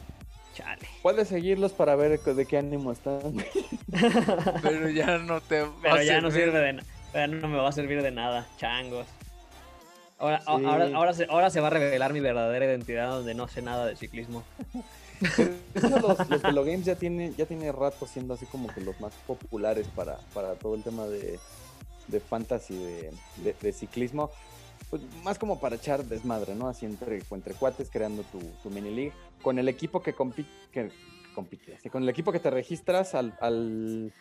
Puedes 1.02 1.28
seguirlos 1.28 1.72
para 1.72 1.96
ver 1.96 2.20
de 2.20 2.46
qué 2.46 2.58
ánimo 2.58 2.92
están. 2.92 3.20
Pero 4.62 4.88
ya 4.90 5.18
no 5.18 5.40
te 5.40 5.62
va 5.62 5.72
Pero 5.82 6.02
ya 6.02 6.20
no 6.20 6.30
sirve 6.30 6.58
de 6.58 6.72
nada. 6.74 7.26
no 7.26 7.48
me 7.48 7.58
va 7.58 7.68
a 7.68 7.72
servir 7.72 8.02
de 8.02 8.10
nada, 8.10 8.46
changos. 8.56 9.06
Ahora, 10.18 10.42
ahora, 10.46 10.90
ahora, 10.94 11.12
se, 11.14 11.26
ahora 11.30 11.50
se 11.50 11.60
va 11.60 11.68
a 11.68 11.70
revelar 11.70 12.12
mi 12.12 12.20
verdadera 12.20 12.64
identidad 12.64 13.08
donde 13.10 13.34
no 13.34 13.46
sé 13.46 13.62
nada 13.62 13.86
de 13.86 13.94
ciclismo. 13.94 14.42
los, 15.74 16.28
los 16.28 16.66
Games 16.66 16.84
ya 16.84 16.96
tiene, 16.96 17.32
ya 17.36 17.46
tiene 17.46 17.70
rato 17.70 18.06
siendo 18.06 18.34
así 18.34 18.46
como 18.46 18.68
que 18.74 18.80
los 18.80 19.00
más 19.00 19.12
populares 19.26 19.86
para, 19.94 20.18
para 20.34 20.54
todo 20.54 20.74
el 20.74 20.82
tema 20.82 21.06
de, 21.06 21.38
de 22.08 22.20
fantasy, 22.20 22.76
de, 23.36 23.54
de 23.60 23.72
ciclismo 23.72 24.30
pues, 24.90 25.02
más 25.22 25.38
como 25.38 25.60
para 25.60 25.76
echar 25.76 26.04
desmadre, 26.04 26.54
¿no? 26.54 26.68
Así 26.68 26.86
entre, 26.86 27.22
entre 27.30 27.54
cuates 27.54 27.90
creando 27.90 28.22
tu, 28.24 28.38
tu 28.62 28.70
mini 28.70 28.94
league. 28.94 29.12
Con 29.42 29.58
el 29.58 29.68
equipo 29.68 30.02
que 30.02 30.12
compite, 30.12 30.48
que 30.72 30.90
compite, 31.34 31.74
así, 31.74 31.88
con 31.88 32.02
el 32.02 32.08
equipo 32.08 32.32
que 32.32 32.40
te 32.40 32.50
registras 32.50 33.14
al, 33.14 33.36
al, 33.40 34.12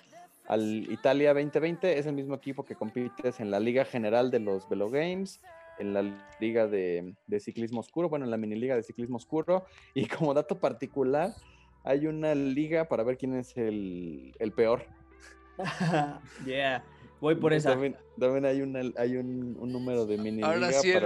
al, 0.48 0.92
Italia 0.92 1.34
2020, 1.34 1.98
es 1.98 2.06
el 2.06 2.14
mismo 2.14 2.36
equipo 2.36 2.66
que 2.66 2.76
compites 2.76 3.40
en 3.40 3.50
la 3.50 3.60
Liga 3.60 3.86
General 3.86 4.30
de 4.30 4.40
los 4.40 4.70
Velo 4.70 4.90
Games, 4.90 5.42
en 5.80 5.94
la 5.94 6.04
Liga 6.40 6.68
de, 6.68 7.16
de 7.26 7.40
Ciclismo 7.40 7.80
Oscuro, 7.80 8.10
bueno, 8.10 8.26
en 8.26 8.32
la 8.32 8.38
mini 8.38 8.56
liga 8.56 8.76
de 8.76 8.84
Ciclismo 8.84 9.18
Oscuro. 9.18 9.66
Y 9.94 10.08
como 10.08 10.34
dato 10.34 10.60
particular, 10.60 11.34
hay 11.84 12.08
una 12.08 12.36
liga 12.36 12.86
para 12.86 13.04
ver 13.04 13.18
quién 13.18 13.36
es 13.36 13.56
el, 13.58 14.36
el 14.40 14.52
peor. 14.52 14.86
yeah. 16.46 16.84
Voy 17.20 17.36
por 17.36 17.54
esa. 17.54 17.72
También, 17.72 17.96
hay, 18.46 18.62
una, 18.62 18.82
hay 18.98 19.18
un, 19.18 19.58
un, 19.60 19.72
número 19.72 20.06
de 20.06 20.18
mini 20.18 20.44
Ahora 20.44 20.72
sí, 20.72 20.92
el, 20.92 21.04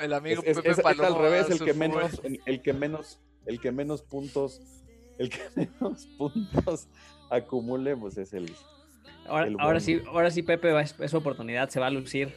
el, 0.00 0.12
amigo 0.12 0.42
es, 0.44 0.56
Pepe 0.56 0.70
es, 0.70 0.78
al 0.78 1.14
revés, 1.14 1.50
el 1.50 1.62
que, 1.62 1.74
menos, 1.74 2.20
el, 2.46 2.62
que 2.62 2.72
menos, 2.72 3.20
el 3.46 3.60
que 3.60 3.70
menos 3.70 4.02
puntos, 4.02 4.62
el 5.18 5.28
que 5.28 5.42
menos 5.56 6.06
puntos 6.16 6.88
acumule, 7.28 7.96
pues 7.96 8.16
es 8.16 8.32
el. 8.32 8.50
Ahora, 9.26 9.50
ahora 9.58 9.80
sí, 9.80 10.00
ahora 10.06 10.30
sí, 10.30 10.42
Pepe, 10.42 10.72
va, 10.72 10.82
es 10.82 11.14
oportunidad, 11.14 11.68
se 11.68 11.78
va 11.78 11.88
a 11.88 11.90
lucir. 11.90 12.34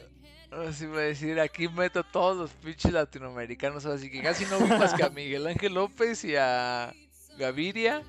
Ahora 0.50 0.72
sí 0.72 0.86
voy 0.86 0.98
a 0.98 1.02
decir, 1.02 1.40
aquí 1.40 1.66
meto 1.66 2.04
todos 2.04 2.36
los 2.36 2.50
pinches 2.50 2.92
latinoamericanos, 2.92 3.86
así 3.86 4.10
que 4.10 4.22
casi 4.22 4.44
no 4.44 4.58
vi 4.60 4.68
más 4.68 4.94
que 4.94 5.02
a 5.02 5.08
Miguel 5.08 5.46
Ángel 5.46 5.74
López 5.74 6.24
y 6.24 6.36
a 6.36 6.94
Gaviria. 7.38 8.02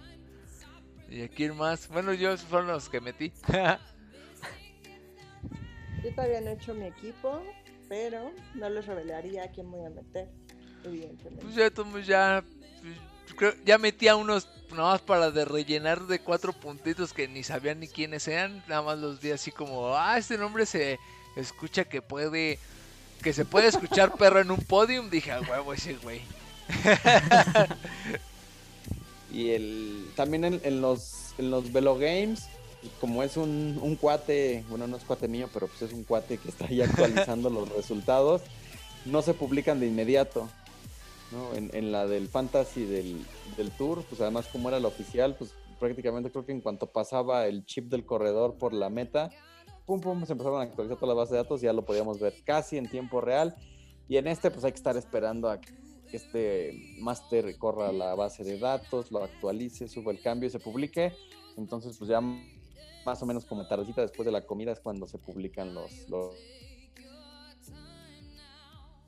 Y 1.09 1.21
a 1.21 1.27
quién 1.27 1.55
más. 1.55 1.87
Bueno, 1.87 2.13
yo 2.13 2.35
fueron 2.37 2.67
los 2.67 2.89
que 2.89 2.99
metí. 2.99 3.31
Yo 6.05 6.13
todavía 6.13 6.39
no 6.39 6.51
he 6.51 6.53
hecho 6.53 6.75
mi 6.75 6.85
equipo, 6.85 7.41
pero 7.89 8.31
no 8.53 8.69
les 8.69 8.85
revelaría 8.85 9.45
a 9.45 9.47
quién 9.47 9.71
voy 9.71 9.87
a 9.87 9.89
meter, 9.89 10.29
evidentemente. 10.83 11.43
Pues 11.43 12.05
ya, 12.05 12.05
ya, 12.05 12.43
creo, 13.35 13.53
ya 13.65 13.79
metía 13.79 14.15
unos 14.15 14.47
nada 14.69 14.91
más 14.91 15.01
para 15.01 15.31
de 15.31 15.45
rellenar 15.45 16.05
de 16.05 16.19
cuatro 16.19 16.53
puntitos 16.53 17.11
que 17.11 17.27
ni 17.27 17.41
sabían 17.41 17.79
ni 17.79 17.87
quiénes 17.87 18.27
eran, 18.27 18.63
nada 18.67 18.83
más 18.83 18.99
los 18.99 19.19
vi 19.19 19.31
así 19.31 19.51
como, 19.51 19.95
ah, 19.95 20.19
este 20.19 20.37
nombre 20.37 20.67
se 20.67 20.99
escucha 21.35 21.85
que 21.85 22.03
puede, 22.03 22.59
que 23.23 23.33
se 23.33 23.43
puede 23.43 23.65
escuchar 23.65 24.13
perro 24.19 24.41
en 24.41 24.51
un 24.51 24.61
podium, 24.61 25.09
dije, 25.09 25.31
a 25.31 25.41
huevo 25.41 25.73
ese 25.73 25.95
güey. 25.95 26.21
y 29.33 29.49
el 29.49 30.11
también 30.15 30.45
en, 30.45 30.61
en 30.63 30.81
los 30.81 31.33
en 31.39 31.49
los 31.49 31.71
Velo 31.71 31.97
Games 31.97 32.47
como 32.99 33.23
es 33.23 33.37
un, 33.37 33.79
un, 33.81 33.95
cuate, 33.95 34.63
bueno, 34.69 34.87
no 34.87 34.97
es 34.97 35.03
cuate 35.03 35.27
mío, 35.27 35.49
pero 35.53 35.67
pues 35.67 35.81
es 35.83 35.93
un 35.93 36.03
cuate 36.03 36.37
que 36.37 36.49
está 36.49 36.65
ahí 36.65 36.81
actualizando 36.81 37.49
los 37.49 37.69
resultados, 37.75 38.41
no 39.05 39.21
se 39.21 39.33
publican 39.33 39.79
de 39.79 39.87
inmediato. 39.87 40.49
¿no? 41.31 41.55
En, 41.55 41.71
en, 41.73 41.91
la 41.91 42.05
del 42.05 42.27
Fantasy 42.27 42.85
del, 42.85 43.25
del, 43.57 43.71
Tour, 43.71 44.03
pues 44.07 44.21
además 44.21 44.47
como 44.51 44.69
era 44.69 44.79
la 44.79 44.87
oficial, 44.87 45.35
pues 45.35 45.51
prácticamente 45.79 46.29
creo 46.29 46.45
que 46.45 46.51
en 46.51 46.61
cuanto 46.61 46.85
pasaba 46.87 47.47
el 47.47 47.65
chip 47.65 47.89
del 47.89 48.05
corredor 48.05 48.55
por 48.59 48.73
la 48.73 48.89
meta, 48.89 49.31
pum, 49.85 50.01
pum, 50.01 50.25
se 50.25 50.33
empezaron 50.33 50.59
a 50.59 50.63
actualizar 50.63 50.97
toda 50.97 51.13
la 51.13 51.19
base 51.19 51.33
de 51.33 51.37
datos 51.37 51.61
y 51.61 51.65
ya 51.65 51.73
lo 51.73 51.85
podíamos 51.85 52.19
ver 52.19 52.33
casi 52.43 52.77
en 52.77 52.89
tiempo 52.89 53.21
real. 53.21 53.55
Y 54.07 54.17
en 54.17 54.27
este, 54.27 54.51
pues 54.51 54.63
hay 54.63 54.71
que 54.71 54.77
estar 54.77 54.97
esperando 54.97 55.49
a 55.49 55.59
que 55.59 55.73
este 56.11 56.95
máster 56.99 57.57
corra 57.57 57.91
la 57.91 58.15
base 58.15 58.43
de 58.43 58.59
datos, 58.59 59.11
lo 59.11 59.23
actualice, 59.23 59.87
suba 59.87 60.11
el 60.11 60.21
cambio 60.21 60.47
y 60.47 60.51
se 60.51 60.59
publique. 60.59 61.13
Entonces, 61.57 61.97
pues 61.97 62.09
ya 62.09 62.21
más 63.05 63.21
o 63.21 63.25
menos 63.25 63.45
como 63.45 63.67
tardecita 63.67 64.01
después 64.01 64.25
de 64.25 64.31
la 64.31 64.41
comida 64.41 64.71
es 64.71 64.79
cuando 64.79 65.05
se 65.07 65.17
publican 65.17 65.73
los, 65.73 66.09
los 66.09 66.35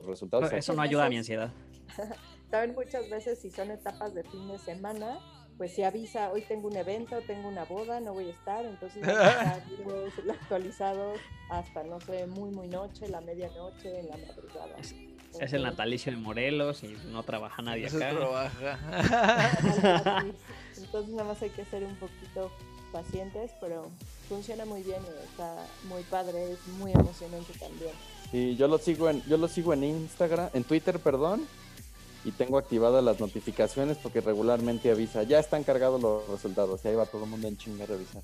resultados. 0.06 0.52
eso 0.52 0.72
no 0.74 0.82
ayuda 0.82 1.06
a 1.06 1.08
mi 1.08 1.18
ansiedad. 1.18 1.50
También 2.50 2.74
muchas 2.74 3.10
veces 3.10 3.38
si 3.40 3.50
son 3.50 3.70
etapas 3.70 4.14
de 4.14 4.22
fin 4.24 4.48
de 4.48 4.58
semana, 4.58 5.18
pues 5.58 5.74
se 5.74 5.84
avisa, 5.84 6.30
hoy 6.30 6.42
tengo 6.42 6.68
un 6.68 6.76
evento, 6.76 7.20
tengo 7.26 7.48
una 7.48 7.64
boda, 7.64 8.00
no 8.00 8.14
voy 8.14 8.28
a 8.28 8.30
estar, 8.30 8.64
entonces 8.64 9.04
voy 9.04 9.14
a 9.14 9.58
estar 9.58 10.30
actualizados 10.30 11.18
hasta, 11.50 11.82
no 11.82 12.00
sé, 12.00 12.26
muy, 12.26 12.50
muy 12.50 12.68
noche, 12.68 13.08
la 13.08 13.20
medianoche, 13.20 14.00
en 14.00 14.08
la 14.08 14.16
madrugada. 14.16 14.76
Es, 14.78 15.52
el 15.52 15.62
natalicio 15.62 16.10
de 16.10 16.18
Morelos 16.18 16.82
y 16.84 16.96
no 17.10 17.22
trabaja 17.22 17.60
nadie 17.60 17.86
acá. 17.88 18.10
trabaja. 18.10 18.78
entonces 20.76 21.10
nada 21.10 21.24
más 21.24 21.42
hay 21.42 21.50
que 21.50 21.66
ser 21.66 21.84
un 21.84 21.96
poquito 21.96 22.50
pacientes, 22.88 23.50
pero 23.60 23.90
funciona 24.28 24.64
muy 24.64 24.82
bien 24.82 25.00
y 25.02 25.24
está 25.24 25.66
muy 25.84 26.02
padre, 26.04 26.52
es 26.52 26.66
muy 26.78 26.92
emocionante 26.92 27.52
también. 27.58 27.92
Y 28.32 28.56
yo 28.56 28.68
lo 28.68 28.78
sigo 28.78 29.08
en, 29.08 29.22
yo 29.24 29.36
lo 29.36 29.48
sigo 29.48 29.72
en 29.72 29.84
Instagram, 29.84 30.50
en 30.52 30.64
Twitter, 30.64 30.98
perdón, 30.98 31.46
y 32.24 32.32
tengo 32.32 32.58
activadas 32.58 33.02
las 33.02 33.20
notificaciones 33.20 33.96
porque 33.98 34.20
regularmente 34.20 34.90
avisa, 34.90 35.22
ya 35.22 35.38
están 35.38 35.64
cargados 35.64 36.00
los 36.00 36.28
resultados, 36.28 36.84
y 36.84 36.88
ahí 36.88 36.94
va 36.94 37.06
todo 37.06 37.24
el 37.24 37.30
mundo 37.30 37.48
en 37.48 37.56
chinga 37.56 37.84
a 37.84 37.86
revisar. 37.86 38.22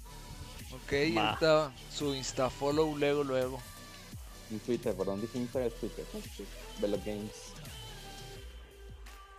Ok, 0.75 0.93
está 0.93 1.73
su 1.91 2.15
Insta 2.15 2.51
follow 2.51 2.97
luego, 2.97 3.23
luego. 3.23 3.61
En 4.51 4.59
Twitter, 4.61 4.95
perdón, 4.95 5.21
dije 5.21 5.39
Instagram 5.39 5.69
es 5.73 5.81
Twitter. 5.81 6.05
Velo 6.81 6.99
Games. 7.05 7.55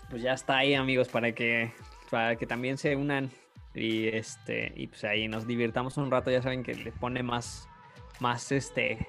Pues 0.09 0.21
ya 0.21 0.33
está 0.33 0.57
ahí, 0.57 0.73
amigos, 0.73 1.09
para 1.09 1.33
que, 1.33 1.73
para 2.09 2.35
que 2.37 2.47
también 2.47 2.77
se 2.77 2.95
unan 2.95 3.31
y 3.75 4.07
este, 4.07 4.71
y 4.75 4.87
pues 4.87 5.03
ahí 5.03 5.27
nos 5.27 5.45
divirtamos 5.45 5.97
un 5.97 6.09
rato, 6.09 6.31
ya 6.31 6.41
saben 6.41 6.63
que 6.63 6.73
le 6.73 6.91
pone 6.93 7.23
más, 7.23 7.67
más 8.19 8.51
este, 8.51 9.07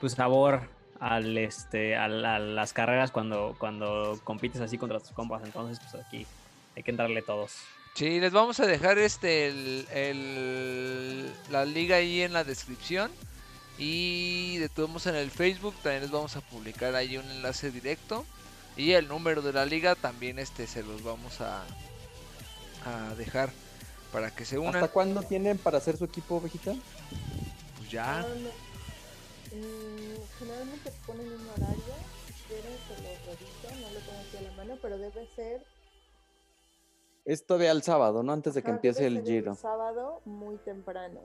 pues 0.00 0.14
sabor 0.14 0.62
al 0.98 1.36
este, 1.36 1.96
a, 1.96 2.08
las 2.08 2.72
carreras 2.72 3.10
cuando, 3.10 3.54
cuando 3.58 4.18
compites 4.24 4.60
así 4.60 4.78
contra 4.78 5.00
tus 5.00 5.12
compas. 5.12 5.42
Entonces, 5.44 5.78
pues 5.80 6.02
aquí 6.02 6.26
hay 6.76 6.82
que 6.82 6.90
entrarle 6.90 7.22
todos. 7.22 7.56
Sí, 7.94 8.20
les 8.20 8.32
vamos 8.32 8.60
a 8.60 8.66
dejar 8.66 8.98
este 8.98 9.48
el, 9.48 11.30
la 11.50 11.64
liga 11.64 11.96
ahí 11.96 12.22
en 12.22 12.32
la 12.32 12.44
descripción. 12.44 13.10
Y 13.78 14.58
de 14.58 14.68
todos 14.68 15.06
en 15.06 15.14
el 15.14 15.30
Facebook 15.30 15.74
también 15.82 16.02
les 16.02 16.10
vamos 16.10 16.36
a 16.36 16.42
publicar 16.42 16.94
ahí 16.94 17.16
un 17.16 17.28
enlace 17.30 17.70
directo. 17.70 18.26
Y 18.76 18.92
el 18.92 19.08
número 19.08 19.42
de 19.42 19.52
la 19.52 19.64
liga 19.64 19.94
también 19.94 20.38
este 20.38 20.66
se 20.66 20.82
los 20.82 21.02
vamos 21.02 21.40
a, 21.40 21.64
a 22.84 23.14
dejar 23.14 23.50
para 24.12 24.30
que 24.34 24.44
se 24.44 24.58
unan. 24.58 24.76
¿Hasta 24.76 24.88
cuándo 24.88 25.22
tienen 25.22 25.58
para 25.58 25.78
hacer 25.78 25.96
su 25.96 26.04
equipo 26.04 26.40
vegetal? 26.40 26.80
Pues 27.78 27.90
ya. 27.90 28.20
Ah, 28.20 28.22
no. 28.22 28.70
Mm, 29.56 30.16
generalmente 30.38 30.92
ponen 31.06 31.26
un 31.26 31.48
horario, 31.48 31.94
si 32.26 32.32
quieren 32.48 32.72
se 32.86 33.02
lo 33.02 33.08
reviso, 33.26 33.80
no 33.80 33.92
lo 33.92 34.00
tengo 34.00 34.20
aquí 34.28 34.36
a 34.36 34.42
la 34.42 34.52
mano, 34.56 34.78
pero 34.80 34.98
debe 34.98 35.26
ser... 35.34 35.64
Es 37.24 37.44
todavía 37.44 37.72
el 37.72 37.82
sábado, 37.82 38.22
¿no? 38.22 38.32
Antes 38.32 38.54
de 38.54 38.62
que 38.62 38.68
ajá, 38.68 38.76
empiece 38.76 39.02
debe 39.04 39.18
el 39.18 39.24
ser 39.26 39.34
giro. 39.34 39.54
sábado 39.56 40.20
muy 40.24 40.56
temprano. 40.58 41.20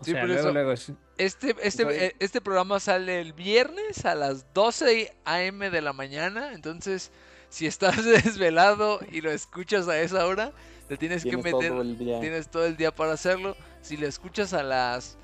O 0.00 0.04
Sí, 0.04 0.10
sea, 0.10 0.20
por 0.22 0.28
luego, 0.28 0.42
eso- 0.42 0.52
luego 0.52 0.72
es- 0.72 0.92
Este, 1.18 1.54
este, 1.62 2.06
eh, 2.06 2.16
este 2.18 2.40
programa 2.40 2.80
sale 2.80 3.20
el 3.20 3.32
viernes 3.32 4.04
a 4.04 4.14
las 4.14 4.52
12 4.52 5.14
a.m. 5.24 5.70
de 5.70 5.80
la 5.80 5.92
mañana. 5.92 6.52
Entonces, 6.52 7.10
si 7.48 7.66
estás 7.66 7.96
desvelado 8.04 9.00
y 9.10 9.20
lo 9.20 9.30
escuchas 9.30 9.86
a 9.88 9.98
esa 10.00 10.26
hora, 10.26 10.52
te 10.92 10.98
tienes 10.98 11.24
que 11.24 11.36
meter. 11.38 11.70
todo 11.70 11.82
el 11.82 11.96
día. 11.98 12.20
Tienes 12.20 12.48
todo 12.50 12.66
el 12.66 12.76
día 12.76 12.94
para 12.94 13.12
hacerlo. 13.14 13.56
Si 13.80 13.96
lo 13.96 14.06
escuchas 14.06 14.52
a 14.52 14.62
las 14.62 15.16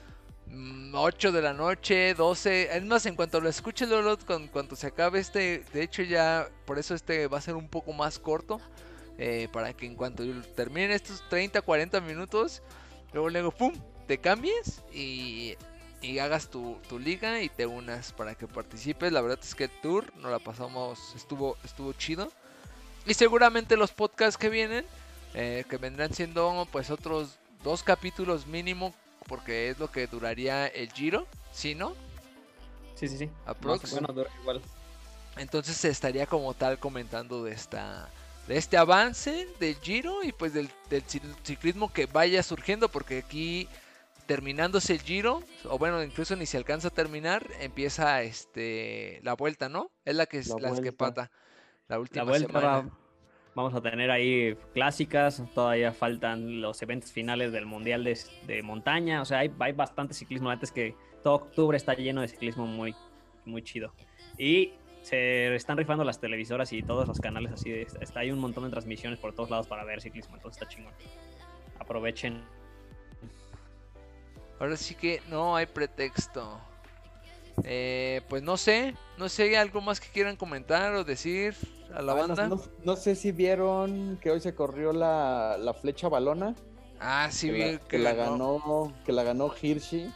mm, 0.47 0.95
8 0.95 1.33
de 1.33 1.43
la 1.43 1.53
noche, 1.53 2.15
12. 2.15 2.77
Es 2.77 2.85
más, 2.85 3.05
en 3.07 3.17
cuanto 3.17 3.41
lo 3.41 3.49
escuches, 3.49 3.89
Lolo, 3.89 4.19
con 4.19 4.49
cuanto 4.49 4.77
se 4.77 4.87
acabe 4.89 5.19
este. 5.21 5.65
De 5.73 5.83
hecho, 5.83 6.03
ya. 6.03 6.49
Por 6.65 6.79
eso 6.79 6.95
este 6.95 7.27
va 7.29 7.39
a 7.39 7.41
ser 7.43 7.55
un 7.55 7.69
poco 7.69 7.93
más 7.93 8.19
corto. 8.19 8.61
eh, 9.19 9.49
para 9.53 9.73
que 9.75 9.87
en 9.87 9.95
cuanto 9.97 10.25
terminen 10.55 10.93
estos 10.93 11.29
30, 11.29 11.61
40 11.63 12.01
minutos, 12.01 12.63
luego, 13.13 13.29
luego, 13.31 13.51
¡pum! 13.53 13.75
Te 14.07 14.19
cambies 14.19 14.83
y, 14.93 15.57
y 16.01 16.19
hagas 16.21 16.49
tu, 16.51 16.79
tu 16.89 16.99
liga 16.99 17.43
y 17.43 17.49
te 17.51 17.67
unas 17.67 18.13
para 18.13 18.35
que 18.37 18.47
participes. 18.49 19.13
La 19.13 19.21
verdad 19.21 19.41
es 19.43 19.55
que 19.55 19.65
el 19.65 19.71
tour 19.83 20.13
nos 20.17 20.31
la 20.31 20.39
pasamos, 20.39 21.15
estuvo, 21.17 21.57
estuvo 21.65 21.93
chido. 21.95 22.33
Y 23.07 23.15
seguramente 23.15 23.77
los 23.77 23.93
podcasts 23.93 24.39
que 24.39 24.49
vienen, 24.51 24.87
eh, 25.35 25.65
que 25.69 25.77
vendrán 25.77 26.13
siendo 26.13 26.67
pues 26.73 26.91
otros 26.91 27.37
dos 27.63 27.83
capítulos 27.83 28.47
mínimo, 28.47 28.95
porque 29.27 29.69
es 29.71 29.79
lo 29.79 29.91
que 29.91 30.07
duraría 30.07 30.67
el 30.69 30.91
giro, 30.93 31.27
¿sí 31.53 31.75
no? 31.75 31.95
Sí, 32.95 33.09
sí, 33.09 33.19
sí. 33.19 33.31
Aprox. 33.47 33.83
Más 33.83 33.93
o 33.93 33.97
menos 33.97 34.17
dura 34.17 34.31
igual. 34.41 34.61
Entonces 35.37 35.77
se 35.77 35.89
estaría 35.89 36.27
como 36.27 36.55
tal 36.55 36.79
comentando 36.79 37.45
de 37.45 37.53
esta 37.53 38.09
de 38.49 38.57
este 38.57 38.79
avance 38.79 39.47
del 39.61 39.77
Giro 39.77 40.25
y 40.25 40.33
pues 40.33 40.55
del, 40.55 40.71
del 40.89 41.05
ci- 41.07 41.21
ciclismo 41.45 41.93
que 41.93 42.07
vaya 42.07 42.43
surgiendo 42.43 42.89
porque 42.89 43.19
aquí 43.19 43.69
terminándose 44.27 44.95
el 44.95 45.03
Giro 45.03 45.43
o 45.67 45.79
bueno 45.79 46.03
incluso 46.03 46.35
ni 46.35 46.47
se 46.47 46.57
alcanza 46.57 46.89
a 46.89 46.91
terminar 46.91 47.47
empieza 47.61 48.23
este 48.23 49.21
la 49.23 49.35
vuelta 49.35 49.69
no 49.69 49.91
es 50.07 50.17
la 50.17 50.25
que 50.27 50.39
es 50.39 50.49
La 50.49 50.81
que 50.81 50.93
pata 50.93 51.31
la 51.89 51.99
última 52.01 52.25
La 52.25 52.31
vuelta 52.31 52.49
semana 52.49 52.67
va- 52.69 52.89
vamos 53.59 53.75
a 53.75 53.81
tener 53.81 54.09
ahí 54.13 54.57
clásicas, 54.73 55.43
todavía 55.53 55.93
faltan 55.93 56.61
los 56.61 56.81
eventos 56.81 57.11
finales 57.11 57.51
del 57.51 57.67
Mundial 57.67 58.05
de, 58.05 58.17
de 58.47 58.63
montaña, 58.63 59.21
o 59.21 59.25
sea, 59.25 59.41
hay, 59.41 59.51
hay 59.59 59.73
bastante 59.73 60.15
ciclismo, 60.15 60.49
antes 60.49 60.71
que 60.71 60.95
todo 61.25 61.35
octubre 61.35 61.77
está 61.77 61.95
lleno 61.95 62.21
de 62.21 62.29
ciclismo 62.29 62.69
muy, 62.69 62.95
muy 63.45 63.63
chido. 63.63 63.93
Y 64.39 64.75
se 65.03 65.53
están 65.57 65.77
rifando 65.77 66.05
las 66.05 66.21
televisoras 66.21 66.73
y 66.73 66.85
todos 66.85 67.09
los 67.09 67.19
canales 67.19 67.51
así, 67.51 67.73
de, 67.73 67.83
está 68.01 68.21
hay 68.21 68.31
un 68.31 68.39
montón 68.39 68.63
de 68.63 68.71
transmisiones 68.71 69.19
por 69.19 69.35
todos 69.35 69.51
lados 69.51 69.67
para 69.67 69.83
ver 69.83 70.01
ciclismo, 70.01 70.37
entonces 70.37 70.63
está 70.63 70.73
chingón. 70.73 70.95
Aprovechen. 71.81 72.41
ahora 74.61 74.77
sí 74.77 74.95
que 74.95 75.21
no 75.29 75.57
hay 75.57 75.67
pretexto 75.67 76.61
Eh, 77.65 78.21
pues 78.29 78.41
no 78.41 78.57
sé 78.57 78.95
no 79.17 79.29
sé 79.29 79.57
algo 79.57 79.81
más 79.81 79.99
que 79.99 80.09
quieran 80.11 80.37
comentar 80.37 80.95
o 80.95 81.03
decir 81.03 81.57
a 81.95 82.03
la 82.03 82.13
Ah, 82.13 82.15
no- 82.27 82.35
banda 82.37 82.49
No, 82.49 82.61
no 82.85 82.97
sé 82.97 83.15
si 83.15 83.33
vieron 83.33 84.19
que 84.23 84.31
hoy 84.31 84.41
se 84.41 84.55
corrió 84.55 84.93
la, 84.93 85.57
la 85.59 85.75
flecha 85.75 86.09
balona. 86.09 86.55
ah 87.01 87.29
sí 87.31 87.47
que, 87.49 87.53
vi 87.53 87.73
la, 87.73 87.79
que 87.79 87.99
la 87.99 88.13
ganó, 88.13 88.93
que 89.05 89.13
la 89.13 89.23
ganó 89.23 89.51
Hirschi. 89.61 90.11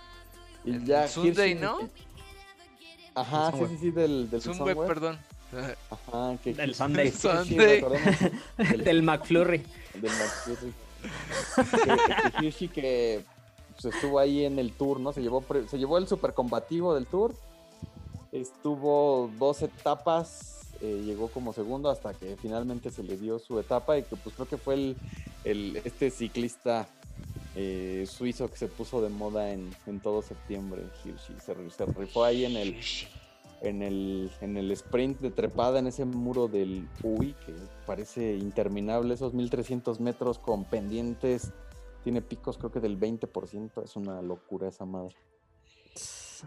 Y 0.64 0.70
El 0.70 0.84
ya 0.84 1.08
Sunday, 1.08 1.54
Hirschi- 1.54 1.60
¿no? 1.60 1.78
Ajá, 3.14 3.52
sí, 3.52 3.58
sí, 3.68 3.78
sí, 3.78 3.90
del, 3.90 4.30
del 4.30 4.40
Sunweb. 4.40 4.86
perdón 4.86 5.18
Ajá, 5.90 6.36
que 6.42 6.54
Del 6.54 6.74
Sunday. 6.74 7.08
Hirschi, 7.08 7.20
Sunday. 7.20 7.80
del- 8.58 8.84
Del 8.84 9.02
McFlurry. 9.02 9.62
del 9.94 10.10
McFlurry. 10.12 10.72
que, 11.84 12.40
que 12.40 12.46
Hirschi 12.46 12.68
que 12.68 13.24
pues, 13.80 13.94
estuvo 13.94 14.18
ahí 14.18 14.44
en 14.44 14.58
el 14.58 14.72
tour, 14.72 14.98
¿no? 15.00 15.12
Se 15.12 15.20
llevó, 15.20 15.40
pre- 15.42 15.66
se 15.68 15.76
llevó 15.78 15.98
el 15.98 16.06
super 16.08 16.32
combativo 16.32 16.94
del 16.94 17.06
tour. 17.06 17.34
Estuvo 18.30 19.30
dos 19.38 19.60
etapas, 19.60 20.61
eh, 20.82 21.00
llegó 21.04 21.28
como 21.28 21.52
segundo 21.52 21.88
hasta 21.90 22.12
que 22.12 22.36
finalmente 22.36 22.90
se 22.90 23.02
le 23.02 23.16
dio 23.16 23.38
su 23.38 23.58
etapa 23.58 23.96
y 23.98 24.02
que 24.02 24.16
pues 24.16 24.34
creo 24.34 24.48
que 24.48 24.58
fue 24.58 24.74
el, 24.74 24.96
el- 25.44 25.76
este 25.84 26.10
ciclista 26.10 26.88
eh, 27.54 28.04
suizo 28.08 28.48
que 28.50 28.56
se 28.56 28.66
puso 28.68 29.00
de 29.00 29.08
moda 29.08 29.52
en, 29.52 29.70
en 29.86 30.00
todo 30.00 30.22
septiembre, 30.22 30.82
Hirschi. 31.04 31.34
Se, 31.40 31.70
se 31.70 31.84
rifó 31.86 32.24
ahí 32.24 32.44
en 32.46 32.56
el, 32.56 32.76
en 33.60 33.82
el, 33.82 34.30
en 34.40 34.56
el 34.56 34.70
sprint 34.72 35.20
de 35.20 35.30
trepada 35.30 35.78
en 35.78 35.86
ese 35.86 36.04
muro 36.04 36.48
del 36.48 36.88
UI, 37.02 37.34
que 37.46 37.54
parece 37.86 38.34
interminable, 38.36 39.14
esos 39.14 39.34
1300 39.34 40.00
metros 40.00 40.38
con 40.38 40.64
pendientes, 40.64 41.52
tiene 42.02 42.22
picos 42.22 42.58
creo 42.58 42.72
que 42.72 42.80
del 42.80 42.98
20%, 42.98 43.84
es 43.84 43.94
una 43.96 44.20
locura 44.22 44.68
esa 44.68 44.84
madre. 44.84 45.14
Y 45.94 45.98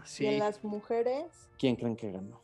Sí. 0.04 0.26
en 0.26 0.40
las 0.40 0.62
mujeres, 0.62 1.24
¿Quién 1.58 1.76
creen 1.76 1.96
que 1.96 2.10
ganó? 2.12 2.40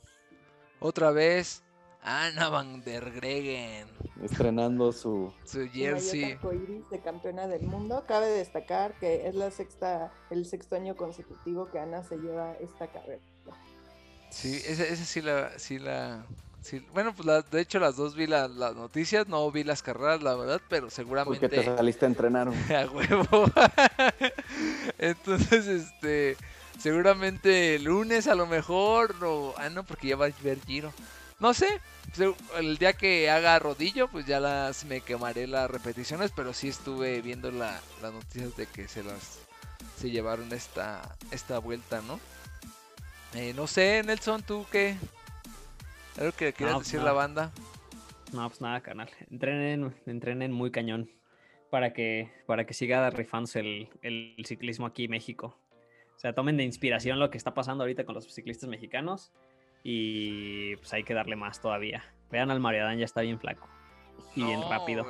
Otra 0.80 1.11
vez, 1.11 1.62
Ana 2.03 2.48
Van 2.48 2.82
der 2.82 3.11
Gregen. 3.12 3.86
Estrenando 4.22 4.92
su... 4.92 5.32
Su 5.44 5.64
su 5.64 5.68
jersey. 5.72 6.32
arcoíris 6.32 6.88
de 6.90 7.00
campeona 7.00 7.46
del 7.46 7.62
mundo. 7.62 8.05
Cabe 8.07 8.26
destacar 8.28 8.94
que 8.98 9.26
es 9.28 9.34
la 9.34 9.50
sexta, 9.50 10.12
el 10.30 10.44
sexto 10.46 10.76
año 10.76 10.96
consecutivo 10.96 11.68
que 11.70 11.78
Ana 11.78 12.03
se 12.03 12.16
lleva 12.16 12.55
esta 12.55 12.88
carrera. 12.88 13.20
Sí, 14.30 14.57
esa, 14.66 14.84
esa 14.84 15.05
sí 15.05 15.20
la. 15.20 15.59
Sí 15.59 15.78
la 15.78 16.24
sí- 16.62 16.84
Bueno, 16.94 17.12
pues 17.14 17.26
la- 17.26 17.42
de 17.42 17.61
hecho 17.61 17.78
las 17.78 17.96
dos 17.96 18.16
vi 18.16 18.26
la- 18.26 18.48
las 18.48 18.74
noticias, 18.74 19.28
no 19.28 19.50
vi 19.50 19.62
las 19.62 19.82
carreras, 19.82 20.22
la 20.22 20.34
verdad, 20.34 20.61
pero 20.68 20.84
Porque 20.86 20.94
seguramente. 20.96 21.48
te 21.48 21.64
saliste 21.64 22.05
a 22.07 22.09
entrenar. 22.09 22.48
A 22.70 22.90
huevo. 22.90 23.46
Entonces, 24.98 25.66
este. 25.66 26.36
Seguramente 26.78 27.76
el 27.76 27.84
lunes 27.84 28.26
a 28.26 28.34
lo 28.34 28.46
mejor. 28.46 29.14
O, 29.22 29.55
ah, 29.59 29.68
no, 29.68 29.84
porque 29.84 30.09
ya 30.09 30.16
va 30.16 30.26
a 30.26 30.30
ver 30.42 30.59
giro. 30.66 30.92
No 31.43 31.53
sé. 31.53 31.66
se- 32.12 32.34
El 32.57 32.78
día 32.78 32.93
que 32.95 33.28
haga 33.28 33.59
rodillo, 33.59 34.09
pues 34.09 34.24
ya 34.26 34.38
las 34.40 34.84
me 34.86 35.01
quemaré 35.03 35.47
las 35.47 35.70
repeticiones. 35.70 36.30
Pero 36.34 36.53
sí 36.55 36.68
estuve 36.68 37.20
viendo 37.20 37.51
la, 37.51 37.80
las 38.01 38.12
noticias 38.12 38.57
de 38.57 38.66
que 38.66 38.88
se 38.88 39.03
las. 39.03 39.40
Se 39.97 40.11
llevaron 40.11 40.53
esta, 40.53 41.16
esta 41.32 41.59
vuelta, 41.59 42.01
¿no? 42.03 42.18
Eh, 43.34 43.53
no 43.55 43.66
sé, 43.66 44.03
Nelson, 44.05 44.43
¿tú 44.43 44.64
qué? 44.70 44.97
¿Algo 46.18 46.32
que 46.32 46.53
quieras 46.53 46.74
No, 46.74 46.80
decir 46.80 47.01
no. 47.01 47.07
la 47.07 47.12
banda? 47.12 47.51
No, 48.32 48.49
pues 48.49 48.61
nada, 48.61 48.80
canal. 48.80 49.11
Entrenen, 49.30 49.95
entrenen 50.07 50.53
muy 50.53 50.70
cañón 50.70 51.11
para 51.70 51.93
que, 51.93 52.30
para 52.47 52.64
que 52.66 52.74
siga 52.74 53.09
rifándose 53.11 53.61
el, 53.61 53.88
el 54.03 54.45
ciclismo 54.47 54.86
aquí 54.86 55.05
en 55.05 55.11
México. 55.12 55.57
O 56.16 56.18
sea, 56.18 56.34
tomen 56.34 56.57
de 56.57 56.64
inspiración 56.64 57.18
lo 57.18 57.30
que 57.30 57.38
está 57.38 57.55
pasando 57.55 57.82
ahorita 57.84 58.05
con 58.05 58.14
los 58.14 58.24
ciclistas 58.32 58.68
mexicanos 58.68 59.32
y 59.83 60.76
pues 60.76 60.93
hay 60.93 61.05
que 61.05 61.14
darle 61.14 61.37
más 61.37 61.61
todavía. 61.61 62.05
Vean 62.30 62.51
al 62.51 62.61
Mariadán, 62.61 62.99
ya 62.99 63.05
está 63.05 63.20
bien 63.22 63.39
flaco 63.41 63.68
y 64.35 64.45
bien 64.45 64.61
No, 64.61 64.70
rápido. 64.70 65.05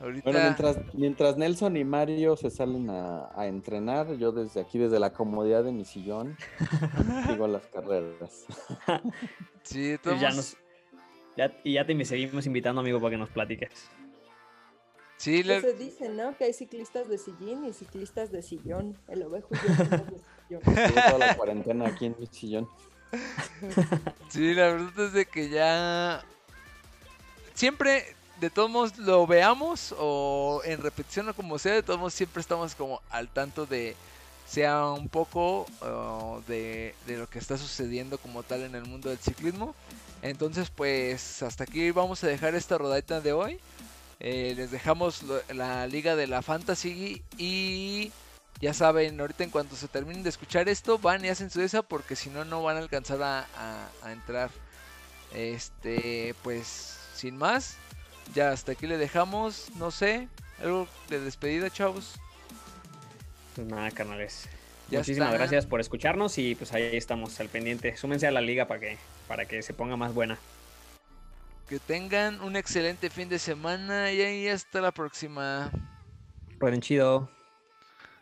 Ahorita. 0.00 0.24
Bueno, 0.24 0.40
mientras, 0.40 0.78
mientras 0.94 1.36
Nelson 1.36 1.76
y 1.76 1.84
Mario 1.84 2.36
se 2.36 2.50
salen 2.50 2.90
a, 2.90 3.28
a 3.38 3.46
entrenar, 3.46 4.16
yo 4.16 4.32
desde 4.32 4.60
aquí, 4.60 4.78
desde 4.78 4.98
la 4.98 5.12
comodidad 5.12 5.62
de 5.64 5.72
mi 5.72 5.84
sillón, 5.84 6.36
sigo 7.28 7.46
las 7.46 7.66
carreras. 7.68 8.46
Sí, 9.62 9.96
Pues 10.02 10.20
ya 10.20 10.28
estamos- 10.28 10.36
nos- 10.36 10.56
ya- 11.36 11.52
y 11.64 11.74
ya 11.74 11.86
te 11.86 11.94
me 11.94 12.04
seguimos 12.04 12.44
invitando, 12.46 12.80
amigo, 12.80 12.98
para 13.00 13.10
que 13.12 13.16
nos 13.18 13.30
platiques. 13.30 13.88
Sí, 15.16 15.42
¿Qué 15.42 15.48
le- 15.48 15.60
se 15.60 15.74
dice, 15.74 16.08
no? 16.08 16.36
Que 16.36 16.44
hay 16.44 16.52
ciclistas 16.52 17.08
de 17.08 17.16
sillín 17.18 17.64
y 17.64 17.72
ciclistas 17.72 18.30
de 18.32 18.42
sillón. 18.42 18.98
El 19.08 19.22
ovejo 19.22 19.48
y 19.52 19.56
yo 19.56 19.68
de 19.68 19.76
sillón. 19.76 20.22
Llevo 20.50 20.60
toda 21.10 21.18
la 21.18 21.36
cuarentena 21.36 21.86
aquí 21.86 22.06
en 22.06 22.16
mi 22.18 22.26
sillón. 22.26 22.68
sí, 24.28 24.54
la 24.54 24.68
verdad 24.68 25.06
es 25.06 25.12
de 25.12 25.26
que 25.26 25.48
ya. 25.48 26.24
Siempre, 27.54 28.14
de 28.40 28.50
todos 28.50 28.70
modos, 28.70 28.98
lo 28.98 29.26
veamos 29.26 29.94
o 29.98 30.60
en 30.64 30.82
repetición 30.82 31.28
o 31.28 31.34
como 31.34 31.58
sea, 31.58 31.74
de 31.74 31.82
todos 31.82 31.98
modos, 31.98 32.14
siempre 32.14 32.40
estamos 32.40 32.74
como 32.74 33.00
al 33.10 33.28
tanto 33.28 33.66
de. 33.66 33.96
Sea 34.46 34.90
un 34.90 35.08
poco 35.08 35.66
de, 36.46 36.94
de 37.06 37.16
lo 37.16 37.28
que 37.28 37.38
está 37.38 37.56
sucediendo 37.56 38.18
como 38.18 38.42
tal 38.42 38.62
en 38.62 38.74
el 38.74 38.84
mundo 38.84 39.08
del 39.08 39.18
ciclismo. 39.18 39.74
Entonces, 40.20 40.70
pues 40.70 41.42
hasta 41.42 41.64
aquí 41.64 41.90
vamos 41.90 42.22
a 42.24 42.26
dejar 42.26 42.54
esta 42.54 42.78
rodadita 42.78 43.20
de 43.20 43.32
hoy. 43.32 43.60
Eh, 44.20 44.54
les 44.56 44.70
dejamos 44.70 45.22
la 45.52 45.86
liga 45.86 46.16
de 46.16 46.26
la 46.26 46.40
fantasy 46.40 47.22
y 47.36 48.10
ya 48.60 48.72
saben, 48.74 49.20
ahorita 49.20 49.44
en 49.44 49.50
cuanto 49.50 49.76
se 49.76 49.88
terminen 49.88 50.22
de 50.22 50.30
escuchar 50.30 50.68
esto, 50.68 50.98
van 50.98 51.24
y 51.24 51.28
hacen 51.28 51.50
su 51.50 51.60
esa 51.60 51.82
porque 51.82 52.16
si 52.16 52.30
no, 52.30 52.44
no 52.44 52.62
van 52.62 52.76
a 52.76 52.80
alcanzar 52.80 53.22
a, 53.22 53.46
a- 53.56 53.88
a 54.02 54.12
entrar. 54.12 54.50
Este, 55.32 56.34
pues, 56.42 56.98
sin 57.14 57.36
más, 57.36 57.76
ya 58.34 58.50
hasta 58.52 58.72
aquí 58.72 58.86
le 58.86 58.96
dejamos. 58.98 59.70
No 59.76 59.90
sé, 59.90 60.28
algo 60.60 60.86
de 61.08 61.20
despedida, 61.20 61.70
chavos. 61.70 62.14
Pues 63.54 63.66
nada, 63.66 63.90
carnales. 63.90 64.48
Ya 64.90 64.98
Muchísimas 64.98 65.32
gracias 65.32 65.66
por 65.66 65.80
escucharnos 65.80 66.36
y 66.38 66.54
pues 66.54 66.72
ahí 66.72 66.96
estamos 66.96 67.40
al 67.40 67.48
pendiente. 67.48 67.96
Súmense 67.96 68.26
a 68.26 68.30
la 68.30 68.40
liga 68.42 68.66
para 68.66 68.80
que, 68.80 68.98
para 69.26 69.46
que 69.46 69.62
se 69.62 69.72
ponga 69.72 69.96
más 69.96 70.12
buena. 70.12 70.38
Que 71.68 71.78
tengan 71.78 72.40
un 72.42 72.56
excelente 72.56 73.08
fin 73.08 73.28
de 73.28 73.38
semana 73.38 74.12
y 74.12 74.48
hasta 74.48 74.80
la 74.82 74.92
próxima. 74.92 75.70
Rueden 76.58 76.80
chido. 76.82 77.30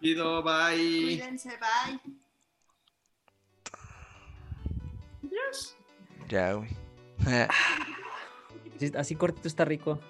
Chido, 0.03 0.42
bye. 0.42 0.74
Cuídense, 0.76 1.50
bye. 1.59 2.00
Adiós. 5.22 5.76
Ya, 6.28 6.55
güey. 6.55 6.68
Así, 8.74 8.92
así 8.96 9.14
cortito 9.14 9.46
está 9.46 9.64
rico. 9.64 10.00